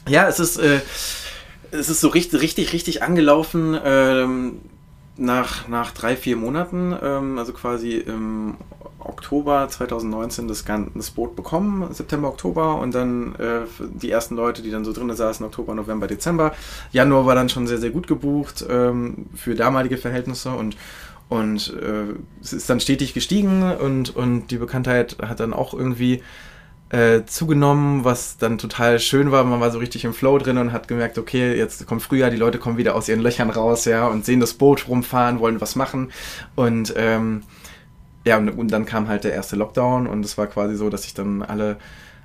Ja, 0.07 0.27
es 0.27 0.39
ist, 0.39 0.57
äh, 0.57 0.81
es 1.71 1.89
ist 1.89 2.01
so 2.01 2.09
richtig, 2.09 2.41
richtig, 2.41 2.73
richtig 2.73 3.03
angelaufen. 3.03 3.77
Ähm, 3.83 4.59
nach, 5.17 5.67
nach 5.67 5.91
drei, 5.91 6.15
vier 6.15 6.35
Monaten, 6.35 6.95
ähm, 7.01 7.37
also 7.37 7.53
quasi 7.53 7.93
im 7.93 8.55
Oktober 8.99 9.67
2019 9.69 10.47
das, 10.47 10.65
das 10.95 11.11
Boot 11.11 11.35
bekommen, 11.35 11.93
September, 11.93 12.27
Oktober 12.27 12.79
und 12.79 12.93
dann 12.95 13.35
äh, 13.35 13.61
die 13.79 14.09
ersten 14.09 14.35
Leute, 14.35 14.61
die 14.61 14.71
dann 14.71 14.83
so 14.83 14.93
drinnen 14.93 15.15
saßen, 15.15 15.45
Oktober, 15.45 15.75
November, 15.75 16.07
Dezember. 16.07 16.53
Januar 16.91 17.25
war 17.25 17.35
dann 17.35 17.49
schon 17.49 17.67
sehr, 17.67 17.77
sehr 17.77 17.91
gut 17.91 18.07
gebucht 18.07 18.65
ähm, 18.67 19.27
für 19.35 19.55
damalige 19.55 19.97
Verhältnisse 19.97 20.51
und 20.51 20.75
und 21.27 21.73
äh, 21.81 22.13
es 22.39 22.53
ist 22.53 22.69
dann 22.69 22.79
stetig 22.79 23.15
gestiegen 23.15 23.63
und, 23.63 24.15
und 24.15 24.51
die 24.51 24.57
Bekanntheit 24.57 25.17
hat 25.23 25.39
dann 25.39 25.53
auch 25.53 25.73
irgendwie 25.73 26.21
äh, 26.89 27.25
zugenommen, 27.25 28.03
was 28.03 28.37
dann 28.37 28.57
total 28.57 28.99
schön 28.99 29.31
war. 29.31 29.43
Man 29.43 29.59
war 29.59 29.71
so 29.71 29.79
richtig 29.79 30.05
im 30.05 30.13
Flow 30.13 30.37
drin 30.37 30.57
und 30.57 30.71
hat 30.71 30.87
gemerkt, 30.87 31.17
okay, 31.17 31.55
jetzt 31.55 31.85
kommt 31.87 32.03
Frühjahr, 32.03 32.29
die 32.29 32.37
Leute 32.37 32.59
kommen 32.59 32.77
wieder 32.77 32.95
aus 32.95 33.09
ihren 33.09 33.21
Löchern 33.21 33.49
raus, 33.49 33.85
ja, 33.85 34.07
und 34.07 34.23
sehen 34.23 34.39
das 34.39 34.53
Boot 34.53 34.87
rumfahren, 34.87 35.39
wollen 35.39 35.61
was 35.61 35.75
machen. 35.75 36.11
Und 36.55 36.93
ähm, 36.95 37.43
ja, 38.25 38.37
und, 38.37 38.49
und 38.49 38.71
dann 38.71 38.85
kam 38.85 39.07
halt 39.07 39.23
der 39.23 39.33
erste 39.33 39.55
Lockdown 39.55 40.07
und 40.07 40.23
es 40.23 40.37
war 40.37 40.47
quasi 40.47 40.75
so, 40.75 40.89
dass 40.89 41.05
ich 41.05 41.13
dann 41.13 41.41
alle, 41.41 41.77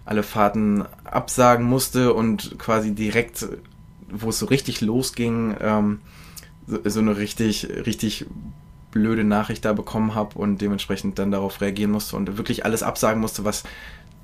alle 0.05 0.23
Fahrten 0.23 0.85
absagen 1.05 1.67
musste 1.67 2.13
und 2.13 2.59
quasi 2.59 2.93
direkt, 2.93 3.47
wo 4.11 4.29
es 4.31 4.39
so 4.39 4.47
richtig 4.47 4.81
losging, 4.83 5.57
ähm, 5.61 6.01
so, 6.67 6.79
so 6.85 7.01
eine 7.01 7.17
richtig, 7.17 7.69
richtig 7.87 8.27
blöde 8.91 9.25
Nachricht 9.25 9.65
da 9.65 9.73
bekommen 9.73 10.15
habe 10.15 10.39
und 10.39 10.61
dementsprechend 10.61 11.19
dann 11.19 11.31
darauf 11.31 11.61
reagieren 11.61 11.93
musste 11.93 12.17
und 12.17 12.37
wirklich 12.39 12.65
alles 12.65 12.83
absagen 12.83 13.21
musste, 13.21 13.45
was 13.45 13.63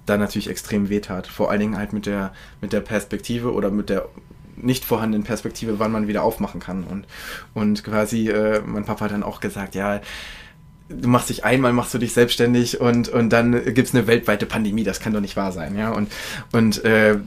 da 0.07 0.17
natürlich 0.17 0.49
extrem 0.49 0.89
wehtat. 0.89 1.27
Vor 1.27 1.51
allen 1.51 1.61
Dingen 1.61 1.77
halt 1.77 1.93
mit 1.93 2.07
der, 2.07 2.33
mit 2.61 2.73
der 2.73 2.81
Perspektive 2.81 3.53
oder 3.53 3.71
mit 3.71 3.91
der 3.91 4.09
nicht 4.57 4.85
vorhandenen 4.85 5.25
Perspektive, 5.25 5.79
wann 5.79 5.93
man 5.93 6.09
wieder 6.09 6.23
aufmachen 6.23 6.61
kann. 6.61 6.85
Und, 6.85 7.07
und 7.55 7.85
quasi, 7.85 8.29
äh, 8.29 8.63
mein 8.65 8.85
Papa 8.85 9.05
hat 9.05 9.13
dann 9.13 9.23
auch 9.23 9.41
gesagt, 9.41 9.75
ja, 9.75 10.01
du 10.89 11.09
machst 11.09 11.29
dich 11.29 11.45
einmal, 11.45 11.73
machst 11.73 11.93
du 11.95 11.99
dich 11.99 12.13
selbstständig 12.13 12.81
und, 12.81 13.09
und 13.09 13.31
dann 13.31 13.53
gibt 13.75 13.89
es 13.89 13.95
eine 13.95 14.07
weltweite 14.07 14.47
Pandemie, 14.47 14.85
das 14.85 15.01
kann 15.01 15.13
doch 15.13 15.21
nicht 15.21 15.37
wahr 15.37 15.51
sein, 15.53 15.77
ja. 15.77 15.91
Und, 15.91 16.13
und 16.53 16.85
äh, 16.85 17.19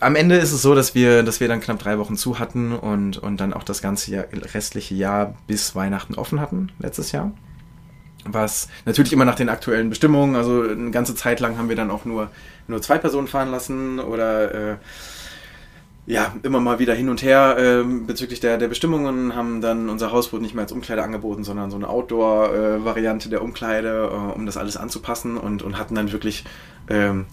am 0.00 0.16
Ende 0.16 0.36
ist 0.36 0.52
es 0.52 0.62
so, 0.62 0.74
dass 0.74 0.94
wir, 0.94 1.22
dass 1.22 1.40
wir 1.40 1.48
dann 1.48 1.60
knapp 1.60 1.78
drei 1.78 1.98
Wochen 1.98 2.16
zu 2.16 2.38
hatten 2.38 2.72
und, 2.72 3.18
und 3.18 3.40
dann 3.40 3.52
auch 3.52 3.62
das 3.62 3.82
ganze 3.82 4.10
Jahr, 4.10 4.24
restliche 4.54 4.94
Jahr 4.94 5.36
bis 5.46 5.74
Weihnachten 5.74 6.14
offen 6.16 6.40
hatten, 6.40 6.70
letztes 6.78 7.12
Jahr 7.12 7.32
was 8.24 8.68
natürlich 8.84 9.12
immer 9.12 9.24
nach 9.24 9.34
den 9.34 9.48
aktuellen 9.48 9.90
Bestimmungen, 9.90 10.36
also 10.36 10.62
eine 10.62 10.90
ganze 10.90 11.14
Zeit 11.14 11.40
lang 11.40 11.58
haben 11.58 11.68
wir 11.68 11.76
dann 11.76 11.90
auch 11.90 12.04
nur, 12.04 12.30
nur 12.68 12.82
zwei 12.82 12.98
Personen 12.98 13.28
fahren 13.28 13.50
lassen 13.50 14.00
oder 14.00 14.72
äh, 14.72 14.76
ja, 16.06 16.34
immer 16.42 16.60
mal 16.60 16.78
wieder 16.78 16.94
hin 16.94 17.08
und 17.08 17.22
her 17.22 17.56
ähm, 17.58 18.06
bezüglich 18.06 18.40
der, 18.40 18.58
der 18.58 18.68
Bestimmungen, 18.68 19.34
haben 19.34 19.60
dann 19.62 19.88
unser 19.88 20.12
Hausboot 20.12 20.42
nicht 20.42 20.54
mehr 20.54 20.62
als 20.62 20.72
Umkleide 20.72 21.02
angeboten, 21.02 21.44
sondern 21.44 21.70
so 21.70 21.76
eine 21.76 21.88
Outdoor-Variante 21.88 23.28
äh, 23.28 23.30
der 23.30 23.42
Umkleide, 23.42 24.10
äh, 24.12 24.34
um 24.34 24.44
das 24.44 24.58
alles 24.58 24.76
anzupassen 24.76 25.38
und, 25.38 25.62
und 25.62 25.78
hatten 25.78 25.94
dann 25.94 26.12
wirklich, 26.12 26.44
ähm, 26.90 27.24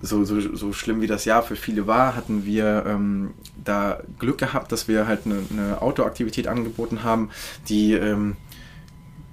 so, 0.00 0.24
so, 0.24 0.40
so 0.40 0.72
schlimm 0.72 1.00
wie 1.00 1.06
das 1.06 1.24
Jahr 1.24 1.42
für 1.42 1.56
viele 1.56 1.86
war, 1.86 2.14
hatten 2.14 2.44
wir 2.44 2.84
ähm, 2.86 3.30
da 3.64 4.00
Glück 4.18 4.38
gehabt, 4.38 4.70
dass 4.70 4.86
wir 4.86 5.08
halt 5.08 5.20
eine, 5.24 5.42
eine 5.50 5.82
Outdoor-Aktivität 5.82 6.46
angeboten 6.46 7.02
haben, 7.02 7.30
die, 7.68 7.94
ähm, 7.94 8.36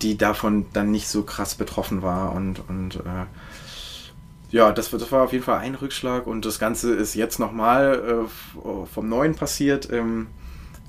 die 0.01 0.17
davon 0.17 0.65
dann 0.73 0.91
nicht 0.91 1.08
so 1.08 1.23
krass 1.23 1.55
betroffen 1.55 2.01
war 2.01 2.34
und, 2.34 2.62
und 2.67 2.97
äh, 2.97 3.25
ja, 4.51 4.71
das, 4.71 4.91
das 4.91 5.12
war 5.12 5.23
auf 5.23 5.34
jeden 5.34 5.43
Fall 5.43 5.60
ein 5.60 5.75
Rückschlag 5.75 6.27
und 6.27 6.45
das 6.45 6.60
Ganze 6.60 6.93
ist 6.93 7.15
jetzt 7.15 7.39
nochmal 7.39 8.25
äh, 8.25 8.86
vom 8.93 9.10
Neuen 9.10 9.36
passiert 9.36 9.86
im, 9.86 10.27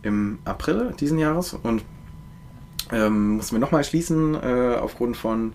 im 0.02 0.38
April 0.44 0.94
diesen 0.98 1.18
Jahres 1.18 1.54
und 1.54 1.82
ähm, 2.92 3.36
mussten 3.36 3.56
wir 3.56 3.60
nochmal 3.60 3.84
schließen 3.84 4.34
äh, 4.34 4.76
aufgrund 4.80 5.16
von 5.16 5.52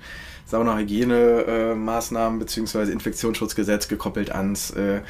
Saunahygiene-Maßnahmen 0.47 2.37
äh, 2.37 2.43
bzw. 2.43 2.91
Infektionsschutzgesetz 2.91 3.87
gekoppelt 3.87 4.31
ans 4.31 4.71
äh, 4.71 5.01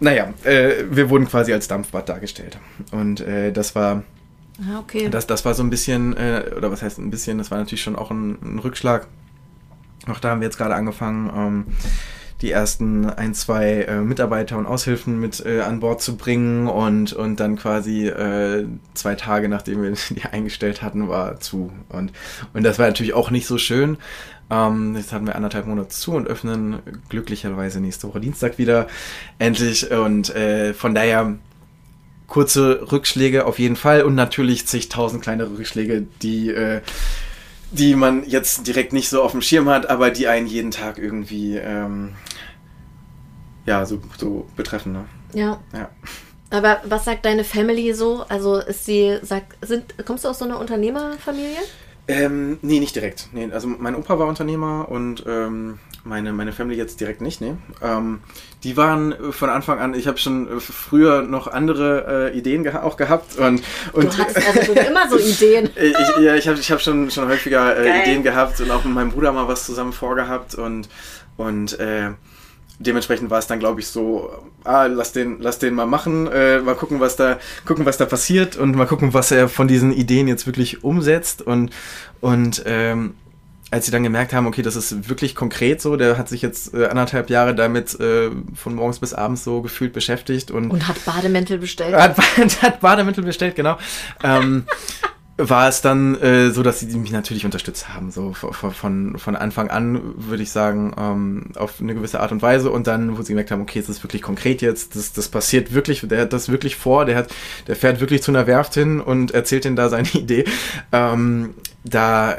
naja, 0.00 0.32
äh, 0.44 0.84
wir 0.90 1.10
wurden 1.10 1.26
quasi 1.26 1.52
als 1.52 1.66
Dampfbad 1.68 2.08
dargestellt. 2.08 2.58
Und 2.92 3.20
äh, 3.20 3.52
das 3.52 3.74
war. 3.74 4.02
Ah, 4.60 4.80
okay. 4.80 5.08
Das, 5.08 5.26
das 5.26 5.44
war 5.44 5.54
so 5.54 5.62
ein 5.62 5.70
bisschen, 5.70 6.16
äh, 6.16 6.50
oder 6.56 6.70
was 6.70 6.82
heißt 6.82 6.98
ein 6.98 7.10
bisschen, 7.10 7.38
das 7.38 7.50
war 7.50 7.58
natürlich 7.58 7.82
schon 7.82 7.96
auch 7.96 8.10
ein, 8.10 8.38
ein 8.42 8.58
Rückschlag 8.58 9.06
auch 10.10 10.20
da 10.20 10.30
haben 10.30 10.40
wir 10.40 10.46
jetzt 10.46 10.58
gerade 10.58 10.74
angefangen, 10.74 11.30
ähm, 11.34 11.66
die 12.40 12.52
ersten 12.52 13.10
ein, 13.10 13.34
zwei 13.34 13.82
äh, 13.82 14.00
Mitarbeiter 14.00 14.58
und 14.58 14.66
Aushilfen 14.66 15.18
mit 15.18 15.44
äh, 15.44 15.60
an 15.60 15.80
Bord 15.80 16.00
zu 16.00 16.16
bringen 16.16 16.68
und, 16.68 17.12
und 17.12 17.40
dann 17.40 17.56
quasi 17.56 18.06
äh, 18.06 18.64
zwei 18.94 19.16
Tage, 19.16 19.48
nachdem 19.48 19.82
wir 19.82 19.92
die 20.10 20.22
eingestellt 20.22 20.80
hatten, 20.82 21.08
war 21.08 21.40
zu. 21.40 21.72
Und, 21.88 22.12
und 22.54 22.62
das 22.62 22.78
war 22.78 22.86
natürlich 22.86 23.14
auch 23.14 23.30
nicht 23.30 23.46
so 23.46 23.58
schön. 23.58 23.98
Ähm, 24.50 24.94
jetzt 24.96 25.12
hatten 25.12 25.26
wir 25.26 25.34
anderthalb 25.34 25.66
Monate 25.66 25.88
zu 25.88 26.12
und 26.12 26.28
öffnen 26.28 26.78
glücklicherweise 27.08 27.80
nächste 27.80 28.08
Woche 28.08 28.20
Dienstag 28.20 28.56
wieder 28.56 28.86
endlich. 29.38 29.90
Und 29.90 30.34
äh, 30.34 30.74
von 30.74 30.94
daher 30.94 31.34
kurze 32.28 32.92
Rückschläge 32.92 33.46
auf 33.46 33.58
jeden 33.58 33.76
Fall 33.76 34.02
und 34.02 34.14
natürlich 34.14 34.66
zigtausend 34.66 35.22
kleinere 35.22 35.50
Rückschläge, 35.58 36.06
die 36.22 36.50
äh, 36.50 36.82
die 37.70 37.94
man 37.94 38.24
jetzt 38.26 38.66
direkt 38.66 38.92
nicht 38.92 39.08
so 39.08 39.22
auf 39.22 39.32
dem 39.32 39.42
Schirm 39.42 39.68
hat, 39.68 39.90
aber 39.90 40.10
die 40.10 40.26
einen 40.26 40.46
jeden 40.46 40.70
Tag 40.70 40.98
irgendwie 40.98 41.56
ähm, 41.56 42.14
ja 43.66 43.84
so, 43.84 44.00
so 44.16 44.46
betreffen. 44.56 44.92
Ne? 44.92 45.04
Ja. 45.34 45.60
ja. 45.72 45.90
Aber 46.50 46.80
was 46.84 47.04
sagt 47.04 47.26
deine 47.26 47.44
Family 47.44 47.92
so? 47.92 48.24
Also 48.28 48.56
ist 48.56 48.86
sie, 48.86 49.18
sagt, 49.22 49.56
sind, 49.66 49.94
kommst 50.06 50.24
du 50.24 50.28
aus 50.28 50.38
so 50.38 50.46
einer 50.46 50.58
Unternehmerfamilie? 50.58 51.58
Ähm, 52.08 52.58
nee, 52.62 52.80
nicht 52.80 52.96
direkt. 52.96 53.28
Nee, 53.32 53.50
also 53.52 53.68
mein 53.68 53.94
Opa 53.94 54.18
war 54.18 54.26
Unternehmer 54.26 54.88
und 54.88 55.24
ähm, 55.26 55.78
meine, 56.08 56.32
meine 56.32 56.52
Family 56.52 56.76
jetzt 56.76 57.00
direkt 57.00 57.20
nicht, 57.20 57.40
nee. 57.40 57.54
Ähm, 57.82 58.20
die 58.64 58.76
waren 58.76 59.14
von 59.30 59.50
Anfang 59.50 59.78
an, 59.78 59.94
ich 59.94 60.08
habe 60.08 60.18
schon 60.18 60.60
früher 60.60 61.22
noch 61.22 61.46
andere 61.46 62.30
äh, 62.32 62.38
Ideen 62.38 62.64
geha 62.64 62.82
auch 62.82 62.96
gehabt. 62.96 63.36
Und, 63.36 63.62
und 63.92 64.18
du 64.18 64.24
hast 64.24 64.36
also 64.36 64.72
immer 64.72 65.08
so 65.08 65.18
Ideen. 65.18 65.70
ich, 65.76 66.22
ja, 66.24 66.34
ich 66.34 66.48
habe 66.48 66.58
ich 66.58 66.72
hab 66.72 66.80
schon, 66.80 67.10
schon 67.10 67.28
häufiger 67.28 67.76
äh, 67.76 68.02
Ideen 68.02 68.22
gehabt 68.22 68.60
und 68.60 68.70
auch 68.70 68.84
mit 68.84 68.94
meinem 68.94 69.10
Bruder 69.10 69.32
mal 69.32 69.46
was 69.46 69.66
zusammen 69.66 69.92
vorgehabt 69.92 70.54
und, 70.54 70.88
und 71.36 71.78
äh, 71.78 72.10
dementsprechend 72.78 73.30
war 73.30 73.38
es 73.38 73.46
dann, 73.46 73.58
glaube 73.58 73.80
ich, 73.80 73.88
so, 73.88 74.30
ah, 74.64 74.86
lass 74.86 75.12
den, 75.12 75.38
lass 75.40 75.58
den 75.58 75.74
mal 75.74 75.86
machen, 75.86 76.26
äh, 76.28 76.60
mal 76.60 76.74
gucken, 76.74 77.00
was 77.00 77.16
da, 77.16 77.38
gucken, 77.66 77.84
was 77.86 77.98
da 77.98 78.06
passiert 78.06 78.56
und 78.56 78.74
mal 78.74 78.86
gucken, 78.86 79.14
was 79.14 79.30
er 79.30 79.48
von 79.48 79.68
diesen 79.68 79.92
Ideen 79.92 80.26
jetzt 80.26 80.46
wirklich 80.46 80.84
umsetzt 80.84 81.42
und, 81.42 81.70
und 82.20 82.62
ähm, 82.66 83.14
als 83.70 83.86
sie 83.86 83.92
dann 83.92 84.02
gemerkt 84.02 84.32
haben, 84.32 84.46
okay, 84.46 84.62
das 84.62 84.76
ist 84.76 85.08
wirklich 85.08 85.34
konkret 85.34 85.82
so, 85.82 85.96
der 85.96 86.16
hat 86.16 86.28
sich 86.28 86.42
jetzt 86.42 86.74
äh, 86.74 86.86
anderthalb 86.86 87.28
Jahre 87.30 87.54
damit 87.54 87.98
äh, 88.00 88.30
von 88.54 88.74
morgens 88.74 88.98
bis 88.98 89.12
abends 89.12 89.44
so 89.44 89.60
gefühlt 89.62 89.92
beschäftigt 89.92 90.50
und. 90.50 90.70
Und 90.70 90.88
hat 90.88 91.04
Bademäntel 91.04 91.58
bestellt. 91.58 91.94
Hat, 91.94 92.16
hat 92.62 92.80
Bademäntel 92.80 93.24
bestellt, 93.24 93.56
genau. 93.56 93.76
ähm, 94.22 94.64
war 95.38 95.68
es 95.68 95.80
dann 95.82 96.20
äh, 96.20 96.50
so, 96.50 96.64
dass 96.64 96.80
sie 96.80 96.98
mich 96.98 97.12
natürlich 97.12 97.44
unterstützt 97.44 97.88
haben. 97.88 98.10
So 98.10 98.32
von, 98.32 99.18
von 99.18 99.36
Anfang 99.36 99.70
an 99.70 100.00
würde 100.16 100.42
ich 100.42 100.50
sagen, 100.50 100.92
ähm, 100.98 101.52
auf 101.56 101.80
eine 101.80 101.94
gewisse 101.94 102.20
Art 102.20 102.32
und 102.32 102.42
Weise. 102.42 102.72
Und 102.72 102.88
dann, 102.88 103.16
wo 103.16 103.22
sie 103.22 103.28
gemerkt 103.28 103.52
haben, 103.52 103.62
okay, 103.62 103.78
es 103.78 103.88
ist 103.88 104.02
wirklich 104.02 104.20
konkret 104.20 104.62
jetzt, 104.62 104.96
das, 104.96 105.12
das 105.12 105.28
passiert 105.28 105.72
wirklich, 105.72 106.00
der 106.08 106.22
hat 106.22 106.32
das 106.32 106.48
wirklich 106.48 106.74
vor, 106.74 107.04
der 107.04 107.16
hat, 107.16 107.28
der 107.68 107.76
fährt 107.76 108.00
wirklich 108.00 108.22
zu 108.22 108.32
einer 108.32 108.48
Werft 108.48 108.74
hin 108.74 109.00
und 109.00 109.30
erzählt 109.30 109.64
ihnen 109.64 109.76
da 109.76 109.88
seine 109.88 110.08
Idee. 110.12 110.44
Ähm, 110.90 111.54
da 111.84 112.36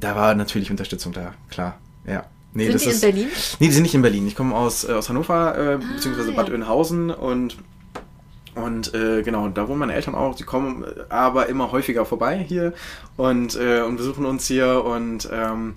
da 0.00 0.16
war 0.16 0.34
natürlich 0.34 0.70
Unterstützung 0.70 1.12
da, 1.12 1.34
klar. 1.50 1.78
Ja. 2.06 2.24
Nee, 2.52 2.64
sind 2.64 2.74
das 2.74 2.82
die 2.82 2.88
ist, 2.88 3.04
in 3.04 3.12
Berlin? 3.12 3.28
Nee, 3.60 3.66
die 3.68 3.72
sind 3.72 3.82
nicht 3.82 3.94
in 3.94 4.02
Berlin. 4.02 4.26
Ich 4.26 4.34
komme 4.34 4.56
aus, 4.56 4.84
äh, 4.84 4.92
aus 4.92 5.08
Hannover, 5.08 5.56
äh, 5.56 5.74
ah, 5.74 5.80
beziehungsweise 5.94 6.32
Bad 6.32 6.48
ja. 6.48 6.54
Oeynhausen 6.54 7.10
und 7.10 7.56
und 8.56 8.92
äh, 8.94 9.22
genau, 9.22 9.48
da 9.48 9.68
wohnen 9.68 9.78
meine 9.78 9.94
Eltern 9.94 10.16
auch. 10.16 10.34
Die 10.34 10.42
kommen 10.42 10.82
äh, 10.82 11.04
aber 11.08 11.46
immer 11.46 11.70
häufiger 11.70 12.04
vorbei 12.04 12.44
hier 12.46 12.72
und, 13.16 13.54
äh, 13.56 13.82
und 13.82 13.96
besuchen 13.96 14.24
uns 14.24 14.48
hier 14.48 14.84
und 14.84 15.28
ähm, 15.32 15.76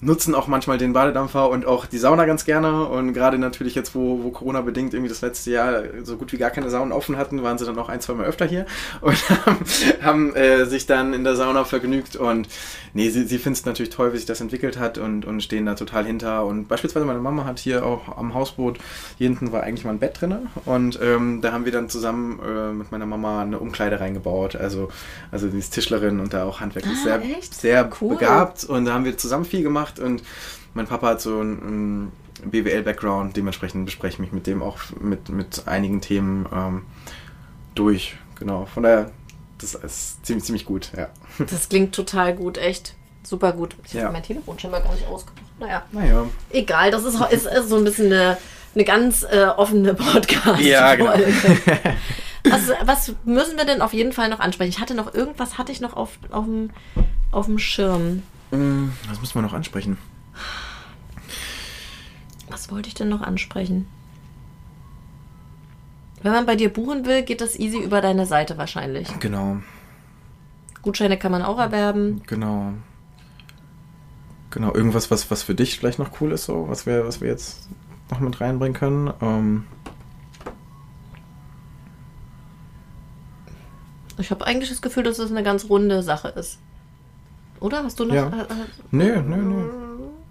nutzen 0.00 0.34
auch 0.34 0.46
manchmal 0.46 0.78
den 0.78 0.92
Badedampfer 0.92 1.50
und 1.50 1.66
auch 1.66 1.86
die 1.86 1.98
Sauna 1.98 2.24
ganz 2.24 2.44
gerne. 2.44 2.86
Und 2.86 3.14
gerade 3.14 3.38
natürlich 3.38 3.74
jetzt, 3.74 3.94
wo, 3.94 4.22
wo 4.22 4.30
Corona 4.30 4.60
bedingt 4.60 4.94
irgendwie 4.94 5.08
das 5.08 5.22
letzte 5.22 5.50
Jahr 5.50 5.82
so 6.04 6.16
gut 6.16 6.32
wie 6.32 6.36
gar 6.36 6.50
keine 6.50 6.70
Saunen 6.70 6.92
offen 6.92 7.16
hatten, 7.16 7.42
waren 7.42 7.58
sie 7.58 7.64
dann 7.64 7.78
auch 7.78 7.88
ein, 7.88 8.00
zwei 8.00 8.14
Mal 8.14 8.26
öfter 8.26 8.46
hier 8.46 8.66
und 9.00 9.16
haben, 9.46 9.58
haben 10.02 10.36
äh, 10.36 10.66
sich 10.66 10.86
dann 10.86 11.14
in 11.14 11.24
der 11.24 11.34
Sauna 11.34 11.64
vergnügt. 11.64 12.14
Und 12.14 12.48
nee, 12.94 13.08
sie, 13.10 13.24
sie 13.24 13.38
finden 13.38 13.58
es 13.58 13.64
natürlich 13.64 13.90
toll, 13.90 14.12
wie 14.12 14.18
sich 14.18 14.26
das 14.26 14.40
entwickelt 14.40 14.78
hat 14.78 14.98
und, 14.98 15.24
und 15.24 15.42
stehen 15.42 15.66
da 15.66 15.74
total 15.74 16.06
hinter. 16.06 16.44
Und 16.46 16.68
beispielsweise 16.68 17.04
meine 17.04 17.20
Mama 17.20 17.44
hat 17.44 17.58
hier 17.58 17.84
auch 17.84 18.16
am 18.16 18.34
Hausboot, 18.34 18.78
hier 19.16 19.28
hinten 19.28 19.50
war 19.50 19.64
eigentlich 19.64 19.84
mal 19.84 19.90
ein 19.90 19.98
Bett 19.98 20.20
drin. 20.20 20.48
Und 20.64 20.98
ähm, 21.02 21.40
da 21.40 21.52
haben 21.52 21.64
wir 21.64 21.72
dann 21.72 21.88
zusammen 21.88 22.38
äh, 22.38 22.72
mit 22.72 22.92
meiner 22.92 23.06
Mama 23.06 23.42
eine 23.42 23.58
Umkleide 23.58 23.98
reingebaut. 23.98 24.54
Also, 24.54 24.90
also 25.32 25.50
sie 25.50 25.58
ist 25.58 25.74
Tischlerin 25.74 26.20
und 26.20 26.32
da 26.32 26.44
auch 26.44 26.60
handwerklich 26.60 26.96
ah, 27.00 27.04
sehr, 27.04 27.22
sehr 27.50 27.90
cool. 28.00 28.10
begabt. 28.10 28.62
Und 28.62 28.84
da 28.84 28.92
haben 28.92 29.04
wir 29.04 29.18
zusammen 29.18 29.44
viel 29.44 29.64
gemacht 29.64 29.87
gemacht 29.88 29.98
und 29.98 30.22
mein 30.74 30.86
Papa 30.86 31.08
hat 31.08 31.20
so 31.20 31.40
einen 31.40 32.12
BWL-Background, 32.44 33.36
dementsprechend 33.36 33.84
bespreche 33.86 34.14
ich 34.14 34.18
mich 34.20 34.32
mit 34.32 34.46
dem 34.46 34.62
auch 34.62 34.78
mit, 35.00 35.28
mit 35.28 35.66
einigen 35.66 36.00
Themen 36.00 36.46
ähm, 36.52 36.82
durch. 37.74 38.16
Genau, 38.38 38.66
von 38.66 38.84
daher, 38.84 39.10
das 39.58 39.74
ist 39.74 40.24
ziemlich, 40.24 40.44
ziemlich 40.44 40.64
gut, 40.64 40.92
ja. 40.96 41.08
Das 41.50 41.68
klingt 41.68 41.94
total 41.94 42.34
gut, 42.34 42.58
echt. 42.58 42.94
Super 43.24 43.52
gut. 43.52 43.76
Ich 43.84 43.94
ja. 43.94 44.04
habe 44.04 44.12
mein 44.12 44.22
Telefon 44.22 44.58
schon 44.58 44.70
mal 44.70 44.80
gar 44.80 44.92
nicht 44.92 45.06
ausgemacht. 45.06 45.42
Naja. 45.58 45.82
naja. 45.90 46.24
Egal, 46.50 46.90
das 46.90 47.04
ist, 47.04 47.20
ist, 47.30 47.46
ist 47.46 47.68
so 47.68 47.76
ein 47.76 47.84
bisschen 47.84 48.06
eine, 48.06 48.38
eine 48.74 48.84
ganz 48.84 49.24
äh, 49.24 49.46
offene 49.56 49.94
Podcast. 49.94 50.62
Ja, 50.62 50.94
genau. 50.94 51.12
was, 52.44 52.70
was 52.84 53.12
müssen 53.24 53.58
wir 53.58 53.64
denn 53.64 53.82
auf 53.82 53.92
jeden 53.92 54.12
Fall 54.12 54.28
noch 54.28 54.38
ansprechen? 54.38 54.70
Ich 54.70 54.80
hatte 54.80 54.94
noch 54.94 55.12
irgendwas, 55.12 55.58
hatte 55.58 55.72
ich 55.72 55.80
noch 55.80 55.94
auf, 55.94 56.10
auf, 56.30 56.44
dem, 56.44 56.70
auf 57.32 57.46
dem 57.46 57.58
Schirm. 57.58 58.22
Hm, 58.50 58.92
was 59.08 59.20
müssen 59.20 59.34
wir 59.34 59.42
noch 59.42 59.52
ansprechen? 59.52 59.98
Was 62.48 62.70
wollte 62.70 62.88
ich 62.88 62.94
denn 62.94 63.08
noch 63.08 63.20
ansprechen? 63.20 63.86
Wenn 66.22 66.32
man 66.32 66.46
bei 66.46 66.56
dir 66.56 66.72
buchen 66.72 67.06
will, 67.06 67.22
geht 67.22 67.40
das 67.40 67.58
easy 67.58 67.78
über 67.78 68.00
deine 68.00 68.26
Seite 68.26 68.58
wahrscheinlich. 68.58 69.08
Genau. 69.20 69.58
Gutscheine 70.82 71.18
kann 71.18 71.32
man 71.32 71.42
auch 71.42 71.58
erwerben. 71.58 72.22
Genau. 72.26 72.72
Genau, 74.50 74.74
irgendwas, 74.74 75.10
was, 75.10 75.30
was 75.30 75.42
für 75.42 75.54
dich 75.54 75.78
vielleicht 75.78 75.98
noch 75.98 76.20
cool 76.20 76.32
ist, 76.32 76.46
so, 76.46 76.68
was 76.68 76.86
wir, 76.86 77.06
was 77.06 77.20
wir 77.20 77.28
jetzt 77.28 77.68
noch 78.10 78.20
mit 78.20 78.40
reinbringen 78.40 78.74
können. 78.74 79.12
Ähm 79.20 79.64
ich 84.18 84.30
habe 84.30 84.46
eigentlich 84.46 84.70
das 84.70 84.82
Gefühl, 84.82 85.02
dass 85.02 85.18
es 85.18 85.30
eine 85.30 85.42
ganz 85.42 85.68
runde 85.68 86.02
Sache 86.02 86.28
ist. 86.28 86.58
Oder? 87.60 87.84
Hast 87.84 87.98
du 88.00 88.04
noch? 88.04 88.14
Ja. 88.14 88.28
Äh, 88.28 88.42
äh, 88.42 88.46
nee, 88.90 89.16
nee, 89.16 89.36
nee. 89.36 89.64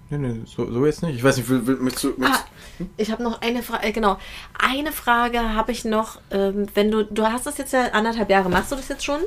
Nee, 0.10 0.18
nee, 0.20 0.42
so, 0.46 0.72
so 0.72 0.86
jetzt 0.86 1.04
nicht. 1.04 1.16
Ich 1.18 1.24
weiß 1.24 1.38
nicht, 1.38 1.50
will, 1.50 1.68
will, 1.68 1.76
möchtest 1.78 2.06
du. 2.06 2.14
Möchtest, 2.18 2.46
ah, 2.46 2.86
ich 2.96 3.12
habe 3.12 3.24
noch 3.24 3.42
eine 3.42 3.62
Frage, 3.62 3.88
äh, 3.88 3.92
genau. 3.92 4.18
Eine 4.58 4.92
Frage 4.94 5.54
habe 5.54 5.72
ich 5.74 5.84
noch, 5.84 6.20
ähm, 6.32 6.68
wenn 6.76 6.92
du, 6.92 7.04
du 7.04 7.26
hast 7.26 7.46
das 7.46 7.58
jetzt 7.58 7.74
ja 7.74 7.88
anderthalb 7.92 8.30
Jahre, 8.30 8.50
machst 8.50 8.72
du 8.72 8.76
das 8.76 8.88
jetzt 8.88 9.04
schon? 9.04 9.20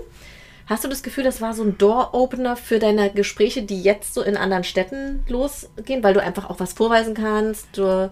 Hast 0.66 0.84
du 0.84 0.88
das 0.88 1.02
Gefühl, 1.02 1.24
das 1.24 1.40
war 1.40 1.52
so 1.52 1.64
ein 1.64 1.76
Door-Opener 1.76 2.56
für 2.56 2.78
deine 2.78 3.10
Gespräche, 3.10 3.62
die 3.62 3.82
jetzt 3.82 4.14
so 4.14 4.22
in 4.22 4.36
anderen 4.36 4.64
Städten 4.64 5.24
losgehen, 5.28 6.02
weil 6.02 6.14
du 6.14 6.22
einfach 6.22 6.48
auch 6.48 6.60
was 6.60 6.72
vorweisen 6.72 7.14
kannst? 7.14 7.66
Du 7.76 8.10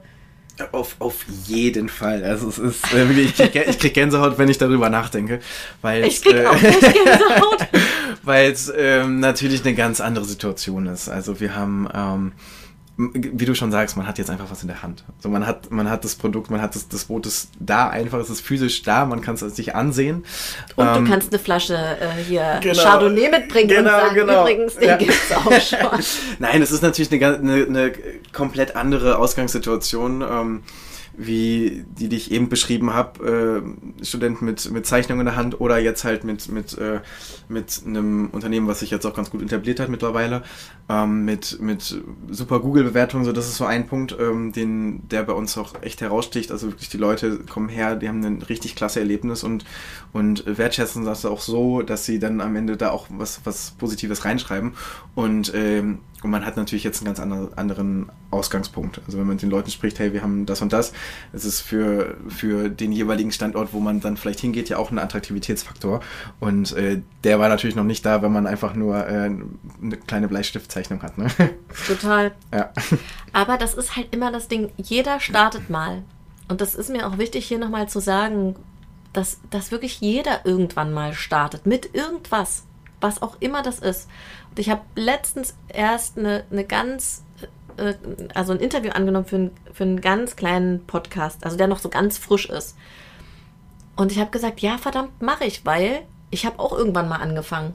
auf, 0.73 0.97
auf 0.99 1.25
jeden 1.47 1.89
Fall. 1.89 2.25
Also 2.25 2.49
es 2.49 2.59
ist 2.59 2.93
äh, 2.93 3.09
wirklich, 3.09 3.31
ich 3.31 3.37
krieg, 3.37 3.67
ich 3.69 3.79
krieg 3.79 3.95
Gänsehaut, 3.95 4.39
wenn 4.39 4.49
ich 4.49 4.59
darüber 4.59 4.91
nachdenke. 4.91 5.41
Weil 5.83 6.05
ich 6.05 6.23
krieg 6.23 6.35
äh, 6.35 6.47
auch 6.47 6.57
weil 8.23 8.51
es 8.51 8.73
ähm, 8.77 9.21
natürlich 9.21 9.65
eine 9.65 9.75
ganz 9.75 10.01
andere 10.01 10.25
Situation 10.25 10.87
ist. 10.87 11.09
Also 11.09 11.41
wir 11.41 11.55
haben 11.55 11.89
ähm, 11.95 12.33
wie 13.01 13.45
du 13.45 13.55
schon 13.55 13.71
sagst, 13.71 13.97
man 13.97 14.09
hat 14.09 14.19
jetzt 14.19 14.29
einfach 14.29 14.51
was 14.51 14.63
in 14.63 14.69
der 14.69 14.83
Hand. 14.83 15.05
So, 15.21 15.29
man 15.29 15.47
hat, 15.47 15.71
man 15.71 15.89
hat 15.89 16.03
das 16.03 16.17
Produkt, 16.17 16.51
man 16.51 16.61
hat 16.61 16.75
das, 16.75 16.89
das 16.89 17.05
Boot 17.05 17.27
ist 17.27 17.51
da 17.61 17.89
einfach, 17.89 18.19
es 18.19 18.29
ist 18.29 18.41
physisch 18.41 18.83
da, 18.83 19.07
man 19.07 19.21
kann 19.21 19.37
es 19.37 19.41
sich 19.41 19.77
ansehen. 19.77 20.25
Und 20.75 20.85
ähm, 20.85 21.05
du 21.05 21.11
kannst 21.11 21.33
eine 21.33 21.39
Flasche 21.39 21.77
äh, 21.77 22.21
hier 22.27 22.59
genau, 22.61 22.83
Chardonnay 22.83 23.31
mitbringen 23.31 23.69
genau, 23.69 23.95
und 23.95 24.01
sagen, 24.01 24.15
genau. 24.17 24.43
übrigens, 24.43 24.75
den 24.75 24.89
ja. 24.89 24.97
gibt's 24.97 25.31
auch 25.33 25.53
schon. 25.61 26.01
Nein, 26.41 26.61
es 26.61 26.73
ist 26.73 26.83
natürlich 26.83 27.13
eine, 27.13 27.37
eine, 27.37 27.67
eine 27.67 27.93
komplett 28.33 28.75
andere 28.75 29.19
Ausgangssituation. 29.19 30.23
Ähm, 30.23 30.63
wie 31.19 31.85
die, 31.99 32.09
die 32.09 32.17
ich 32.17 32.31
eben 32.31 32.49
beschrieben 32.49 32.95
habe, 32.95 33.65
äh, 34.01 34.05
Student 34.05 34.41
mit, 34.41 34.71
mit 34.71 34.87
Zeichnung 34.87 35.19
in 35.19 35.27
der 35.27 35.35
Hand 35.35 35.61
oder 35.61 35.79
jetzt 35.79 36.05
halt 36.05 36.23
mit, 36.23 36.49
mit, 36.49 36.79
äh, 36.79 37.01
mit 37.49 37.83
einem 37.85 38.29
Unternehmen, 38.31 38.69
was 38.69 38.81
sich 38.81 38.91
jetzt 38.93 39.05
auch 39.05 39.15
ganz 39.15 39.29
gut 39.31 39.43
etabliert 39.43 39.81
hat 39.81 39.89
mittlerweile, 39.89 40.45
ähm, 40.89 41.25
mit, 41.25 41.61
mit 41.61 42.01
super 42.31 42.61
Google-Bewertungen, 42.61 43.25
so 43.25 43.33
das 43.33 43.49
ist 43.49 43.57
so 43.57 43.65
ein 43.65 43.89
Punkt, 43.89 44.17
ähm, 44.19 44.53
den, 44.53 45.09
der 45.09 45.25
bei 45.25 45.33
uns 45.33 45.59
auch 45.59 45.83
echt 45.83 46.01
heraussticht. 46.01 46.53
Also 46.53 46.69
wirklich 46.69 46.89
die 46.89 46.99
Leute 46.99 47.41
kommen 47.41 47.69
her, 47.69 47.97
die 47.97 48.09
haben 48.09 48.25
ein 48.25 48.43
richtig 48.43 48.77
klasse 48.77 49.01
Erlebnis 49.01 49.43
und, 49.43 49.65
und 50.13 50.45
wertschätzen 50.47 51.05
das 51.05 51.27
auch 51.27 51.41
so, 51.41 51.83
dass 51.83 52.07
sie 52.07 52.21
dann 52.21 52.41
am 52.41 52.55
Ende 52.55 52.77
da 52.77 52.91
auch 52.91 53.07
was, 53.11 53.41
was 53.43 53.73
Positives 53.73 54.25
reinschreiben. 54.25 54.75
Und 55.17 55.53
ähm, 55.53 55.99
und 56.23 56.31
man 56.31 56.45
hat 56.45 56.57
natürlich 56.57 56.83
jetzt 56.83 57.05
einen 57.05 57.15
ganz 57.15 57.21
anderen 57.57 58.11
Ausgangspunkt. 58.31 59.01
Also 59.07 59.19
wenn 59.19 59.27
man 59.27 59.37
mit 59.37 59.43
den 59.43 59.51
Leuten 59.51 59.71
spricht, 59.71 60.01
hey, 60.01 60.13
wir 60.13 60.23
haben 60.23 60.47
das 60.47 60.61
und 60.61 60.73
das, 60.73 60.93
es 61.33 61.45
ist 61.45 61.61
für, 61.61 62.17
für 62.29 62.69
den 62.69 62.91
jeweiligen 62.91 63.31
Standort, 63.31 63.73
wo 63.73 63.79
man 63.79 64.01
dann 64.01 64.17
vielleicht 64.17 64.41
hingeht, 64.41 64.69
ja 64.69 64.79
auch 64.79 64.91
ein 64.91 64.99
Attraktivitätsfaktor. 64.99 66.01
Und 66.41 66.73
äh, 66.73 67.03
der 67.23 67.39
war 67.39 67.49
natürlich 67.49 67.77
noch 67.77 67.85
nicht 67.85 68.05
da, 68.05 68.21
wenn 68.23 68.33
man 68.33 68.49
einfach 68.49 68.75
nur 68.75 69.07
äh, 69.07 69.31
eine 69.81 69.97
kleine 70.07 70.27
Bleistiftzeichnung 70.27 71.03
hat. 71.03 71.19
Ne? 71.19 71.29
Total. 71.87 72.33
Ja. 72.53 72.73
Aber 73.33 73.57
das 73.57 73.75
ist 73.75 73.95
halt 73.95 74.09
immer 74.11 74.33
das 74.33 74.49
Ding, 74.49 74.71
jeder 74.77 75.21
startet 75.21 75.71
mal. 75.71 76.03
Und 76.49 76.61
das 76.61 76.75
ist 76.75 76.91
mir 76.91 77.07
auch 77.07 77.19
wichtig, 77.19 77.47
hier 77.47 77.59
nochmal 77.59 77.89
zu 77.89 78.01
sagen, 78.01 78.57
dass, 79.13 79.39
dass 79.51 79.71
wirklich 79.71 80.01
jeder 80.01 80.45
irgendwann 80.45 80.93
mal 80.93 81.13
startet. 81.13 81.65
Mit 81.65 81.95
irgendwas. 81.95 82.65
Was 83.01 83.23
auch 83.23 83.37
immer 83.39 83.63
das 83.63 83.79
ist. 83.79 84.09
Ich 84.59 84.71
habe 84.71 84.83
letztens 84.97 85.55
erst 85.69 86.19
eine, 86.19 86.45
eine 86.51 86.65
ganz, 86.65 87.25
äh, 87.77 87.95
also 88.35 88.53
ein 88.53 88.61
Interview 88.61 88.91
angenommen 88.91 89.27
für, 89.27 89.37
ein, 89.37 89.51
für 89.73 89.85
einen 89.85 90.01
ganz 90.01 90.37
kleinen 90.37 90.85
Podcast, 90.87 91.45
also 91.45 91.57
der 91.57 91.69
noch 91.69 91.79
so 91.79 91.89
ganz 91.89 92.19
frisch 92.19 92.47
ist. 92.47 92.77
Und 93.97 94.13
ich 94.13 94.19
habe 94.19 94.31
gesagt, 94.31 94.61
ja, 94.61 94.79
verdammt, 94.79 95.23
mache 95.23 95.45
ich, 95.45 95.67
weil 95.67 96.03
ich 96.31 96.47
habe 96.47 96.59
auch 96.61 96.77
irgendwann 96.77 97.09
mal 97.09 97.17
angefangen. 97.17 97.75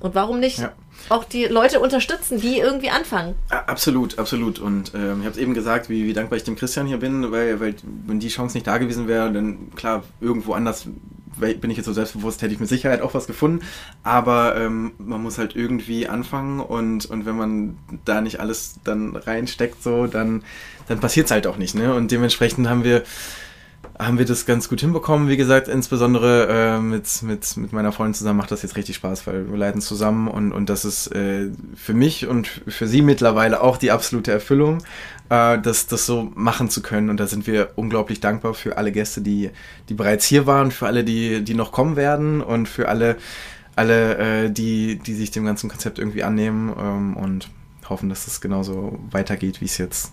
Und 0.00 0.14
warum 0.14 0.38
nicht 0.38 0.58
ja. 0.58 0.72
auch 1.08 1.24
die 1.24 1.44
Leute 1.46 1.80
unterstützen, 1.80 2.38
die 2.38 2.58
irgendwie 2.58 2.90
anfangen? 2.90 3.36
Absolut, 3.48 4.18
absolut. 4.18 4.58
Und 4.58 4.92
ähm, 4.94 5.20
ich 5.20 5.24
habe 5.26 5.30
es 5.30 5.38
eben 5.38 5.54
gesagt, 5.54 5.88
wie, 5.88 6.04
wie 6.04 6.12
dankbar 6.12 6.36
ich 6.36 6.44
dem 6.44 6.56
Christian 6.56 6.86
hier 6.86 6.98
bin, 6.98 7.32
weil, 7.32 7.58
weil 7.58 7.74
wenn 8.06 8.20
die 8.20 8.28
Chance 8.28 8.54
nicht 8.54 8.66
da 8.66 8.76
gewesen 8.76 9.08
wäre, 9.08 9.32
dann 9.32 9.74
klar, 9.74 10.02
irgendwo 10.20 10.52
anders 10.52 10.88
bin 11.36 11.70
ich 11.70 11.76
jetzt 11.76 11.86
so 11.86 11.92
selbstbewusst, 11.92 12.42
hätte 12.42 12.52
ich 12.52 12.60
mit 12.60 12.68
Sicherheit 12.68 13.02
auch 13.02 13.14
was 13.14 13.26
gefunden. 13.26 13.64
Aber 14.02 14.56
ähm, 14.56 14.92
man 14.98 15.22
muss 15.22 15.38
halt 15.38 15.56
irgendwie 15.56 16.08
anfangen 16.08 16.60
und, 16.60 17.06
und 17.06 17.26
wenn 17.26 17.36
man 17.36 17.76
da 18.04 18.20
nicht 18.20 18.40
alles 18.40 18.80
dann 18.84 19.16
reinsteckt, 19.16 19.82
so, 19.82 20.06
dann, 20.06 20.42
dann 20.88 21.00
passiert 21.00 21.26
es 21.26 21.32
halt 21.32 21.46
auch 21.46 21.56
nicht. 21.56 21.74
Ne? 21.74 21.94
Und 21.94 22.10
dementsprechend 22.10 22.68
haben 22.68 22.84
wir 22.84 23.02
haben 23.98 24.18
wir 24.18 24.24
das 24.24 24.44
ganz 24.44 24.68
gut 24.68 24.80
hinbekommen. 24.80 25.28
Wie 25.28 25.36
gesagt, 25.36 25.68
insbesondere 25.68 26.48
äh, 26.48 26.80
mit, 26.80 27.22
mit, 27.22 27.56
mit 27.56 27.72
meiner 27.72 27.92
Freundin 27.92 28.14
zusammen 28.14 28.38
macht 28.38 28.50
das 28.50 28.62
jetzt 28.62 28.76
richtig 28.76 28.96
Spaß, 28.96 29.26
weil 29.26 29.48
wir 29.48 29.56
leiden 29.56 29.80
zusammen 29.80 30.26
und, 30.26 30.52
und 30.52 30.68
das 30.68 30.84
ist 30.84 31.14
äh, 31.14 31.50
für 31.76 31.94
mich 31.94 32.26
und 32.26 32.48
für 32.66 32.88
sie 32.88 33.02
mittlerweile 33.02 33.60
auch 33.60 33.76
die 33.76 33.92
absolute 33.92 34.32
Erfüllung, 34.32 34.78
äh, 35.28 35.58
das, 35.60 35.86
das 35.86 36.06
so 36.06 36.32
machen 36.34 36.70
zu 36.70 36.82
können. 36.82 37.08
Und 37.08 37.20
da 37.20 37.28
sind 37.28 37.46
wir 37.46 37.70
unglaublich 37.76 38.18
dankbar 38.20 38.54
für 38.54 38.78
alle 38.78 38.90
Gäste, 38.90 39.20
die, 39.20 39.50
die 39.88 39.94
bereits 39.94 40.24
hier 40.26 40.46
waren, 40.46 40.72
für 40.72 40.86
alle, 40.86 41.04
die, 41.04 41.44
die 41.44 41.54
noch 41.54 41.70
kommen 41.70 41.94
werden 41.94 42.40
und 42.40 42.68
für 42.68 42.88
alle, 42.88 43.16
alle 43.76 44.46
äh, 44.46 44.50
die, 44.50 44.96
die 44.98 45.14
sich 45.14 45.30
dem 45.30 45.44
ganzen 45.44 45.70
Konzept 45.70 46.00
irgendwie 46.00 46.24
annehmen 46.24 46.74
ähm, 46.76 47.16
und 47.16 47.48
hoffen, 47.88 48.08
dass 48.08 48.26
es 48.26 48.40
genauso 48.40 48.98
weitergeht, 49.10 49.60
wie 49.60 49.66
es 49.66 49.78
jetzt 49.78 50.12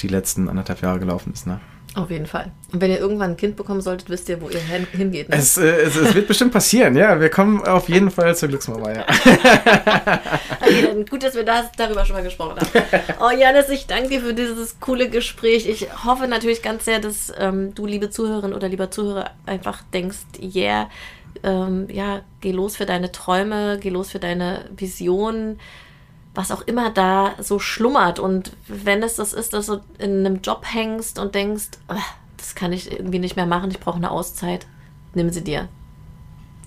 die 0.00 0.08
letzten 0.08 0.48
anderthalb 0.48 0.80
Jahre 0.80 0.98
gelaufen 0.98 1.32
ist. 1.34 1.46
Ne? 1.46 1.60
Auf 1.94 2.10
jeden 2.10 2.26
Fall. 2.26 2.50
Und 2.72 2.80
wenn 2.80 2.90
ihr 2.90 2.98
irgendwann 2.98 3.32
ein 3.32 3.36
Kind 3.36 3.54
bekommen 3.54 3.82
solltet, 3.82 4.08
wisst 4.08 4.26
ihr, 4.30 4.40
wo 4.40 4.48
ihr 4.48 4.60
hingeht. 4.60 5.28
Ne? 5.28 5.36
Es, 5.36 5.58
äh, 5.58 5.66
es, 5.82 5.94
es, 5.94 6.14
wird 6.14 6.26
bestimmt 6.26 6.52
passieren, 6.52 6.96
ja. 6.96 7.20
Wir 7.20 7.28
kommen 7.28 7.62
auf 7.66 7.90
jeden 7.90 8.10
Fall 8.10 8.34
zur 8.34 8.48
Glücksmama, 8.48 8.92
ja. 8.92 9.06
okay, 10.60 10.86
dann 10.86 11.04
gut, 11.04 11.22
dass 11.22 11.34
wir 11.34 11.44
das, 11.44 11.70
darüber 11.76 12.06
schon 12.06 12.16
mal 12.16 12.22
gesprochen 12.22 12.56
haben. 12.56 12.68
Oh, 13.20 13.30
Janis, 13.30 13.68
ich 13.68 13.86
danke 13.86 14.08
dir 14.08 14.20
für 14.22 14.32
dieses 14.32 14.80
coole 14.80 15.10
Gespräch. 15.10 15.68
Ich 15.68 15.86
hoffe 16.04 16.26
natürlich 16.28 16.62
ganz 16.62 16.86
sehr, 16.86 16.98
dass 16.98 17.30
ähm, 17.38 17.74
du, 17.74 17.84
liebe 17.84 18.08
Zuhörerin 18.08 18.54
oder 18.54 18.68
lieber 18.68 18.90
Zuhörer, 18.90 19.30
einfach 19.44 19.82
denkst, 19.92 20.18
yeah, 20.40 20.88
ähm, 21.42 21.88
ja, 21.90 22.22
geh 22.40 22.52
los 22.52 22.76
für 22.76 22.86
deine 22.86 23.12
Träume, 23.12 23.78
geh 23.80 23.90
los 23.90 24.10
für 24.10 24.18
deine 24.18 24.64
Visionen 24.74 25.58
was 26.34 26.50
auch 26.50 26.62
immer 26.62 26.90
da 26.90 27.34
so 27.38 27.58
schlummert. 27.58 28.18
Und 28.18 28.56
wenn 28.66 29.02
es 29.02 29.16
das 29.16 29.32
ist, 29.32 29.52
dass 29.52 29.66
du 29.66 29.80
in 29.98 30.24
einem 30.24 30.40
Job 30.40 30.64
hängst 30.66 31.18
und 31.18 31.34
denkst, 31.34 31.70
das 32.36 32.54
kann 32.54 32.72
ich 32.72 32.90
irgendwie 32.90 33.18
nicht 33.18 33.36
mehr 33.36 33.46
machen, 33.46 33.70
ich 33.70 33.80
brauche 33.80 33.96
eine 33.96 34.10
Auszeit, 34.10 34.66
nimm 35.14 35.30
sie 35.30 35.44
dir. 35.44 35.68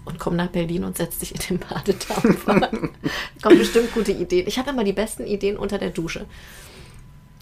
Und 0.05 0.19
komm 0.19 0.35
nach 0.35 0.49
Berlin 0.49 0.83
und 0.83 0.97
setz 0.97 1.17
dich 1.17 1.33
in 1.33 1.57
den 1.57 1.59
Badedampfer. 1.69 2.69
Kommen 3.41 3.57
bestimmt 3.57 3.91
gute 3.93 4.11
Ideen. 4.11 4.47
Ich 4.47 4.59
habe 4.59 4.69
immer 4.69 4.83
die 4.83 4.93
besten 4.93 5.25
Ideen 5.25 5.57
unter 5.57 5.79
der 5.79 5.89
Dusche. 5.89 6.25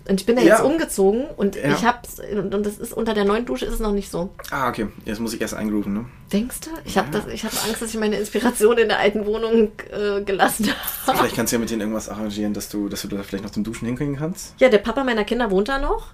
Und 0.08 0.20
ich 0.20 0.26
bin 0.26 0.36
da 0.36 0.42
ja. 0.42 0.56
jetzt 0.56 0.64
umgezogen 0.64 1.26
und 1.38 1.56
ja. 1.56 1.72
ich 1.72 1.86
hab's, 1.86 2.20
und 2.20 2.52
das 2.52 2.78
ist 2.78 2.92
unter 2.92 3.14
der 3.14 3.24
neuen 3.24 3.46
Dusche 3.46 3.66
ist 3.66 3.76
es 3.76 3.80
noch 3.80 3.94
nicht 3.94 4.12
so. 4.12 4.32
Ah, 4.52 4.68
okay. 4.68 4.88
Jetzt 5.06 5.22
muss 5.22 5.34
ich 5.34 5.40
erst 5.40 5.54
eingrooven, 5.54 5.94
ne? 5.94 6.06
Denkst 6.32 6.62
du? 6.62 6.72
Ich 6.84 6.96
ja. 6.96 7.06
habe 7.06 7.18
hab 7.18 7.66
Angst, 7.66 7.82
dass 7.82 7.90
ich 7.90 7.98
meine 7.98 8.18
Inspiration 8.18 8.78
in 8.78 8.90
der 8.90 9.00
alten 9.00 9.26
Wohnung 9.26 9.72
äh, 9.92 10.22
gelassen 10.22 10.68
habe. 11.08 11.18
Vielleicht 11.18 11.36
kannst 11.38 11.54
du 11.54 11.56
ja 11.56 11.60
mit 11.62 11.70
denen 11.70 11.82
irgendwas 11.82 12.10
arrangieren, 12.10 12.54
dass 12.54 12.68
du, 12.68 12.90
dass 12.90 13.02
du 13.04 13.08
da 13.08 13.24
vielleicht 13.24 13.46
noch 13.46 13.52
zum 13.52 13.64
Duschen 13.64 13.86
hinkriegen 13.86 14.18
kannst. 14.18 14.56
Ja, 14.60 14.68
der 14.68 14.80
Papa 14.80 15.06
meiner 15.06 15.24
Kinder 15.24 15.50
wohnt 15.52 15.70
da 15.70 15.80
noch. 15.80 16.08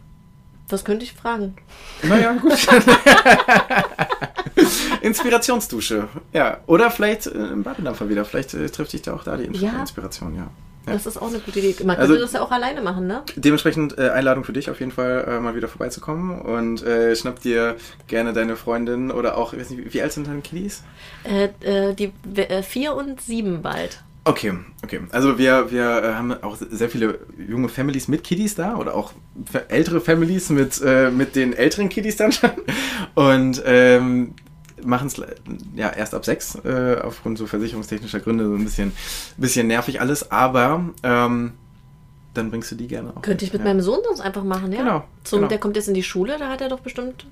Das 0.68 0.86
könnte 0.86 1.04
ich 1.04 1.14
fragen. 1.14 1.56
Naja, 2.04 2.34
gut. 2.34 2.54
Inspirationsdusche. 5.02 6.10
Ja. 6.32 6.60
Oder 6.68 6.92
vielleicht 6.92 7.26
äh, 7.26 7.32
im 7.32 7.64
Badedampfer 7.64 8.08
wieder. 8.08 8.24
Vielleicht 8.24 8.54
äh, 8.54 8.70
trifft 8.70 8.94
dich 8.94 9.02
da 9.02 9.16
auch 9.16 9.24
da 9.24 9.36
die 9.36 9.46
Inspiration, 9.46 10.36
ja. 10.36 10.52
Das 10.92 11.06
ist 11.06 11.22
auch 11.22 11.30
eine 11.30 11.40
gute 11.40 11.60
Idee. 11.60 11.76
Man 11.84 11.96
könnte 11.98 12.14
also, 12.14 12.22
das 12.22 12.34
ja 12.34 12.42
auch 12.42 12.52
alleine 12.52 12.82
machen, 12.82 13.08
ne? 13.08 13.24
Dementsprechend 13.36 13.98
äh, 13.98 14.10
Einladung 14.10 14.44
für 14.44 14.54
dich 14.54 14.70
auf 14.70 14.80
jeden 14.80 14.92
Fall 14.92 15.26
äh, 15.28 15.40
mal 15.40 15.56
wieder 15.56 15.68
vorbeizukommen 15.68 16.42
und 16.42 16.84
äh, 16.84 17.16
schnapp 17.16 17.42
dir 17.42 17.76
gerne 18.08 18.34
deine 18.34 18.56
Freundin 18.56 19.12
oder 19.12 19.38
auch, 19.38 19.54
ich 19.54 19.60
weiß 19.60 19.70
nicht, 19.72 19.94
wie 19.94 20.02
alt 20.02 20.12
sind 20.12 20.28
deine 20.28 20.42
Kiddies? 20.42 20.84
Äh, 21.24 21.50
äh, 21.62 21.94
die 21.94 22.12
äh, 22.36 22.64
vier 22.64 22.96
und 22.96 23.22
sieben 23.22 23.62
bald. 23.62 24.02
Okay, 24.26 24.54
okay. 24.84 25.00
Also 25.12 25.38
wir, 25.38 25.72
wir 25.72 26.16
haben 26.16 26.34
auch 26.44 26.58
sehr 26.58 26.90
viele 26.90 27.20
junge 27.38 27.70
Families 27.70 28.08
mit 28.08 28.24
Kiddies 28.24 28.54
da 28.54 28.76
oder 28.76 28.94
auch 28.94 29.14
ältere 29.70 30.02
Families 30.02 30.50
mit, 30.50 30.82
mit 31.14 31.36
den 31.36 31.54
älteren 31.54 31.90
Kiddies 31.90 32.18
dann 32.18 32.32
schon. 32.32 32.52
Und 33.16 33.64
ähm, 33.66 34.36
machen 34.86 35.08
es 35.08 35.22
ja 35.76 35.90
erst 35.90 36.14
ab 36.14 36.26
sechs, 36.26 36.56
äh, 36.64 36.98
aufgrund 37.04 37.38
so 37.38 37.48
versicherungstechnischer 37.48 38.20
Gründe, 38.20 38.46
so 38.46 38.54
ein 38.54 38.64
bisschen, 38.64 38.92
bisschen 39.38 39.68
nervig 39.68 40.02
alles, 40.02 40.32
aber 40.32 40.90
ähm, 41.04 41.54
dann 42.34 42.50
bringst 42.52 42.72
du 42.72 42.76
die 42.76 42.88
gerne 42.88 43.16
auch. 43.16 43.22
Könnte 43.22 43.46
ich 43.46 43.54
mit 43.54 43.62
ja. 43.62 43.68
meinem 43.68 43.82
Sohn 43.82 44.00
sonst 44.04 44.22
einfach 44.22 44.44
machen, 44.44 44.72
ja. 44.72 44.80
Genau, 44.80 45.04
Zum, 45.24 45.40
genau. 45.40 45.50
Der 45.50 45.58
kommt 45.60 45.76
jetzt 45.76 45.88
in 45.88 45.94
die 45.94 46.04
Schule, 46.04 46.38
da 46.38 46.50
hat 46.50 46.62
er 46.62 46.70
doch 46.70 46.80
bestimmt 46.80 47.26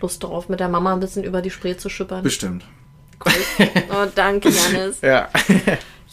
Lust 0.00 0.22
drauf, 0.22 0.48
mit 0.48 0.60
der 0.60 0.68
Mama 0.68 0.92
ein 0.92 1.00
bisschen 1.00 1.24
über 1.24 1.40
die 1.40 1.50
Spree 1.50 1.76
zu 1.76 1.88
schippern. 1.88 2.22
Bestimmt. 2.22 2.64
Cool. 3.24 3.68
Oh, 3.90 4.06
danke, 4.14 4.48
Janis. 4.72 5.00
ja. 5.00 5.28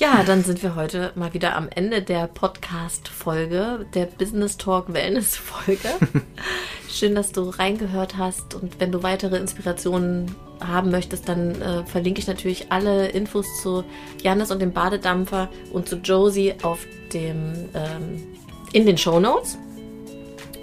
Ja, 0.02 0.24
dann 0.24 0.44
sind 0.44 0.64
wir 0.64 0.74
heute 0.74 1.12
mal 1.14 1.32
wieder 1.36 1.56
am 1.56 1.70
Ende 1.70 2.02
der 2.02 2.26
Podcast-Folge, 2.26 3.86
der 3.94 4.08
Business 4.08 4.58
Talk 4.58 4.92
Wellness-Folge. 4.92 5.90
Schön, 6.90 7.14
dass 7.14 7.32
du 7.32 7.44
reingehört 7.44 8.18
hast 8.18 8.56
und 8.56 8.80
wenn 8.80 8.92
du 8.92 9.04
weitere 9.04 9.38
Inspirationen 9.38 10.34
haben 10.60 10.90
möchtest, 10.90 11.30
dann 11.30 11.62
äh, 11.62 11.86
verlinke 11.86 12.20
ich 12.20 12.26
natürlich 12.26 12.72
alle 12.72 13.10
Infos 13.10 13.46
zu 13.62 13.84
Janis 14.24 14.50
und 14.50 14.60
dem 14.60 14.74
Badedampfer 14.74 15.50
und 15.72 15.88
zu 15.88 15.98
Josie 15.98 16.56
auf 16.64 16.80
dem, 17.14 17.70
ähm, 17.76 18.24
in 18.74 18.88
den 18.88 18.98
Show 18.98 19.20
Notes. 19.20 19.60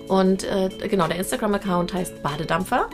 Und 0.08 0.42
äh, 0.42 0.68
genau, 0.88 1.06
der 1.06 1.18
Instagram-Account 1.18 1.94
heißt 1.94 2.24
Badedampfer. 2.24 2.90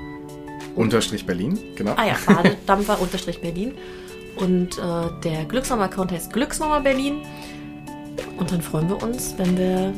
Unterstrich 0.77 1.25
Berlin, 1.25 1.59
genau. 1.75 1.95
Ah 1.97 2.05
ja, 2.05 2.17
Badedampfer 2.27 3.01
unterstrich 3.01 3.41
Berlin. 3.41 3.73
Und 4.37 4.79
äh, 4.79 5.23
der 5.23 5.45
Glücksmama-Account 5.45 6.13
heißt 6.13 6.33
Glücksmama 6.33 6.81
Berlin. 6.81 7.23
Und 8.39 8.51
dann 8.51 8.61
freuen 8.61 8.89
wir 8.89 9.03
uns, 9.03 9.35
wenn 9.39 9.57
wir 9.57 9.93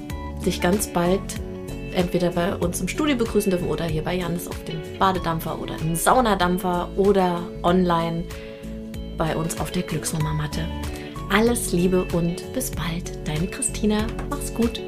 dich 0.45 0.61
ganz 0.61 0.87
bald 0.89 1.21
entweder 1.95 2.31
bei 2.31 2.55
uns 2.57 2.81
im 2.81 2.89
Studio 2.89 3.17
begrüßen 3.17 3.51
dürfen 3.51 3.69
oder 3.69 3.87
hier 3.87 4.05
bei 4.05 4.15
Janis 4.15 4.47
auf 4.47 4.63
dem 4.65 4.81
Badedampfer 4.99 5.59
oder 5.59 5.77
im 5.81 5.95
Saunadampfer 5.95 6.91
oder 6.97 7.43
online 7.63 8.25
bei 9.17 9.35
uns 9.35 9.59
auf 9.59 9.71
der 9.71 9.83
Glücksmama-Matte. 9.83 10.67
Alles 11.31 11.73
Liebe 11.73 12.07
und 12.13 12.53
bis 12.53 12.71
bald, 12.71 13.27
deine 13.27 13.47
Christina. 13.47 14.07
Mach's 14.31 14.55
gut. 14.55 14.81